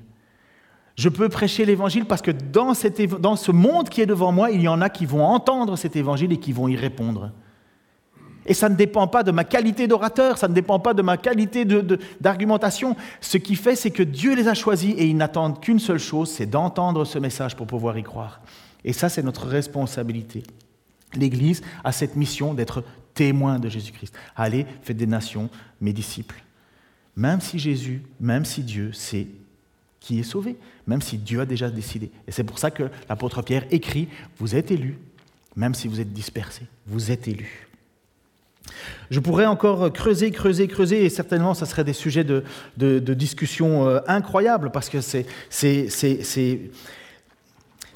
Je 0.96 1.08
peux 1.08 1.28
prêcher 1.28 1.64
l'évangile 1.64 2.04
parce 2.04 2.20
que 2.20 2.30
dans, 2.30 2.74
ce 2.74 3.52
monde 3.52 3.88
qui 3.88 4.02
est 4.02 4.06
devant 4.06 4.32
moi, 4.32 4.50
il 4.50 4.60
y 4.60 4.68
en 4.68 4.80
a 4.82 4.90
qui 4.90 5.06
vont 5.06 5.24
entendre 5.24 5.76
cet 5.76 5.96
évangile 5.96 6.32
et 6.32 6.38
qui 6.38 6.52
vont 6.52 6.68
y 6.68 6.76
répondre. 6.76 7.30
Et 8.44 8.54
ça 8.54 8.68
ne 8.68 8.74
dépend 8.74 9.06
pas 9.06 9.22
de 9.22 9.30
ma 9.30 9.44
qualité 9.44 9.86
d'orateur, 9.86 10.36
ça 10.36 10.48
ne 10.48 10.54
dépend 10.54 10.80
pas 10.80 10.94
de 10.94 11.02
ma 11.02 11.16
qualité 11.16 11.64
d'argumentation. 12.20 12.96
Ce 13.20 13.38
qui 13.38 13.54
fait, 13.54 13.76
c'est 13.76 13.92
que 13.92 14.02
Dieu 14.02 14.34
les 14.34 14.48
a 14.48 14.54
choisis 14.54 14.94
et 14.98 15.06
ils 15.06 15.16
n'attendent 15.16 15.60
qu'une 15.60 15.78
seule 15.78 16.00
chose, 16.00 16.28
c'est 16.28 16.46
d'entendre 16.46 17.04
ce 17.04 17.18
message 17.18 17.56
pour 17.56 17.68
pouvoir 17.68 17.96
y 17.96 18.02
croire. 18.02 18.40
Et 18.84 18.92
ça, 18.92 19.08
c'est 19.08 19.22
notre 19.22 19.46
responsabilité. 19.46 20.42
L'Église 21.14 21.62
a 21.84 21.92
cette 21.92 22.16
mission 22.16 22.52
d'être 22.52 22.82
témoin 23.14 23.60
de 23.60 23.68
Jésus-Christ. 23.68 24.14
Allez, 24.34 24.66
faites 24.82 24.96
des 24.96 25.06
nations 25.06 25.48
mes 25.80 25.92
disciples. 25.92 26.42
Même 27.16 27.40
si 27.40 27.58
Jésus, 27.58 28.02
même 28.20 28.44
si 28.44 28.62
Dieu 28.62 28.92
sait 28.92 29.28
qui 30.00 30.18
est 30.18 30.24
sauvé, 30.24 30.56
même 30.86 31.00
si 31.00 31.16
Dieu 31.16 31.40
a 31.40 31.46
déjà 31.46 31.70
décidé. 31.70 32.10
Et 32.26 32.32
c'est 32.32 32.44
pour 32.44 32.58
ça 32.58 32.70
que 32.70 32.84
l'apôtre 33.08 33.42
Pierre 33.42 33.64
écrit, 33.70 34.08
vous 34.38 34.56
êtes 34.56 34.70
élus, 34.70 34.98
même 35.54 35.74
si 35.74 35.86
vous 35.86 36.00
êtes 36.00 36.12
dispersés, 36.12 36.66
vous 36.86 37.12
êtes 37.12 37.28
élus. 37.28 37.68
Je 39.10 39.20
pourrais 39.20 39.46
encore 39.46 39.92
creuser, 39.92 40.30
creuser, 40.30 40.66
creuser, 40.68 41.04
et 41.04 41.08
certainement, 41.08 41.54
ça 41.54 41.66
serait 41.66 41.84
des 41.84 41.92
sujets 41.92 42.24
de, 42.24 42.44
discussion 43.14 43.86
euh, 43.86 44.00
incroyables, 44.06 44.70
parce 44.70 44.88
que 44.88 45.00
c'est 45.00 45.26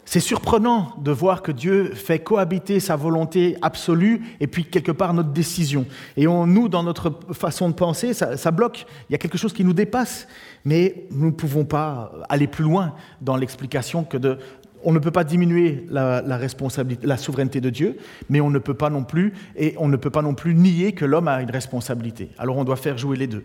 c'est 0.06 0.20
surprenant 0.20 0.94
de 0.98 1.10
voir 1.10 1.42
que 1.42 1.50
Dieu 1.50 1.92
fait 1.92 2.20
cohabiter 2.20 2.78
sa 2.78 2.94
volonté 2.94 3.56
absolue 3.60 4.22
et 4.38 4.46
puis 4.46 4.64
quelque 4.64 4.92
part 4.92 5.12
notre 5.12 5.30
décision. 5.30 5.84
Et 6.16 6.28
on, 6.28 6.46
nous, 6.46 6.68
dans 6.68 6.84
notre 6.84 7.12
façon 7.32 7.68
de 7.68 7.74
penser, 7.74 8.14
ça, 8.14 8.50
bloque. 8.52 8.86
Il 9.10 9.12
y 9.12 9.14
a 9.16 9.18
quelque 9.18 9.36
chose 9.36 9.52
qui 9.52 9.64
nous 9.64 9.72
dépasse. 9.72 10.28
Mais 10.64 11.06
nous 11.10 11.26
ne 11.26 11.32
pouvons 11.32 11.64
pas 11.64 12.12
aller 12.28 12.46
plus 12.46 12.62
loin 12.62 12.94
dans 13.20 13.36
l'explication 13.36 14.04
que 14.04 14.16
de... 14.16 14.38
On 14.84 14.92
ne 14.92 15.00
peut 15.00 15.10
pas 15.10 15.24
diminuer 15.24 15.84
la, 15.90 16.20
responsabilité, 16.36 17.04
la 17.04 17.16
souveraineté 17.16 17.60
de 17.60 17.70
Dieu, 17.70 17.96
mais 18.28 18.40
on 18.40 18.50
ne 18.50 18.60
peut 18.60 18.74
pas 18.74 18.90
non 18.90 19.02
plus, 19.02 19.32
et 19.56 19.74
on 19.78 19.88
ne 19.88 19.96
peut 19.96 20.10
pas 20.10 20.22
non 20.22 20.34
plus 20.34 20.54
nier 20.54 20.92
que 20.92 21.04
l'homme 21.04 21.26
a 21.26 21.42
une 21.42 21.50
responsabilité. 21.50 22.30
Alors 22.38 22.56
on 22.56 22.62
doit 22.64 22.76
faire 22.76 22.96
jouer 22.96 23.16
les 23.16 23.26
deux. 23.26 23.42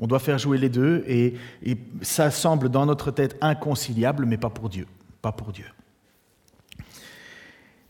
On 0.00 0.08
doit 0.08 0.18
faire 0.18 0.38
jouer 0.38 0.58
les 0.58 0.70
deux, 0.70 1.04
et 1.06 1.34
ça 2.02 2.32
semble 2.32 2.70
dans 2.70 2.86
notre 2.86 3.12
tête 3.12 3.36
inconciliable, 3.40 4.26
mais 4.26 4.38
pas 4.38 4.50
pour 4.50 4.68
Dieu. 4.68 4.86
Pas 5.22 5.30
pour 5.30 5.52
Dieu. 5.52 5.66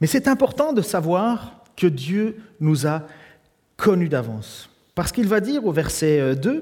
Mais 0.05 0.09
c'est 0.09 0.28
important 0.28 0.74
de 0.74 0.82
savoir 0.82 1.62
que 1.78 1.86
Dieu 1.86 2.36
nous 2.61 2.86
a 2.86 3.05
connus 3.78 4.11
d'avance. 4.11 4.68
Parce 4.94 5.12
qu'il 5.12 5.26
va 5.26 5.40
dire 5.40 5.64
au 5.64 5.72
verset 5.72 6.36
2, 6.36 6.50
euh, 6.50 6.61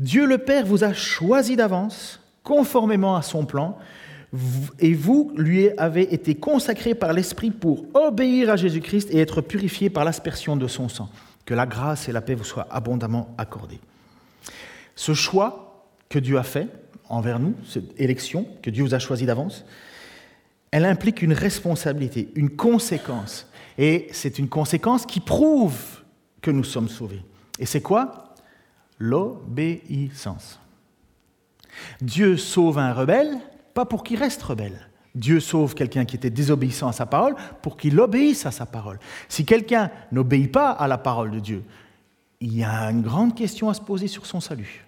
Dieu 0.00 0.26
le 0.26 0.38
Père 0.38 0.66
vous 0.66 0.82
a 0.82 0.92
choisi 0.92 1.54
d'avance, 1.54 2.18
conformément 2.42 3.14
à 3.14 3.22
son 3.22 3.46
plan, 3.46 3.78
et 4.80 4.94
vous 4.94 5.32
lui 5.36 5.70
avez 5.78 6.12
été 6.12 6.34
consacrés 6.34 6.96
par 6.96 7.12
l'Esprit 7.12 7.52
pour 7.52 7.84
obéir 7.94 8.50
à 8.50 8.56
Jésus-Christ 8.56 9.10
et 9.12 9.20
être 9.20 9.42
purifiés 9.42 9.88
par 9.88 10.04
l'aspersion 10.04 10.56
de 10.56 10.66
son 10.66 10.88
sang. 10.88 11.08
Que 11.44 11.54
la 11.54 11.66
grâce 11.66 12.08
et 12.08 12.12
la 12.12 12.20
paix 12.20 12.34
vous 12.34 12.42
soient 12.42 12.66
abondamment 12.72 13.32
accordées. 13.38 13.78
Ce 14.96 15.14
choix 15.14 15.86
que 16.08 16.18
Dieu 16.18 16.36
a 16.36 16.42
fait 16.42 16.66
envers 17.08 17.38
nous, 17.38 17.54
cette 17.64 17.94
élection 18.00 18.44
que 18.60 18.70
Dieu 18.70 18.82
vous 18.82 18.94
a 18.94 18.98
choisi 18.98 19.24
d'avance, 19.24 19.64
elle 20.76 20.84
implique 20.84 21.22
une 21.22 21.32
responsabilité, 21.32 22.28
une 22.34 22.50
conséquence. 22.50 23.50
Et 23.78 24.08
c'est 24.12 24.38
une 24.38 24.50
conséquence 24.50 25.06
qui 25.06 25.20
prouve 25.20 26.02
que 26.42 26.50
nous 26.50 26.64
sommes 26.64 26.90
sauvés. 26.90 27.24
Et 27.58 27.64
c'est 27.64 27.80
quoi? 27.80 28.34
L'obéissance. 28.98 30.60
Dieu 32.02 32.36
sauve 32.36 32.76
un 32.76 32.92
rebelle, 32.92 33.38
pas 33.72 33.86
pour 33.86 34.04
qu'il 34.04 34.18
reste 34.18 34.42
rebelle. 34.42 34.90
Dieu 35.14 35.40
sauve 35.40 35.74
quelqu'un 35.74 36.04
qui 36.04 36.14
était 36.14 36.28
désobéissant 36.28 36.88
à 36.88 36.92
sa 36.92 37.06
parole 37.06 37.36
pour 37.62 37.78
qu'il 37.78 37.98
obéisse 37.98 38.44
à 38.44 38.50
sa 38.50 38.66
parole. 38.66 38.98
Si 39.30 39.46
quelqu'un 39.46 39.90
n'obéit 40.12 40.52
pas 40.52 40.72
à 40.72 40.88
la 40.88 40.98
parole 40.98 41.30
de 41.30 41.40
Dieu, 41.40 41.64
il 42.42 42.54
y 42.54 42.64
a 42.64 42.90
une 42.90 43.00
grande 43.00 43.34
question 43.34 43.70
à 43.70 43.74
se 43.74 43.80
poser 43.80 44.08
sur 44.08 44.26
son 44.26 44.40
salut. 44.40 44.84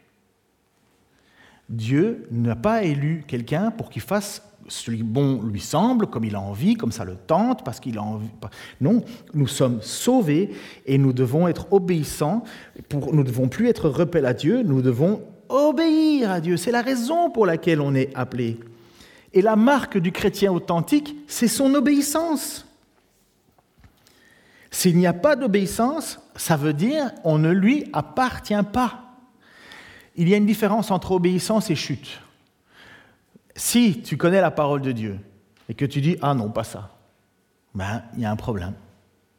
Dieu 1.71 2.29
n'a 2.31 2.57
pas 2.57 2.83
élu 2.83 3.25
quelqu'un 3.27 3.71
pour 3.71 3.89
qu'il 3.89 4.03
fasse 4.03 4.43
celui 4.69 5.03
bon 5.03 5.43
lui 5.43 5.61
semble, 5.61 6.07
comme 6.07 6.25
il 6.25 6.37
a 6.37 6.41
envie, 6.41 6.75
comme 6.75 6.93
ça 6.93 7.05
le 7.05 7.17
tente, 7.17 7.65
parce 7.65 7.81
qu'il 7.81 7.99
a 7.99 8.03
envie. 8.03 8.29
Non, 8.81 9.03
nous 9.35 9.49
sommes 9.49 9.81
sauvés 9.83 10.51
et 10.87 10.99
nous 10.99 11.13
devons 11.13 11.49
être 11.49 11.73
obéissants. 11.73 12.45
Pour, 12.89 13.13
nous 13.13 13.23
ne 13.23 13.27
devons 13.27 13.49
plus 13.49 13.69
être 13.69 13.89
repels 13.89 14.27
à 14.27 14.35
Dieu, 14.35 14.63
nous 14.63 14.83
devons 14.83 15.23
obéir 15.49 16.31
à 16.31 16.41
Dieu. 16.41 16.57
C'est 16.57 16.71
la 16.71 16.83
raison 16.83 17.31
pour 17.31 17.47
laquelle 17.47 17.81
on 17.81 17.95
est 17.95 18.15
appelé. 18.15 18.59
Et 19.33 19.43
la 19.43 19.57
marque 19.57 19.99
du 19.99 20.13
chrétien 20.13 20.53
authentique, 20.53 21.17
c'est 21.27 21.49
son 21.49 21.75
obéissance. 21.75 22.67
S'il 24.71 24.97
n'y 24.97 25.07
a 25.07 25.13
pas 25.13 25.37
d'obéissance, 25.37 26.21
ça 26.37 26.57
veut 26.57 26.73
dire 26.73 27.11
on 27.25 27.39
ne 27.39 27.51
lui 27.51 27.87
appartient 27.93 28.55
pas. 28.73 29.05
Il 30.17 30.29
y 30.29 30.35
a 30.35 30.37
une 30.37 30.47
différence 30.47 30.91
entre 30.91 31.13
obéissance 31.13 31.71
et 31.71 31.75
chute. 31.75 32.21
Si 33.59 34.03
tu 34.03 34.17
connais 34.17 34.41
la 34.41 34.53
parole 34.53 34.81
de 34.83 34.93
Dieu 34.93 35.19
et 35.69 35.75
que 35.75 35.85
tu 35.85 36.01
dis 36.01 36.17
Ah 36.23 36.33
non, 36.33 36.49
pas 36.49 36.63
ça, 36.63 36.97
ben, 37.75 38.05
il 38.15 38.23
y 38.23 38.25
a 38.25 38.31
un 38.31 38.37
problème. 38.37 38.75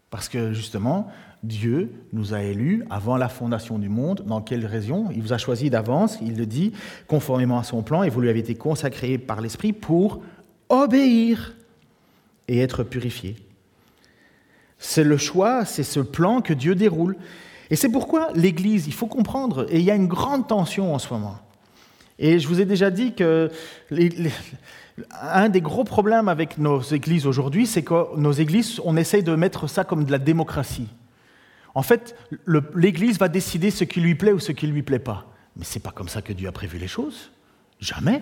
Parce 0.10 0.28
que 0.28 0.52
justement, 0.52 1.08
Dieu 1.42 1.94
nous 2.12 2.34
a 2.34 2.42
élus 2.42 2.86
avant 2.90 3.16
la 3.16 3.30
fondation 3.30 3.80
du 3.80 3.88
monde. 3.88 4.26
Dans 4.28 4.42
quelle 4.42 4.66
raison? 4.66 5.08
Il 5.16 5.22
vous 5.22 5.32
a 5.32 5.38
choisi 5.38 5.70
d'avance, 5.70 6.18
il 6.22 6.36
le 6.36 6.46
dit, 6.46 6.74
conformément 7.08 7.60
à 7.60 7.64
son 7.64 7.82
plan, 7.82 8.04
et 8.04 8.10
vous 8.10 8.20
lui 8.20 8.30
avez 8.30 8.40
été 8.40 8.56
consacré 8.56 9.18
par 9.18 9.40
l'Esprit 9.40 9.72
pour 9.72 10.22
obéir 10.68 11.56
et 12.50 12.60
être 12.60 12.84
purifié. 12.84 13.38
C'est 14.80 15.06
le 15.06 15.16
choix, 15.16 15.64
c'est 15.64 15.84
ce 15.84 16.02
plan 16.02 16.42
que 16.42 16.54
Dieu 16.54 16.76
déroule. 16.76 17.16
Et 17.70 17.78
c'est 17.78 17.90
pourquoi 17.90 18.32
l'Église, 18.36 18.88
il 18.88 18.94
faut 18.94 19.08
comprendre, 19.08 19.66
et 19.70 19.80
il 19.80 19.86
y 19.86 19.92
a 19.92 19.96
une 19.96 20.08
grande 20.08 20.46
tension 20.46 20.94
en 20.94 21.00
ce 21.00 21.14
moment. 21.14 21.38
Et 22.20 22.38
je 22.38 22.48
vous 22.48 22.60
ai 22.62 22.66
déjà 22.66 22.92
dit 22.92 23.14
que 23.16 23.50
un 25.22 25.48
des 25.48 25.62
gros 25.62 25.86
problèmes 25.86 26.28
avec 26.28 26.58
nos 26.58 26.82
églises 26.82 27.26
aujourd'hui, 27.26 27.66
c'est 27.66 27.84
que 27.84 28.18
nos 28.18 28.34
églises, 28.34 28.82
on 28.84 28.98
essaye 28.98 29.24
de 29.24 29.34
mettre 29.36 29.68
ça 29.68 29.86
comme 29.86 30.04
de 30.04 30.12
la 30.12 30.20
démocratie. 30.20 30.90
En 31.74 31.82
fait, 31.82 32.16
l'Église 32.76 33.18
va 33.18 33.30
décider 33.30 33.72
ce 33.72 33.86
qui 33.86 34.02
lui 34.02 34.16
plaît 34.16 34.34
ou 34.34 34.40
ce 34.40 34.52
qui 34.52 34.68
ne 34.68 34.74
lui 34.74 34.84
plaît 34.84 35.00
pas. 35.00 35.28
Mais 35.56 35.64
ce 35.64 35.76
n'est 35.76 35.82
pas 35.82 35.92
comme 35.92 36.10
ça 36.10 36.22
que 36.22 36.34
Dieu 36.34 36.50
a 36.50 36.52
prévu 36.52 36.78
les 36.78 36.88
choses. 36.88 37.32
Jamais. 37.80 38.22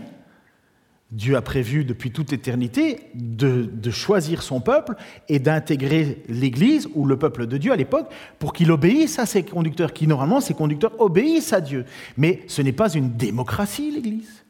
Dieu 1.11 1.37
a 1.37 1.41
prévu 1.41 1.85
depuis 1.85 2.11
toute 2.11 2.33
éternité 2.33 2.99
de, 3.15 3.89
choisir 3.91 4.43
son 4.43 4.59
peuple 4.59 4.95
et 5.29 5.39
d'intégrer 5.39 6.23
l'Église 6.27 6.89
ou 6.95 7.05
le 7.05 7.17
peuple 7.17 7.47
de 7.47 7.57
Dieu 7.57 7.71
à 7.71 7.77
l'époque 7.77 8.11
pour 8.39 8.51
qu'il 8.51 8.71
obéisse 8.71 9.17
à 9.17 9.25
ses 9.25 9.43
conducteurs, 9.43 9.93
qui 9.93 10.05
normalement, 10.05 10.41
ces 10.41 10.53
conducteurs 10.53 10.99
obéissent 10.99 11.53
à 11.53 11.61
Dieu. 11.61 11.85
Mais 12.17 12.43
ce 12.47 12.61
n'est 12.61 12.73
pas 12.73 12.93
une 12.93 13.15
démocratie, 13.15 13.91
l'Église. 13.91 14.43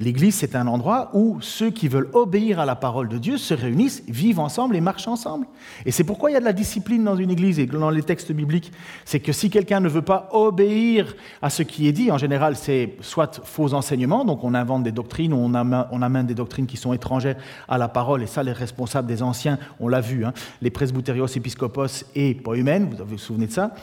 L'Église, 0.00 0.34
c'est 0.34 0.56
un 0.56 0.66
endroit 0.66 1.10
où 1.12 1.38
ceux 1.42 1.70
qui 1.70 1.86
veulent 1.86 2.08
obéir 2.14 2.58
à 2.58 2.64
la 2.64 2.74
parole 2.74 3.08
de 3.08 3.18
Dieu 3.18 3.36
se 3.36 3.52
réunissent, 3.52 4.02
vivent 4.08 4.40
ensemble 4.40 4.74
et 4.74 4.80
marchent 4.80 5.06
ensemble. 5.06 5.46
Et 5.84 5.92
c'est 5.92 6.02
pourquoi 6.02 6.30
il 6.30 6.34
y 6.34 6.36
a 6.36 6.40
de 6.40 6.44
la 6.44 6.54
discipline 6.54 7.04
dans 7.04 7.14
une 7.14 7.30
Église 7.30 7.58
et 7.58 7.66
dans 7.66 7.90
les 7.90 8.02
textes 8.02 8.32
bibliques. 8.32 8.72
C'est 9.04 9.20
que 9.20 9.32
si 9.32 9.50
quelqu'un 9.50 9.80
ne 9.80 9.88
veut 9.88 10.02
pas 10.02 10.28
obéir 10.32 11.14
à 11.42 11.50
ce 11.50 11.62
qui 11.62 11.86
est 11.86 11.92
dit, 11.92 12.10
en 12.10 12.16
général, 12.18 12.56
c'est 12.56 12.96
soit 13.00 13.44
faux 13.44 13.74
enseignements, 13.74 14.24
donc 14.24 14.42
on 14.44 14.54
invente 14.54 14.82
des 14.82 14.92
doctrines, 14.92 15.34
on 15.34 15.54
amène, 15.54 16.26
des 16.26 16.34
doctrines 16.34 16.66
qui 16.66 16.78
sont 16.78 16.94
étrangères 16.94 17.36
à 17.68 17.76
la 17.76 17.88
parole, 17.88 18.22
et 18.22 18.26
ça, 18.26 18.42
les 18.42 18.52
responsables 18.52 19.06
des 19.06 19.22
anciens, 19.22 19.58
on 19.78 19.88
l'a 19.88 20.00
vu, 20.00 20.24
hein, 20.24 20.32
les 20.62 20.70
presbyterios, 20.70 21.26
épiscopos 21.26 22.06
et 22.14 22.34
poïmènes, 22.34 22.88
vous 22.88 23.04
vous 23.04 23.18
souvenez 23.18 23.46
de 23.46 23.52
ça, 23.52 23.74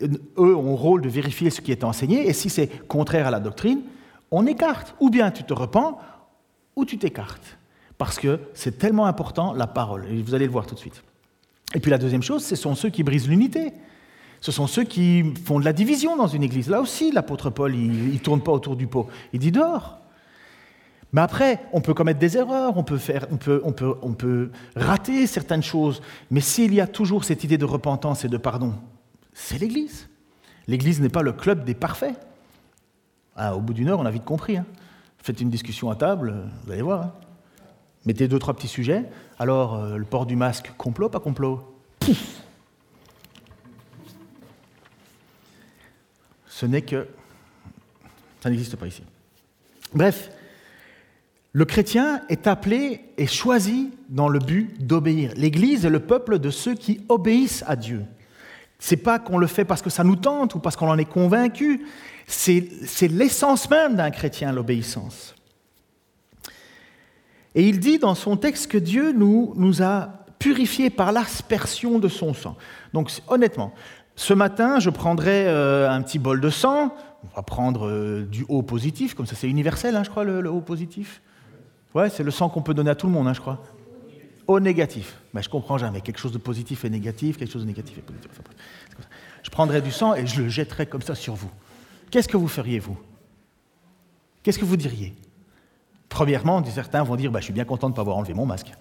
eux 0.00 0.56
ont 0.56 0.70
le 0.70 0.74
rôle 0.74 1.02
de 1.02 1.08
vérifier 1.08 1.50
ce 1.50 1.60
qui 1.60 1.72
est 1.72 1.82
enseigné, 1.84 2.28
et 2.28 2.32
si 2.32 2.50
c'est 2.50 2.68
contraire 2.86 3.26
à 3.26 3.30
la 3.30 3.40
doctrine, 3.40 3.80
on 4.30 4.46
écarte. 4.46 4.94
Ou 5.00 5.10
bien 5.10 5.30
tu 5.30 5.44
te 5.44 5.52
repens, 5.52 5.98
ou 6.74 6.84
tu 6.84 6.98
t'écartes. 6.98 7.58
Parce 7.98 8.18
que 8.18 8.40
c'est 8.54 8.78
tellement 8.78 9.06
important 9.06 9.52
la 9.52 9.66
parole. 9.66 10.06
Et 10.10 10.22
vous 10.22 10.34
allez 10.34 10.46
le 10.46 10.52
voir 10.52 10.66
tout 10.66 10.74
de 10.74 10.80
suite. 10.80 11.02
Et 11.74 11.80
puis 11.80 11.90
la 11.90 11.98
deuxième 11.98 12.22
chose, 12.22 12.44
ce 12.44 12.56
sont 12.56 12.74
ceux 12.74 12.90
qui 12.90 13.02
brisent 13.02 13.28
l'unité. 13.28 13.72
Ce 14.40 14.52
sont 14.52 14.66
ceux 14.66 14.84
qui 14.84 15.34
font 15.44 15.58
de 15.58 15.64
la 15.64 15.72
division 15.72 16.16
dans 16.16 16.26
une 16.26 16.42
église. 16.42 16.68
Là 16.68 16.80
aussi, 16.80 17.10
l'apôtre 17.10 17.50
Paul, 17.50 17.74
il 17.74 18.12
ne 18.12 18.18
tourne 18.18 18.42
pas 18.42 18.52
autour 18.52 18.76
du 18.76 18.86
pot. 18.86 19.08
Il 19.32 19.40
dit 19.40 19.50
dehors. 19.50 19.98
Mais 21.12 21.20
après, 21.20 21.60
on 21.72 21.80
peut 21.80 21.94
commettre 21.94 22.18
des 22.18 22.36
erreurs, 22.36 22.76
on 22.76 22.84
peut, 22.84 22.98
faire, 22.98 23.26
on 23.30 23.36
peut, 23.36 23.62
on 23.64 23.72
peut, 23.72 23.94
on 24.02 24.12
peut 24.12 24.50
rater 24.74 25.26
certaines 25.26 25.62
choses. 25.62 26.02
Mais 26.30 26.40
s'il 26.40 26.74
y 26.74 26.80
a 26.80 26.86
toujours 26.86 27.24
cette 27.24 27.44
idée 27.44 27.58
de 27.58 27.64
repentance 27.64 28.24
et 28.24 28.28
de 28.28 28.36
pardon, 28.36 28.74
c'est 29.32 29.58
l'Église. 29.58 30.08
L'Église 30.66 31.00
n'est 31.00 31.08
pas 31.08 31.22
le 31.22 31.32
club 31.32 31.64
des 31.64 31.74
parfaits. 31.74 32.18
Ah, 33.36 33.54
au 33.54 33.60
bout 33.60 33.74
d'une 33.74 33.88
heure, 33.88 34.00
on 34.00 34.06
a 34.06 34.10
vite 34.10 34.24
compris. 34.24 34.56
Hein. 34.56 34.64
Faites 35.18 35.40
une 35.40 35.50
discussion 35.50 35.90
à 35.90 35.96
table, 35.96 36.34
vous 36.64 36.72
allez 36.72 36.82
voir. 36.82 37.02
Hein. 37.02 37.12
Mettez 38.06 38.28
deux, 38.28 38.38
trois 38.38 38.54
petits 38.54 38.68
sujets. 38.68 39.04
Alors, 39.38 39.74
euh, 39.74 39.96
le 39.96 40.04
port 40.04 40.24
du 40.26 40.36
masque, 40.36 40.72
complot, 40.78 41.08
pas 41.08 41.20
complot? 41.20 41.60
Ce 46.46 46.64
n'est 46.64 46.82
que... 46.82 47.06
Ça 48.40 48.48
n'existe 48.48 48.76
pas 48.76 48.86
ici. 48.86 49.02
Bref, 49.92 50.30
le 51.52 51.64
chrétien 51.64 52.22
est 52.28 52.46
appelé 52.46 53.00
et 53.18 53.26
choisi 53.26 53.90
dans 54.08 54.28
le 54.28 54.38
but 54.38 54.86
d'obéir. 54.86 55.32
L'Église 55.36 55.84
est 55.84 55.90
le 55.90 56.00
peuple 56.00 56.38
de 56.38 56.50
ceux 56.50 56.74
qui 56.74 57.00
obéissent 57.08 57.64
à 57.66 57.76
Dieu. 57.76 58.04
C'est 58.78 58.96
pas 58.96 59.18
qu'on 59.18 59.38
le 59.38 59.46
fait 59.46 59.64
parce 59.64 59.82
que 59.82 59.90
ça 59.90 60.04
nous 60.04 60.16
tente 60.16 60.54
ou 60.54 60.58
parce 60.58 60.76
qu'on 60.76 60.88
en 60.88 60.98
est 60.98 61.06
convaincu. 61.06 61.86
C'est 62.26 63.08
l'essence 63.08 63.70
même 63.70 63.96
d'un 63.96 64.10
chrétien, 64.10 64.52
l'obéissance. 64.52 65.34
Et 67.54 67.66
il 67.68 67.80
dit 67.80 67.98
dans 67.98 68.14
son 68.14 68.36
texte 68.36 68.70
que 68.70 68.78
Dieu 68.78 69.12
nous, 69.12 69.82
a 69.82 70.10
purifiés 70.38 70.90
par 70.90 71.12
l'aspersion 71.12 71.98
de 71.98 72.08
son 72.08 72.34
sang. 72.34 72.56
Donc 72.92 73.10
honnêtement, 73.28 73.72
ce 74.16 74.34
matin, 74.34 74.78
je 74.78 74.90
prendrai 74.90 75.46
euh, 75.46 75.90
un 75.90 76.02
petit 76.02 76.18
bol 76.18 76.40
de 76.40 76.50
sang. 76.50 76.94
On 77.24 77.36
va 77.36 77.42
prendre 77.42 77.88
euh, 77.88 78.26
du 78.30 78.44
haut 78.48 78.62
positif, 78.62 79.14
comme 79.14 79.26
ça 79.26 79.34
c'est 79.34 79.48
universel, 79.48 79.96
hein, 79.96 80.02
je 80.04 80.10
crois, 80.10 80.24
le, 80.24 80.50
haut 80.50 80.60
positif. 80.60 81.22
Ouais, 81.94 82.10
c'est 82.10 82.22
le 82.22 82.30
sang 82.30 82.50
qu'on 82.50 82.60
peut 82.60 82.74
donner 82.74 82.90
à 82.90 82.94
tout 82.94 83.06
le 83.06 83.12
monde, 83.12 83.26
hein, 83.26 83.32
je 83.32 83.40
crois. 83.40 83.62
Au 84.46 84.60
négatif. 84.60 85.16
Mais 85.32 85.42
je 85.42 85.48
comprends 85.48 85.78
jamais. 85.78 86.02
Quelque 86.02 86.18
chose 86.18 86.32
de 86.32 86.38
positif 86.38 86.84
et 86.84 86.90
négatif, 86.90 87.38
quelque 87.38 87.52
chose 87.52 87.62
de 87.62 87.68
négatif 87.68 87.98
et 87.98 88.02
positif. 88.02 88.30
Je 89.42 89.50
prendrai 89.50 89.80
du 89.80 89.90
sang 89.90 90.14
et 90.14 90.26
je 90.26 90.42
le 90.42 90.48
jetterai 90.48 90.86
comme 90.86 91.02
ça 91.02 91.14
sur 91.14 91.34
vous. 91.34 91.50
Qu'est-ce 92.10 92.28
que 92.28 92.36
vous 92.36 92.48
feriez, 92.48 92.78
vous? 92.78 92.98
Qu'est-ce 94.42 94.58
que 94.58 94.64
vous 94.64 94.76
diriez? 94.76 95.14
Premièrement, 96.08 96.64
certains 96.64 97.02
vont 97.02 97.16
dire 97.16 97.30
bah, 97.30 97.40
Je 97.40 97.44
suis 97.44 97.52
bien 97.52 97.64
content 97.64 97.88
de 97.88 97.92
ne 97.92 97.96
pas 97.96 98.02
avoir 98.02 98.16
enlevé 98.16 98.34
mon 98.34 98.46
masque. 98.46 98.72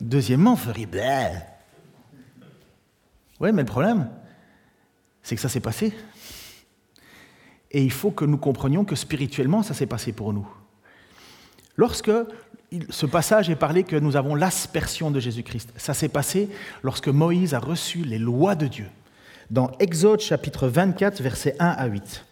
Deuxièmement, 0.00 0.54
vous 0.54 0.64
feriez 0.64 0.88
Oui, 3.40 3.52
mais 3.52 3.62
le 3.62 3.66
problème, 3.66 4.10
c'est 5.22 5.34
que 5.34 5.40
ça 5.40 5.48
s'est 5.48 5.60
passé. 5.60 5.92
Et 7.70 7.82
il 7.82 7.92
faut 7.92 8.10
que 8.10 8.24
nous 8.24 8.38
comprenions 8.38 8.84
que 8.84 8.96
spirituellement, 8.96 9.62
ça 9.62 9.74
s'est 9.74 9.86
passé 9.86 10.12
pour 10.12 10.32
nous. 10.32 10.48
Lorsque 11.76 12.10
ce 12.90 13.06
passage 13.06 13.50
est 13.50 13.56
parlé 13.56 13.84
que 13.84 13.96
nous 13.96 14.16
avons 14.16 14.34
l'aspersion 14.34 15.10
de 15.10 15.20
Jésus-Christ, 15.20 15.72
ça 15.76 15.94
s'est 15.94 16.08
passé 16.08 16.48
lorsque 16.82 17.08
Moïse 17.08 17.54
a 17.54 17.58
reçu 17.58 17.98
les 17.98 18.18
lois 18.18 18.54
de 18.54 18.66
Dieu. 18.66 18.86
Dans 19.50 19.70
Exode 19.78 20.20
chapitre 20.20 20.68
24, 20.68 21.22
versets 21.22 21.56
1 21.58 21.66
à 21.66 21.86
8. 21.86 22.24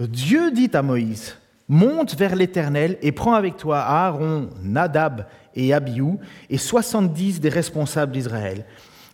Dieu 0.00 0.50
dit 0.50 0.70
à 0.72 0.80
Moïse, 0.80 1.36
monte 1.68 2.14
vers 2.14 2.34
l'Éternel 2.34 2.96
et 3.02 3.12
prends 3.12 3.34
avec 3.34 3.58
toi 3.58 3.80
Aaron, 3.80 4.48
Nadab 4.62 5.26
et 5.54 5.74
Abiou 5.74 6.18
et 6.48 6.56
soixante-dix 6.56 7.40
des 7.40 7.50
responsables 7.50 8.12
d'Israël. 8.12 8.64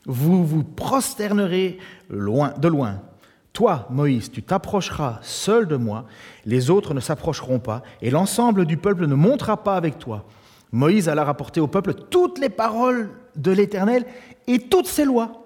Vous 0.05 0.47
vous 0.47 0.62
prosternerez 0.62 1.79
loin, 2.09 2.55
de 2.59 2.68
loin 2.68 3.03
toi, 3.57 3.87
Moïse, 3.89 4.31
tu 4.31 4.43
t'approcheras 4.43 5.18
seul 5.22 5.66
de 5.66 5.77
moi, 5.77 6.05
les 6.45 6.68
autres 6.68 6.93
ne 6.93 7.01
s'approcheront 7.01 7.59
pas, 7.59 7.83
et 8.03 8.11
l'ensemble 8.11 8.66
du 8.66 8.77
peuple 8.77 9.07
ne 9.07 9.14
montera 9.14 9.64
pas 9.64 9.77
avec 9.77 9.99
toi. 9.99 10.27
Moïse 10.72 11.09
alla 11.09 11.24
rapporter 11.24 11.59
au 11.61 11.66
peuple 11.66 11.95
toutes 11.95 12.39
les 12.39 12.51
paroles 12.51 13.09
de 13.35 13.51
l'Éternel 13.51 14.05
et 14.47 14.59
toutes 14.59 14.87
ses 14.87 15.07
lois. 15.07 15.45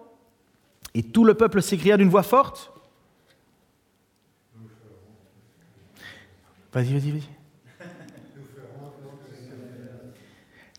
Et 0.95 1.03
tout 1.03 1.24
le 1.24 1.34
peuple 1.34 1.62
s'écria 1.62 1.97
d'une 1.97 2.09
voix 2.09 2.22
forte. 2.22 2.72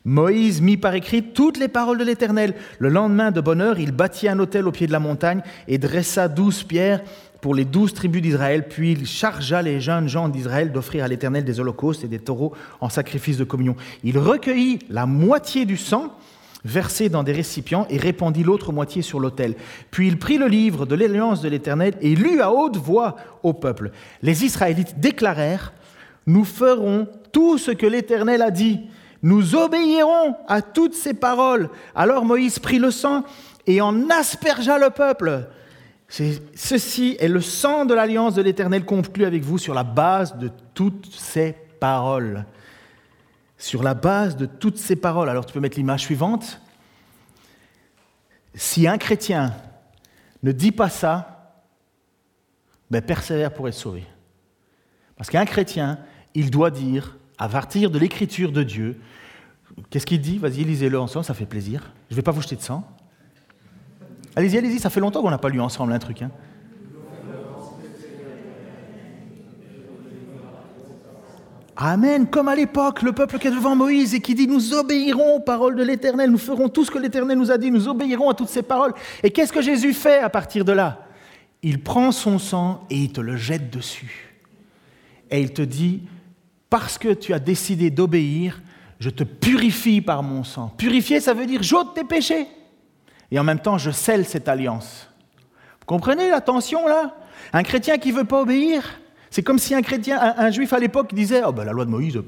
Moïse 0.04 0.62
mit 0.62 0.78
par 0.78 0.96
écrit 0.96 1.22
toutes 1.22 1.58
les 1.58 1.68
paroles 1.68 1.98
de 1.98 2.04
l'Éternel. 2.04 2.56
Le 2.80 2.90
lendemain 2.90 3.32
de 3.32 3.42
bonne 3.42 3.62
heure, 3.62 3.80
il 3.80 3.92
bâtit 3.92 4.28
un 4.28 4.40
autel 4.40 4.68
au 4.68 4.72
pied 4.72 4.88
de 4.88 4.92
la 4.92 5.00
montagne 5.00 5.42
et 5.68 5.78
dressa 5.78 6.28
douze 6.28 6.64
pierres 6.64 7.04
pour 7.42 7.56
les 7.56 7.66
douze 7.66 7.94
tribus 7.94 8.22
d'Israël, 8.22 8.68
puis 8.68 8.92
il 8.92 9.08
chargea 9.08 9.64
les 9.64 9.82
jeunes 9.82 10.08
gens 10.08 10.30
d'Israël 10.30 10.72
d'offrir 10.72 11.04
à 11.04 11.08
l'Éternel 11.08 11.44
des 11.44 11.60
holocaustes 11.60 12.04
et 12.04 12.08
des 12.08 12.20
taureaux 12.20 12.54
en 12.80 12.90
sacrifice 12.90 13.38
de 13.38 13.44
communion. 13.44 13.76
Il 14.04 14.18
recueillit 14.20 14.80
la 14.90 15.08
moitié 15.08 15.66
du 15.66 15.76
sang 15.76 16.16
versé 16.64 17.10
dans 17.10 17.24
des 17.24 17.32
récipients 17.32 17.88
et 17.90 17.98
répandit 17.98 18.44
l'autre 18.44 18.72
moitié 18.72 19.02
sur 19.02 19.20
l'autel. 19.20 19.56
Puis 19.90 20.08
il 20.08 20.18
prit 20.20 20.38
le 20.38 20.48
livre 20.48 20.86
de 20.86 20.96
l'alliance 20.96 21.42
de 21.42 21.50
l'Éternel 21.50 21.96
et 22.02 22.16
lut 22.16 22.42
à 22.42 22.52
haute 22.52 22.78
voix 22.78 23.16
au 23.44 23.54
peuple. 23.54 23.92
Les 24.22 24.46
Israélites 24.46 25.00
déclarèrent, 25.00 25.74
Nous 26.28 26.46
ferons 26.46 27.08
tout 27.32 27.58
ce 27.58 27.72
que 27.72 27.86
l'Éternel 27.86 28.42
a 28.42 28.52
dit 28.52 28.82
nous 29.24 29.56
obéirons 29.56 30.36
à 30.48 30.62
toutes 30.62 30.96
ces 30.96 31.14
paroles. 31.14 31.70
Alors 31.96 32.26
Moïse 32.26 32.60
prit 32.60 32.80
le 32.80 32.92
sang 32.92 33.24
et 33.68 33.82
en 33.82 34.10
aspergea 34.10 34.80
le 34.80 34.90
peuple. 34.90 35.48
Ceci 36.10 37.16
est 37.20 37.28
le 37.28 37.40
sang 37.40 37.86
de 37.86 37.94
l'alliance 37.94 38.36
de 38.36 38.42
l'Éternel 38.42 38.84
conclu 38.84 39.26
avec 39.26 39.44
vous 39.44 39.58
sur 39.58 39.74
la 39.74 39.84
base 39.84 40.38
de 40.38 40.50
toutes 40.74 41.08
ces 41.12 41.56
paroles. 41.80 42.46
Sur 43.62 43.84
la 43.84 43.94
base 43.94 44.38
de 44.38 44.48
toutes 44.48 44.80
ces 44.80 44.96
paroles. 44.96 45.30
Alors 45.30 45.46
tu 45.46 45.54
peux 45.54 45.60
mettre 45.60 45.78
l'image 45.78 46.02
suivante. 46.02 46.60
Si 48.56 48.88
un 48.88 48.98
chrétien 48.98 49.54
ne 50.42 50.52
dit 50.52 50.72
pas 50.72 50.90
ça, 50.90 51.62
ben 52.90 53.04
persévère 53.04 53.54
pour 53.54 53.68
être 53.68 53.76
sauvé. 53.76 54.04
Parce 55.16 55.30
qu'un 55.30 55.46
chrétien, 55.46 56.00
il 56.34 56.50
doit 56.50 56.72
dire 56.72 57.18
à 57.38 57.48
partir 57.48 57.92
de 57.92 58.00
l'écriture 58.00 58.52
de 58.52 58.64
Dieu. 58.64 59.00
Qu'est-ce 59.92 60.08
qu'il 60.08 60.22
dit? 60.22 60.40
Vas-y, 60.40 60.64
lisez-le 60.64 61.00
ensemble, 61.00 61.24
ça 61.24 61.36
fait 61.36 61.46
plaisir. 61.46 61.94
Je 62.10 62.16
ne 62.16 62.16
vais 62.16 62.24
pas 62.24 62.32
vous 62.32 62.42
jeter 62.42 62.56
de 62.56 62.62
sang. 62.62 62.84
Allez-y, 64.36 64.58
allez-y, 64.58 64.80
ça 64.80 64.90
fait 64.90 65.00
longtemps 65.00 65.22
qu'on 65.22 65.30
n'a 65.30 65.38
pas 65.38 65.50
lu 65.50 65.62
ensemble 65.62 65.94
un 65.94 66.00
truc. 66.00 66.24
Hein. 66.24 66.32
Amen, 71.84 72.28
comme 72.28 72.48
à 72.48 72.54
l'époque, 72.54 73.02
le 73.02 73.12
peuple 73.12 73.40
qui 73.40 73.48
est 73.48 73.52
devant 73.52 73.76
Moïse 73.76 74.14
et 74.14 74.20
qui 74.20 74.36
dit 74.36 74.46
Nous 74.46 74.76
obéirons 74.76 75.38
aux 75.38 75.40
paroles 75.40 75.76
de 75.76 75.82
l'Éternel, 75.82 76.30
nous 76.30 76.38
ferons 76.38 76.70
tout 76.70 76.86
ce 76.86 76.92
que 76.92 77.00
l'Éternel 77.00 77.36
nous 77.40 77.50
a 77.50 77.58
dit, 77.58 77.72
nous 77.72 77.88
obéirons 77.88 78.30
à 78.30 78.36
toutes 78.36 78.50
ces 78.50 78.62
paroles. 78.62 78.94
Et 79.24 79.32
qu'est-ce 79.32 79.52
que 79.52 79.64
Jésus 79.64 79.96
fait 79.96 80.20
à 80.20 80.30
partir 80.30 80.64
de 80.64 80.74
là? 80.74 81.00
Il 81.64 81.82
prend 81.82 82.12
son 82.12 82.38
sang 82.38 82.86
et 82.92 82.98
il 82.98 83.12
te 83.12 83.20
le 83.20 83.36
jette 83.36 83.72
dessus. 83.72 84.32
Et 85.32 85.42
il 85.42 85.54
te 85.54 85.64
dit 85.64 86.04
parce 86.70 87.00
que 87.00 87.14
tu 87.14 87.34
as 87.34 87.40
décidé 87.40 87.90
d'obéir, 87.90 88.62
je 89.00 89.10
te 89.10 89.24
purifie 89.24 90.02
par 90.02 90.22
mon 90.22 90.44
sang. 90.44 90.72
Purifier, 90.78 91.20
ça 91.20 91.34
veut 91.34 91.48
dire 91.48 91.64
j'ôte 91.64 91.96
tes 91.96 92.04
péchés. 92.04 92.46
Et 93.32 93.40
en 93.40 93.44
même 93.44 93.60
temps, 93.60 93.80
je 93.80 93.90
scelle 93.90 94.26
cette 94.26 94.48
alliance. 94.48 95.10
Vous 95.80 95.88
comprenez 95.88 96.30
la 96.30 96.42
tension 96.42 96.88
là? 96.88 97.16
Un 97.54 97.64
chrétien 97.64 97.98
qui 97.98 98.12
ne 98.12 98.18
veut 98.18 98.26
pas 98.26 98.42
obéir, 98.42 99.01
c'est 99.32 99.42
comme 99.42 99.58
si 99.58 99.74
un 99.74 100.52
juif 100.52 100.74
à 100.74 100.80
l'époque 100.80 101.14
disait 101.16 101.42
Oh 101.46 101.52
ben 101.52 101.64
la 101.64 101.72
loi 101.72 101.86
de 101.86 101.90
Moïse, 101.90 102.22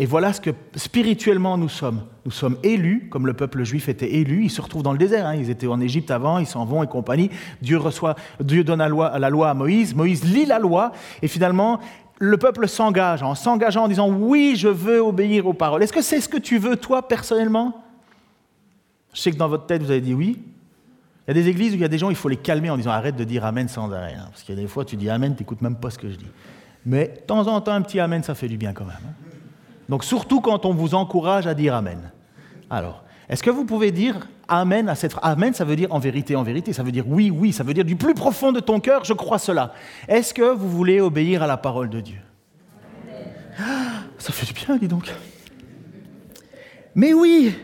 et 0.00 0.06
voilà 0.06 0.32
ce 0.32 0.40
que 0.40 0.48
spirituellement 0.76 1.58
nous 1.58 1.68
sommes. 1.68 2.00
Nous 2.24 2.30
sommes 2.30 2.56
élus, 2.62 3.10
comme 3.10 3.26
le 3.26 3.34
peuple 3.34 3.64
juif 3.64 3.86
était 3.90 4.14
élu. 4.14 4.44
Ils 4.44 4.50
se 4.50 4.62
retrouvent 4.62 4.82
dans 4.82 4.92
le 4.92 4.98
désert. 4.98 5.26
Hein. 5.26 5.34
Ils 5.34 5.50
étaient 5.50 5.66
en 5.66 5.78
Égypte 5.78 6.10
avant, 6.10 6.38
ils 6.38 6.46
s'en 6.46 6.64
vont 6.64 6.82
et 6.82 6.86
compagnie. 6.86 7.28
Dieu 7.60 7.76
reçoit, 7.76 8.14
Dieu 8.42 8.64
donne 8.64 8.78
la 8.78 8.88
loi, 8.88 9.18
la 9.18 9.28
loi 9.28 9.50
à 9.50 9.54
Moïse. 9.54 9.94
Moïse 9.94 10.24
lit 10.24 10.46
la 10.46 10.58
loi 10.58 10.92
et 11.20 11.28
finalement, 11.28 11.80
le 12.18 12.38
peuple 12.38 12.66
s'engage 12.66 13.22
en 13.22 13.34
s'engageant 13.34 13.84
en 13.84 13.88
disant 13.88 14.08
oui, 14.08 14.54
je 14.56 14.68
veux 14.68 15.00
obéir 15.00 15.46
aux 15.46 15.52
paroles. 15.52 15.82
Est-ce 15.82 15.92
que 15.92 16.00
c'est 16.00 16.22
ce 16.22 16.30
que 16.30 16.38
tu 16.38 16.56
veux 16.56 16.76
toi 16.76 17.06
personnellement? 17.06 17.84
Je 19.12 19.20
sais 19.20 19.32
que 19.32 19.36
dans 19.36 19.48
votre 19.48 19.66
tête 19.66 19.82
vous 19.82 19.90
avez 19.90 20.00
dit 20.00 20.14
oui. 20.14 20.38
Il 21.30 21.36
y 21.36 21.38
a 21.38 21.42
des 21.44 21.48
églises 21.48 21.72
où 21.74 21.76
il 21.76 21.80
y 21.80 21.84
a 21.84 21.88
des 21.88 21.98
gens, 21.98 22.10
il 22.10 22.16
faut 22.16 22.28
les 22.28 22.36
calmer 22.36 22.70
en 22.70 22.76
disant 22.76 22.90
arrête 22.90 23.14
de 23.14 23.22
dire 23.22 23.44
amen 23.44 23.68
sans 23.68 23.92
arrêt. 23.92 24.16
Hein. 24.18 24.26
Parce 24.30 24.42
qu'il 24.42 24.52
y 24.52 24.58
a 24.58 24.60
des 24.60 24.66
fois, 24.66 24.84
tu 24.84 24.96
dis 24.96 25.08
amen, 25.08 25.36
tu 25.36 25.42
n'écoutes 25.42 25.62
même 25.62 25.76
pas 25.76 25.90
ce 25.90 25.96
que 25.96 26.10
je 26.10 26.16
dis. 26.16 26.26
Mais 26.84 27.06
de 27.06 27.20
temps 27.20 27.46
en 27.46 27.60
temps, 27.60 27.70
un 27.70 27.82
petit 27.82 28.00
amen, 28.00 28.24
ça 28.24 28.34
fait 28.34 28.48
du 28.48 28.56
bien 28.56 28.72
quand 28.72 28.84
même. 28.84 28.96
Hein. 29.06 29.14
Donc 29.88 30.02
surtout 30.02 30.40
quand 30.40 30.66
on 30.66 30.74
vous 30.74 30.96
encourage 30.96 31.46
à 31.46 31.54
dire 31.54 31.76
Amen. 31.76 32.10
Alors, 32.68 33.04
est-ce 33.28 33.44
que 33.44 33.50
vous 33.50 33.64
pouvez 33.64 33.92
dire 33.92 34.26
Amen 34.48 34.88
à 34.88 34.96
cette 34.96 35.14
Amen, 35.22 35.54
ça 35.54 35.64
veut 35.64 35.76
dire 35.76 35.92
en 35.92 36.00
vérité, 36.00 36.34
en 36.34 36.42
vérité, 36.42 36.72
ça 36.72 36.82
veut 36.82 36.90
dire 36.90 37.04
oui, 37.06 37.30
oui, 37.30 37.52
ça 37.52 37.62
veut 37.62 37.74
dire 37.74 37.84
du 37.84 37.94
plus 37.94 38.14
profond 38.14 38.50
de 38.50 38.58
ton 38.58 38.80
cœur, 38.80 39.04
je 39.04 39.12
crois 39.12 39.38
cela. 39.38 39.72
Est-ce 40.08 40.34
que 40.34 40.52
vous 40.52 40.68
voulez 40.68 41.00
obéir 41.00 41.44
à 41.44 41.46
la 41.46 41.56
parole 41.56 41.90
de 41.90 42.00
Dieu? 42.00 42.18
Ah, 43.56 44.02
Ça 44.18 44.32
fait 44.32 44.46
du 44.46 44.52
bien, 44.52 44.76
dis 44.78 44.88
donc. 44.88 45.12
Mais 46.96 47.14
oui, 47.14 47.54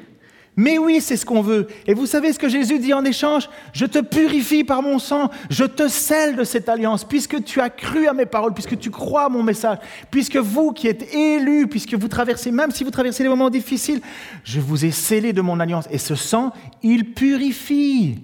mais 0.56 0.78
oui, 0.78 1.02
c'est 1.02 1.18
ce 1.18 1.26
qu'on 1.26 1.42
veut. 1.42 1.66
Et 1.86 1.92
vous 1.92 2.06
savez 2.06 2.32
ce 2.32 2.38
que 2.38 2.48
Jésus 2.48 2.78
dit 2.78 2.94
en 2.94 3.04
échange? 3.04 3.48
Je 3.74 3.84
te 3.84 3.98
purifie 3.98 4.64
par 4.64 4.80
mon 4.80 4.98
sang, 4.98 5.30
je 5.50 5.64
te 5.64 5.86
scelle 5.86 6.34
de 6.34 6.44
cette 6.44 6.68
alliance, 6.68 7.04
puisque 7.04 7.44
tu 7.44 7.60
as 7.60 7.68
cru 7.68 8.06
à 8.08 8.14
mes 8.14 8.24
paroles, 8.24 8.54
puisque 8.54 8.78
tu 8.78 8.90
crois 8.90 9.24
à 9.24 9.28
mon 9.28 9.42
message, 9.42 9.78
puisque 10.10 10.36
vous 10.36 10.72
qui 10.72 10.88
êtes 10.88 11.14
élus, 11.14 11.66
puisque 11.68 11.94
vous 11.94 12.08
traversez, 12.08 12.50
même 12.50 12.70
si 12.70 12.84
vous 12.84 12.90
traversez 12.90 13.22
des 13.22 13.28
moments 13.28 13.50
difficiles, 13.50 14.00
je 14.44 14.60
vous 14.60 14.84
ai 14.86 14.90
scellé 14.90 15.34
de 15.34 15.42
mon 15.42 15.60
alliance. 15.60 15.86
Et 15.90 15.98
ce 15.98 16.14
sang, 16.14 16.52
il 16.82 17.12
purifie. 17.12 18.20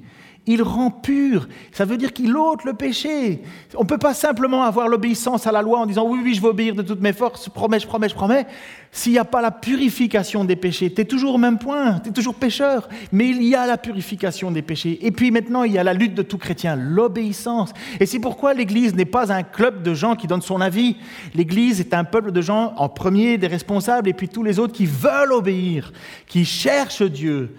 Il 0.47 0.63
rend 0.63 0.91
pur. 0.91 1.49
Ça 1.71 1.85
veut 1.85 1.97
dire 1.97 2.13
qu'il 2.13 2.37
ôte 2.37 2.65
le 2.65 2.73
péché. 2.75 3.43
On 3.77 3.83
ne 3.83 3.89
peut 3.89 3.99
pas 3.99 4.13
simplement 4.13 4.65
avoir 4.65 4.89
l'obéissance 4.89 5.47
à 5.47 5.53
la 5.53 5.63
loi 5.63 5.79
en 5.79 5.87
disant 5.87 6.05
oui, 6.09 6.19
oui, 6.23 6.35
je 6.35 6.43
vais 6.43 6.49
obéir 6.49 6.75
de 6.75 6.83
toutes 6.83 7.01
mes 7.01 7.13
forces, 7.13 7.49
promets, 7.49 7.79
je 7.79 7.87
promets, 7.87 8.09
je 8.09 8.15
promets. 8.15 8.47
S'il 8.91 9.13
n'y 9.13 9.19
a 9.19 9.25
pas 9.25 9.41
la 9.41 9.53
purification 9.53 10.45
des 10.45 10.57
péchés, 10.57 10.93
tu 10.93 11.01
es 11.01 11.05
toujours 11.05 11.37
au 11.37 11.39
même 11.39 11.59
point, 11.59 12.01
tu 12.01 12.11
es 12.11 12.13
toujours 12.13 12.35
pécheur. 12.35 12.89
Mais 13.13 13.29
il 13.29 13.45
y 13.45 13.55
a 13.55 13.67
la 13.67 13.79
purification 13.79 14.51
des 14.51 14.63
péchés. 14.63 14.99
Et 15.07 15.13
puis 15.13 15.31
maintenant, 15.31 15.63
il 15.63 15.73
y 15.73 15.79
a 15.79 15.85
la 15.85 15.95
lutte 15.95 16.15
de 16.15 16.23
tout 16.23 16.39
chrétien, 16.39 16.75
l'obéissance. 16.75 17.73
Et 18.01 18.07
c'est 18.07 18.19
pourquoi 18.19 18.53
l'Église 18.53 18.97
n'est 18.97 19.05
pas 19.05 19.33
un 19.33 19.45
club 19.45 19.85
de 19.85 19.95
gens 19.95 20.17
qui 20.17 20.27
donnent 20.27 20.43
son 20.43 20.61
avis. 20.61 20.97
L'Église 21.35 21.79
est 21.79 21.95
un 21.95 22.05
peuple 22.05 22.33
de 22.33 22.41
gens, 22.41 22.75
en 22.79 22.89
premier 22.89 23.39
des 23.39 23.47
responsables, 23.47 24.09
et 24.09 24.13
puis 24.13 24.29
tous 24.29 24.43
les 24.43 24.59
autres 24.59 24.73
qui 24.73 24.87
veulent 24.87 25.33
obéir, 25.33 25.93
qui 26.27 26.45
cherchent 26.45 27.03
Dieu 27.03 27.55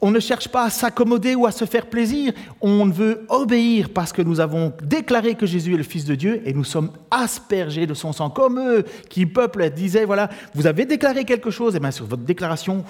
on 0.00 0.10
ne 0.10 0.20
cherche 0.20 0.48
pas 0.48 0.64
à 0.64 0.70
s'accommoder 0.70 1.34
ou 1.34 1.46
à 1.46 1.52
se 1.52 1.64
faire 1.64 1.86
plaisir. 1.86 2.32
On 2.60 2.86
veut 2.86 3.26
obéir 3.28 3.90
parce 3.90 4.12
que 4.12 4.22
nous 4.22 4.40
avons 4.40 4.72
déclaré 4.82 5.34
que 5.34 5.46
Jésus 5.46 5.74
est 5.74 5.78
le 5.78 5.82
Fils 5.82 6.04
de 6.04 6.14
Dieu 6.14 6.42
et 6.44 6.52
nous 6.52 6.64
sommes 6.64 6.92
aspergés 7.10 7.86
de 7.86 7.94
son 7.94 8.12
sang. 8.12 8.30
Comme 8.30 8.58
eux 8.58 8.84
qui 9.08 9.26
peuplent 9.26 9.70
disaient, 9.70 10.04
voilà, 10.04 10.30
vous 10.54 10.66
avez 10.66 10.86
déclaré 10.86 11.24
quelque 11.24 11.50
chose, 11.50 11.74
et 11.74 11.80
bien 11.80 11.90
sur 11.90 12.06
votre 12.06 12.22
déclaration, 12.22 12.84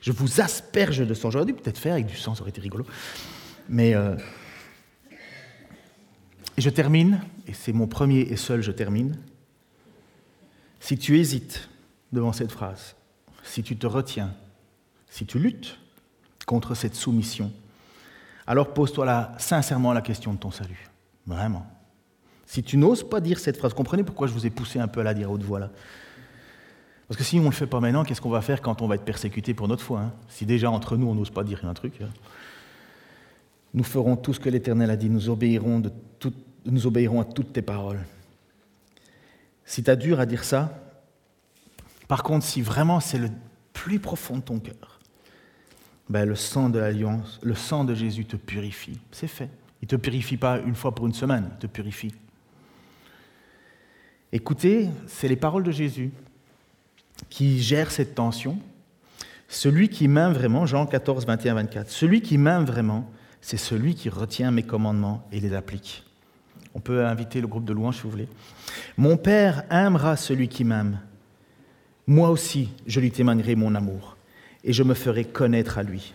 je 0.00 0.12
vous 0.12 0.40
asperge 0.40 1.06
de 1.06 1.14
sang. 1.14 1.30
J'aurais 1.30 1.46
dû 1.46 1.54
peut-être 1.54 1.78
faire 1.78 1.94
avec 1.94 2.06
du 2.06 2.16
sang, 2.16 2.34
ça 2.34 2.42
aurait 2.42 2.50
été 2.50 2.60
rigolo. 2.60 2.86
Mais 3.68 3.94
euh, 3.94 4.14
je 6.56 6.70
termine, 6.70 7.20
et 7.48 7.52
c'est 7.54 7.72
mon 7.72 7.86
premier 7.86 8.20
et 8.20 8.36
seul 8.36 8.62
je 8.62 8.70
termine. 8.70 9.18
Si 10.78 10.98
tu 10.98 11.18
hésites 11.18 11.68
devant 12.12 12.32
cette 12.32 12.52
phrase, 12.52 12.94
si 13.42 13.62
tu 13.62 13.76
te 13.76 13.86
retiens, 13.86 14.34
si 15.08 15.26
tu 15.26 15.38
luttes 15.38 15.78
contre 16.44 16.74
cette 16.74 16.94
soumission, 16.94 17.50
alors 18.46 18.74
pose-toi 18.74 19.06
là, 19.06 19.32
sincèrement 19.38 19.92
la 19.92 20.02
question 20.02 20.32
de 20.34 20.38
ton 20.38 20.50
salut. 20.50 20.88
Vraiment. 21.26 21.66
Si 22.46 22.62
tu 22.62 22.76
n'oses 22.76 23.08
pas 23.08 23.20
dire 23.20 23.38
cette 23.38 23.56
phrase, 23.56 23.72
comprenez 23.72 24.04
pourquoi 24.04 24.26
je 24.26 24.32
vous 24.32 24.46
ai 24.46 24.50
poussé 24.50 24.78
un 24.78 24.88
peu 24.88 25.00
à 25.00 25.02
la 25.02 25.14
dire 25.14 25.30
haute 25.30 25.42
voix 25.42 25.58
là 25.58 25.70
Parce 27.08 27.16
que 27.16 27.24
si 27.24 27.38
on 27.38 27.42
ne 27.42 27.48
le 27.48 27.52
fait 27.52 27.66
pas 27.66 27.80
maintenant, 27.80 28.04
qu'est-ce 28.04 28.20
qu'on 28.20 28.30
va 28.30 28.42
faire 28.42 28.60
quand 28.60 28.82
on 28.82 28.86
va 28.86 28.96
être 28.96 29.04
persécuté 29.04 29.54
pour 29.54 29.66
notre 29.66 29.82
foi 29.82 30.00
hein? 30.00 30.12
Si 30.28 30.44
déjà 30.44 30.70
entre 30.70 30.96
nous 30.96 31.06
on 31.06 31.14
n'ose 31.14 31.30
pas 31.30 31.44
dire 31.44 31.64
un 31.64 31.74
truc. 31.74 31.94
Hein. 32.02 32.10
nous 33.72 33.84
ferons 33.84 34.16
tout 34.16 34.34
ce 34.34 34.40
que 34.40 34.50
l'Éternel 34.50 34.90
a 34.90 34.96
dit, 34.96 35.08
nous 35.08 35.30
obéirons, 35.30 35.82
nous 36.66 36.86
obéirons 36.86 37.22
à 37.22 37.24
toutes 37.24 37.52
tes 37.52 37.62
paroles. 37.62 38.00
Si 39.64 39.82
tu 39.82 39.90
as 39.90 39.96
dur 39.96 40.20
à 40.20 40.26
dire 40.26 40.44
ça, 40.44 40.78
par 42.06 42.22
contre, 42.22 42.44
si 42.44 42.60
vraiment 42.60 43.00
c'est 43.00 43.18
le 43.18 43.30
plus 43.72 43.98
profond 43.98 44.36
de 44.36 44.42
ton 44.42 44.60
cœur, 44.60 44.93
ben, 46.08 46.28
le 46.28 46.34
sang 46.34 46.68
de 46.68 46.78
l'alliance, 46.78 47.40
le 47.42 47.54
sang 47.54 47.84
de 47.84 47.94
Jésus 47.94 48.24
te 48.24 48.36
purifie. 48.36 48.98
C'est 49.10 49.28
fait. 49.28 49.48
Il 49.82 49.86
ne 49.86 49.88
te 49.88 49.96
purifie 49.96 50.36
pas 50.36 50.58
une 50.58 50.74
fois 50.74 50.94
pour 50.94 51.06
une 51.06 51.14
semaine, 51.14 51.48
il 51.52 51.58
te 51.58 51.66
purifie. 51.66 52.14
Écoutez, 54.32 54.88
c'est 55.06 55.28
les 55.28 55.36
paroles 55.36 55.62
de 55.62 55.70
Jésus 55.70 56.10
qui 57.28 57.60
gèrent 57.60 57.90
cette 57.90 58.14
tension. 58.14 58.58
Celui 59.48 59.88
qui 59.88 60.08
m'aime 60.08 60.32
vraiment, 60.32 60.66
Jean 60.66 60.86
14, 60.86 61.26
21, 61.26 61.54
24, 61.54 61.90
celui 61.90 62.20
qui 62.20 62.38
m'aime 62.38 62.64
vraiment, 62.64 63.10
c'est 63.40 63.56
celui 63.56 63.94
qui 63.94 64.08
retient 64.08 64.50
mes 64.50 64.62
commandements 64.62 65.26
et 65.30 65.38
les 65.38 65.54
applique. 65.54 66.02
On 66.74 66.80
peut 66.80 67.06
inviter 67.06 67.40
le 67.40 67.46
groupe 67.46 67.64
de 67.64 67.72
louanges 67.72 67.96
si 67.96 68.02
vous 68.02 68.10
voulez. 68.10 68.28
Mon 68.96 69.16
Père 69.16 69.64
aimera 69.70 70.16
celui 70.16 70.48
qui 70.48 70.64
m'aime. 70.64 70.98
Moi 72.06 72.30
aussi, 72.30 72.70
je 72.86 73.00
lui 73.00 73.10
témoignerai 73.10 73.54
mon 73.54 73.74
amour 73.74 74.13
et 74.64 74.72
je 74.72 74.82
me 74.82 74.94
ferai 74.94 75.24
connaître 75.24 75.78
à 75.78 75.82
lui. 75.82 76.14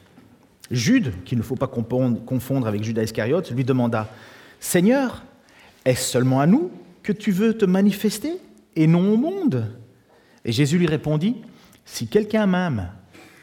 Jude, 0.71 1.13
qu'il 1.23 1.37
ne 1.37 1.43
faut 1.43 1.55
pas 1.55 1.67
confondre 1.67 2.67
avec 2.67 2.83
Judas 2.83 3.03
Iscariote, 3.03 3.51
lui 3.51 3.63
demanda 3.63 4.09
Seigneur, 4.59 5.23
est-ce 5.85 6.11
seulement 6.11 6.41
à 6.41 6.47
nous 6.47 6.71
que 7.01 7.11
tu 7.11 7.31
veux 7.31 7.57
te 7.57 7.65
manifester 7.65 8.33
et 8.75 8.87
non 8.87 9.13
au 9.13 9.17
monde? 9.17 9.71
Et 10.45 10.51
Jésus 10.51 10.77
lui 10.77 10.87
répondit 10.87 11.37
Si 11.85 12.07
quelqu'un 12.07 12.45
m'aime, 12.45 12.91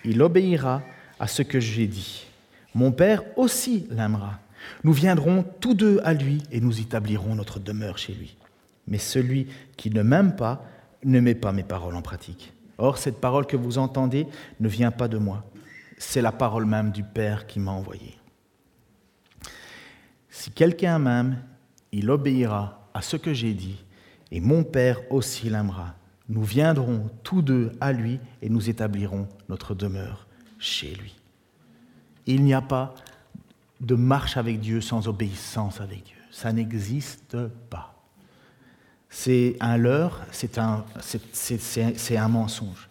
il 0.05 0.23
obéira 0.23 0.83
à 1.19 1.27
ce 1.27 1.43
que 1.43 1.59
j'ai 1.59 1.87
dit. 1.87 2.27
Mon 2.75 2.93
Père 2.93 3.23
aussi 3.37 3.87
l'aimera. 3.91 4.39
Nous 4.85 4.93
viendrons 4.93 5.45
tous 5.61 5.75
deux 5.75 6.01
à 6.05 6.13
lui 6.13 6.43
et 6.53 6.61
nous 6.61 6.81
établirons 6.81 7.35
notre 7.35 7.59
demeure 7.59 7.99
chez 7.99 8.13
lui. 8.13 8.37
Mais 8.87 8.99
celui 8.99 9.47
qui 9.77 9.91
ne 9.91 10.03
m'aime 10.03 10.37
pas 10.37 10.65
ne 11.05 11.21
met 11.21 11.35
pas 11.35 11.53
mes 11.53 11.63
paroles 11.63 11.97
en 11.97 12.03
pratique. 12.03 12.53
Or, 12.79 12.99
cette 12.99 13.21
parole 13.21 13.47
que 13.47 13.57
vous 13.57 13.79
entendez 13.79 14.27
ne 14.61 14.69
vient 14.69 14.91
pas 14.91 15.09
de 15.09 15.19
moi. 15.19 15.45
C'est 15.99 16.21
la 16.21 16.33
parole 16.33 16.67
même 16.67 16.91
du 16.91 17.03
Père 17.03 17.47
qui 17.47 17.59
m'a 17.59 17.71
envoyé. 17.71 18.19
Si 20.29 20.51
quelqu'un 20.51 20.99
m'aime, 20.99 21.43
il 21.93 22.11
obéira 22.11 22.89
à 22.93 23.01
ce 23.01 23.17
que 23.17 23.33
j'ai 23.33 23.55
dit, 23.55 23.83
et 24.31 24.41
mon 24.41 24.65
Père 24.65 25.01
aussi 25.11 25.49
l'aimera. 25.49 25.95
Nous 26.29 26.43
viendrons 26.43 27.09
tous 27.23 27.41
deux 27.41 27.73
à 27.81 27.93
lui 27.93 28.19
et 28.43 28.49
nous 28.49 28.69
établirons 28.69 29.29
notre 29.49 29.75
demeure 29.75 30.27
chez 30.59 30.95
lui. 30.95 31.15
Il 32.27 32.43
n'y 32.43 32.55
a 32.55 32.61
pas 32.61 32.95
de 33.81 33.95
marche 33.95 34.37
avec 34.37 34.61
Dieu 34.61 34.81
sans 34.81 35.07
obéissance 35.09 35.81
avec 35.81 36.05
Dieu. 36.05 36.17
Ça 36.31 36.53
n'existe 36.53 37.37
pas. 37.71 37.96
C'est 39.09 39.57
un 39.61 39.77
leurre, 39.77 40.27
c'est 40.33 40.59
un, 40.59 40.85
c'est 41.33 42.17
un 42.17 42.29
mensonge. 42.29 42.89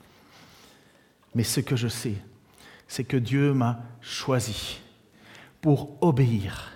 Mais 1.34 1.44
ce 1.44 1.60
que 1.60 1.76
je 1.76 1.88
sais, 1.88 2.16
c'est 2.88 3.04
que 3.04 3.18
Dieu 3.18 3.54
m'a 3.54 3.84
choisi 4.02 4.80
pour 5.62 5.98
obéir. 6.02 6.72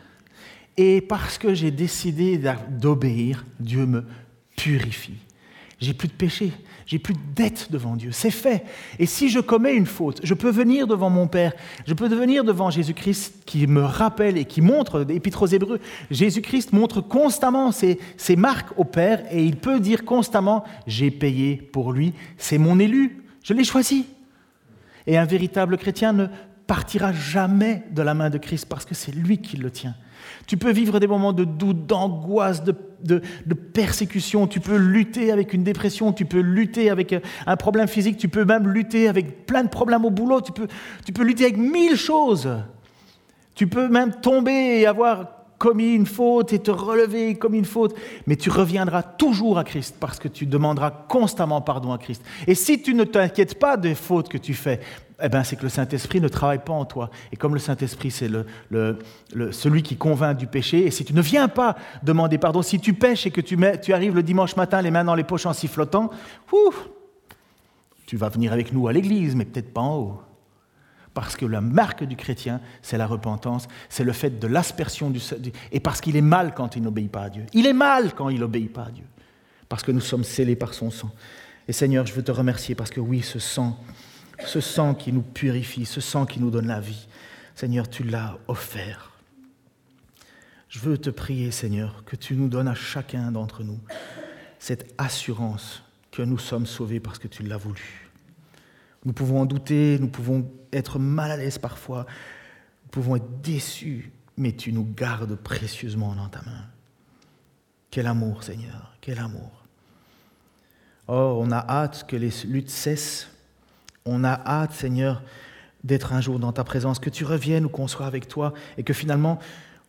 Et 0.75 1.01
parce 1.01 1.37
que 1.37 1.53
j'ai 1.53 1.71
décidé 1.71 2.39
d'obéir, 2.69 3.45
Dieu 3.59 3.85
me 3.85 4.05
purifie. 4.55 5.19
J'ai 5.79 5.93
plus 5.93 6.07
de 6.07 6.13
péché, 6.13 6.51
j'ai 6.89 6.97
plus 6.97 7.13
de 7.13 7.19
dette 7.35 7.71
devant 7.71 7.95
Dieu. 7.95 8.09
C'est 8.11 8.31
fait. 8.31 8.65
Et 8.97 9.05
si 9.05 9.29
je 9.29 9.39
commets 9.39 9.75
une 9.75 9.85
faute, 9.85 10.21
je 10.23 10.33
peux 10.33 10.49
venir 10.49 10.87
devant 10.87 11.11
mon 11.11 11.27
Père, 11.27 11.53
je 11.85 11.93
peux 11.93 12.07
venir 12.07 12.43
devant 12.43 12.71
Jésus-Christ 12.71 13.43
qui 13.45 13.67
me 13.67 13.83
rappelle 13.83 14.39
et 14.39 14.45
qui 14.45 14.59
montre, 14.59 15.01
l'Épître 15.01 15.43
aux 15.43 15.47
Hébreux, 15.47 15.79
Jésus-Christ 16.09 16.73
montre 16.73 17.01
constamment 17.01 17.71
ses 17.71 18.35
marques 18.35 18.71
au 18.75 18.85
Père 18.85 19.21
et 19.31 19.45
il 19.45 19.57
peut 19.57 19.79
dire 19.79 20.03
constamment 20.03 20.63
J'ai 20.87 21.11
payé 21.11 21.57
pour 21.57 21.93
lui, 21.93 22.15
c'est 22.39 22.57
mon 22.57 22.79
élu, 22.79 23.23
je 23.43 23.53
l'ai 23.53 23.63
choisi. 23.63 24.07
Et 25.05 25.15
un 25.15 25.25
véritable 25.25 25.77
chrétien 25.77 26.11
ne 26.11 26.25
partira 26.65 27.13
jamais 27.13 27.83
de 27.91 28.01
la 28.01 28.15
main 28.15 28.31
de 28.31 28.39
Christ 28.39 28.65
parce 28.65 28.85
que 28.85 28.95
c'est 28.95 29.13
lui 29.13 29.37
qui 29.37 29.57
le 29.57 29.69
tient. 29.69 29.93
Tu 30.49 30.57
peux 30.57 30.71
vivre 30.71 30.99
des 30.99 31.05
moments 31.05 31.31
de 31.31 31.43
doute, 31.43 31.85
d'angoisse, 31.85 32.63
de, 32.63 32.73
persécution. 33.53 34.47
Tu 34.47 34.59
peux 34.59 34.77
lutter 34.77 35.31
avec 35.31 35.53
une 35.53 35.63
dépression, 35.63 36.11
tu 36.11 36.25
peux 36.25 36.39
lutter 36.39 36.89
avec 36.89 37.15
un 37.45 37.55
problème 37.55 37.87
physique, 37.87 38.17
tu 38.17 38.29
peux 38.29 38.45
même 38.45 38.67
lutter 38.67 39.07
avec 39.07 39.45
plein 39.45 39.63
de 39.63 39.69
problèmes 39.69 40.05
au 40.05 40.09
boulot, 40.09 40.41
tu 40.41 40.51
peux, 40.51 40.67
tu 41.05 41.13
peux 41.13 41.21
lutter 41.21 41.43
avec 41.43 41.57
mille 41.57 41.95
choses. 41.95 42.49
Tu 43.53 43.67
peux 43.67 43.89
même 43.89 44.11
tomber 44.21 44.79
et 44.79 44.87
avoir 44.87 45.27
commis 45.59 45.93
une 45.93 46.07
faute 46.07 46.51
et 46.51 46.57
te 46.57 46.71
relever 46.71 47.35
comme 47.35 47.53
une 47.53 47.65
faute, 47.65 47.93
mais 48.25 48.35
tu 48.35 48.49
reviendras 48.49 49.03
toujours 49.03 49.59
à 49.59 49.63
Christ 49.63 49.97
parce 49.99 50.17
que 50.17 50.27
tu 50.27 50.47
demanderas 50.47 50.89
constamment 50.89 51.61
pardon 51.61 51.93
à 51.93 51.99
Christ. 51.99 52.23
Et 52.47 52.55
si 52.55 52.81
tu 52.81 52.95
ne 52.95 53.03
t'inquiètes 53.03 53.59
pas 53.59 53.77
des 53.77 53.93
fautes 53.93 54.29
que 54.29 54.39
tu 54.39 54.55
fais, 54.55 54.79
eh 55.21 55.29
ben, 55.29 55.43
c'est 55.43 55.55
que 55.55 55.63
le 55.63 55.69
Saint-Esprit 55.69 56.21
ne 56.21 56.27
travaille 56.27 56.63
pas 56.63 56.73
en 56.73 56.85
toi. 56.85 57.09
Et 57.31 57.35
comme 57.35 57.53
le 57.53 57.59
Saint-Esprit, 57.59 58.11
c'est 58.11 58.29
le, 58.29 58.97
celui 59.51 59.83
qui 59.83 59.97
convainc 59.97 60.37
du 60.37 60.47
péché, 60.47 60.85
et 60.85 60.91
si 60.91 61.05
tu 61.05 61.13
ne 61.13 61.21
viens 61.21 61.47
pas 61.47 61.75
demander 62.03 62.37
pardon, 62.37 62.61
si 62.61 62.79
tu 62.79 62.93
pêches 62.93 63.25
et 63.25 63.31
que 63.31 63.41
tu, 63.41 63.57
mets, 63.57 63.79
tu 63.79 63.93
arrives 63.93 64.15
le 64.15 64.23
dimanche 64.23 64.55
matin 64.55 64.81
les 64.81 64.91
mains 64.91 65.03
dans 65.03 65.15
les 65.15 65.23
poches 65.23 65.45
en 65.45 65.53
sifflotant, 65.53 66.09
tu 68.05 68.17
vas 68.17 68.29
venir 68.29 68.53
avec 68.53 68.73
nous 68.73 68.87
à 68.87 68.93
l'église, 68.93 69.35
mais 69.35 69.45
peut-être 69.45 69.73
pas 69.73 69.81
en 69.81 69.97
haut. 69.97 70.21
Parce 71.13 71.35
que 71.35 71.45
la 71.45 71.59
marque 71.59 72.03
du 72.03 72.15
chrétien, 72.15 72.61
c'est 72.81 72.97
la 72.97 73.07
repentance, 73.07 73.67
c'est 73.89 74.03
le 74.03 74.13
fait 74.13 74.39
de 74.39 74.47
l'aspersion 74.47 75.09
du... 75.09 75.19
Et 75.71 75.79
parce 75.79 76.01
qu'il 76.01 76.15
est 76.15 76.21
mal 76.21 76.53
quand 76.53 76.75
il 76.75 76.83
n'obéit 76.83 77.11
pas 77.11 77.23
à 77.23 77.29
Dieu. 77.29 77.45
Il 77.53 77.65
est 77.65 77.73
mal 77.73 78.13
quand 78.13 78.29
il 78.29 78.39
n'obéit 78.39 78.71
pas 78.71 78.83
à 78.83 78.91
Dieu. 78.91 79.05
Parce 79.67 79.83
que 79.83 79.91
nous 79.91 79.99
sommes 79.99 80.23
scellés 80.23 80.55
par 80.55 80.73
son 80.73 80.91
sang. 80.91 81.11
Et 81.67 81.73
Seigneur, 81.73 82.05
je 82.05 82.13
veux 82.13 82.23
te 82.23 82.31
remercier 82.31 82.73
parce 82.73 82.89
que 82.89 82.99
oui, 82.99 83.21
ce 83.21 83.37
sang, 83.37 83.77
ce 84.45 84.61
sang 84.61 84.93
qui 84.95 85.11
nous 85.11 85.21
purifie, 85.21 85.85
ce 85.85 86.01
sang 86.01 86.25
qui 86.25 86.39
nous 86.39 86.49
donne 86.51 86.67
la 86.67 86.79
vie, 86.79 87.07
Seigneur, 87.55 87.89
tu 87.89 88.03
l'as 88.03 88.37
offert. 88.47 89.11
Je 90.69 90.79
veux 90.79 90.97
te 90.97 91.09
prier, 91.09 91.51
Seigneur, 91.51 92.03
que 92.05 92.15
tu 92.15 92.35
nous 92.35 92.47
donnes 92.47 92.67
à 92.67 92.75
chacun 92.75 93.31
d'entre 93.31 93.63
nous 93.63 93.79
cette 94.59 94.93
assurance 94.97 95.83
que 96.11 96.21
nous 96.21 96.37
sommes 96.37 96.65
sauvés 96.65 96.99
parce 96.99 97.19
que 97.19 97.27
tu 97.27 97.43
l'as 97.43 97.57
voulu. 97.57 98.09
Nous 99.05 99.13
pouvons 99.13 99.41
en 99.41 99.45
douter, 99.45 99.97
nous 99.99 100.09
pouvons 100.09 100.49
être 100.73 100.99
mal 100.99 101.31
à 101.31 101.37
l'aise 101.37 101.57
parfois, 101.57 102.05
nous 102.83 102.89
pouvons 102.91 103.15
être 103.15 103.41
déçus, 103.41 104.11
mais 104.37 104.51
tu 104.51 104.71
nous 104.73 104.85
gardes 104.85 105.35
précieusement 105.35 106.13
dans 106.15 106.27
ta 106.27 106.41
main. 106.41 106.65
Quel 107.89 108.05
amour, 108.05 108.43
Seigneur, 108.43 108.93
quel 109.01 109.19
amour. 109.19 109.65
Oh, 111.07 111.39
on 111.41 111.51
a 111.51 111.65
hâte 111.67 112.05
que 112.07 112.15
les 112.15 112.31
luttes 112.45 112.69
cessent. 112.69 113.29
On 114.05 114.23
a 114.23 114.33
hâte, 114.45 114.73
Seigneur, 114.73 115.21
d'être 115.83 116.13
un 116.13 116.21
jour 116.21 116.39
dans 116.39 116.51
ta 116.51 116.63
présence, 116.63 116.99
que 116.99 117.09
tu 117.09 117.25
reviennes 117.25 117.65
ou 117.65 117.69
qu'on 117.69 117.87
soit 117.87 118.05
avec 118.05 118.27
toi 118.27 118.53
et 118.77 118.83
que 118.83 118.93
finalement 118.93 119.39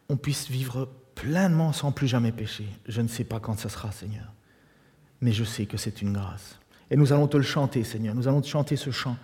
on 0.08 0.16
puisse 0.16 0.48
vivre 0.48 0.88
pleinement 1.14 1.72
sans 1.72 1.92
plus 1.92 2.08
jamais 2.08 2.32
pécher. 2.32 2.66
Je 2.86 3.00
ne 3.00 3.08
sais 3.08 3.24
pas 3.24 3.40
quand 3.40 3.58
ça 3.58 3.68
sera, 3.68 3.92
Seigneur, 3.92 4.32
mais 5.20 5.32
je 5.32 5.44
sais 5.44 5.66
que 5.66 5.76
c'est 5.76 6.02
une 6.02 6.12
grâce. 6.12 6.60
Et 6.90 6.96
nous 6.96 7.12
allons 7.12 7.28
te 7.28 7.36
le 7.36 7.42
chanter, 7.42 7.84
Seigneur. 7.84 8.14
Nous 8.14 8.26
allons 8.26 8.40
te 8.40 8.48
chanter 8.48 8.76
ce 8.76 8.90
chant. 8.90 9.16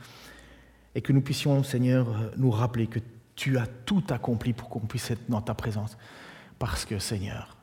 Et 0.95 1.03
que 1.03 1.13
nous 1.13 1.21
puissions, 1.21 1.63
Seigneur, 1.63 2.07
nous 2.37 2.51
rappeler 2.51 2.87
que 2.87 3.01
tu 3.35 3.59
as 3.59 3.67
tout 3.67 4.05
accompli 4.09 4.53
pour 4.53 4.69
qu'on 4.69 4.81
puisse 4.81 5.11
être 5.11 5.29
dans 5.29 5.43
ta 5.43 5.55
présence. 5.55 5.99
Parce 6.59 6.85
que, 6.85 6.99
Seigneur, 6.99 7.57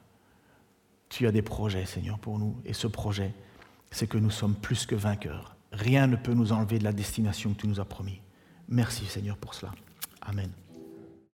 tu 1.10 1.26
as 1.26 1.32
des 1.32 1.42
projets, 1.42 1.86
Seigneur, 1.86 2.20
pour 2.20 2.38
nous. 2.38 2.56
Et 2.66 2.74
ce 2.74 2.88
projet, 2.88 3.34
c'est 3.92 4.08
que 4.08 4.18
nous 4.18 4.30
sommes 4.30 4.56
plus 4.56 4.86
que 4.86 4.96
vainqueurs. 4.96 5.53
Rien 5.74 6.08
ne 6.08 6.16
peut 6.16 6.34
nous 6.34 6.52
enlever 6.52 6.80
de 6.80 6.84
la 6.84 6.94
destination 6.94 7.54
que 7.54 7.62
tu 7.62 7.68
nous 7.68 7.80
as 7.80 7.86
promis. 7.86 8.22
Merci 8.70 9.06
Seigneur 9.06 9.38
pour 9.38 9.54
cela. 9.54 9.72
Amen. 10.22 10.50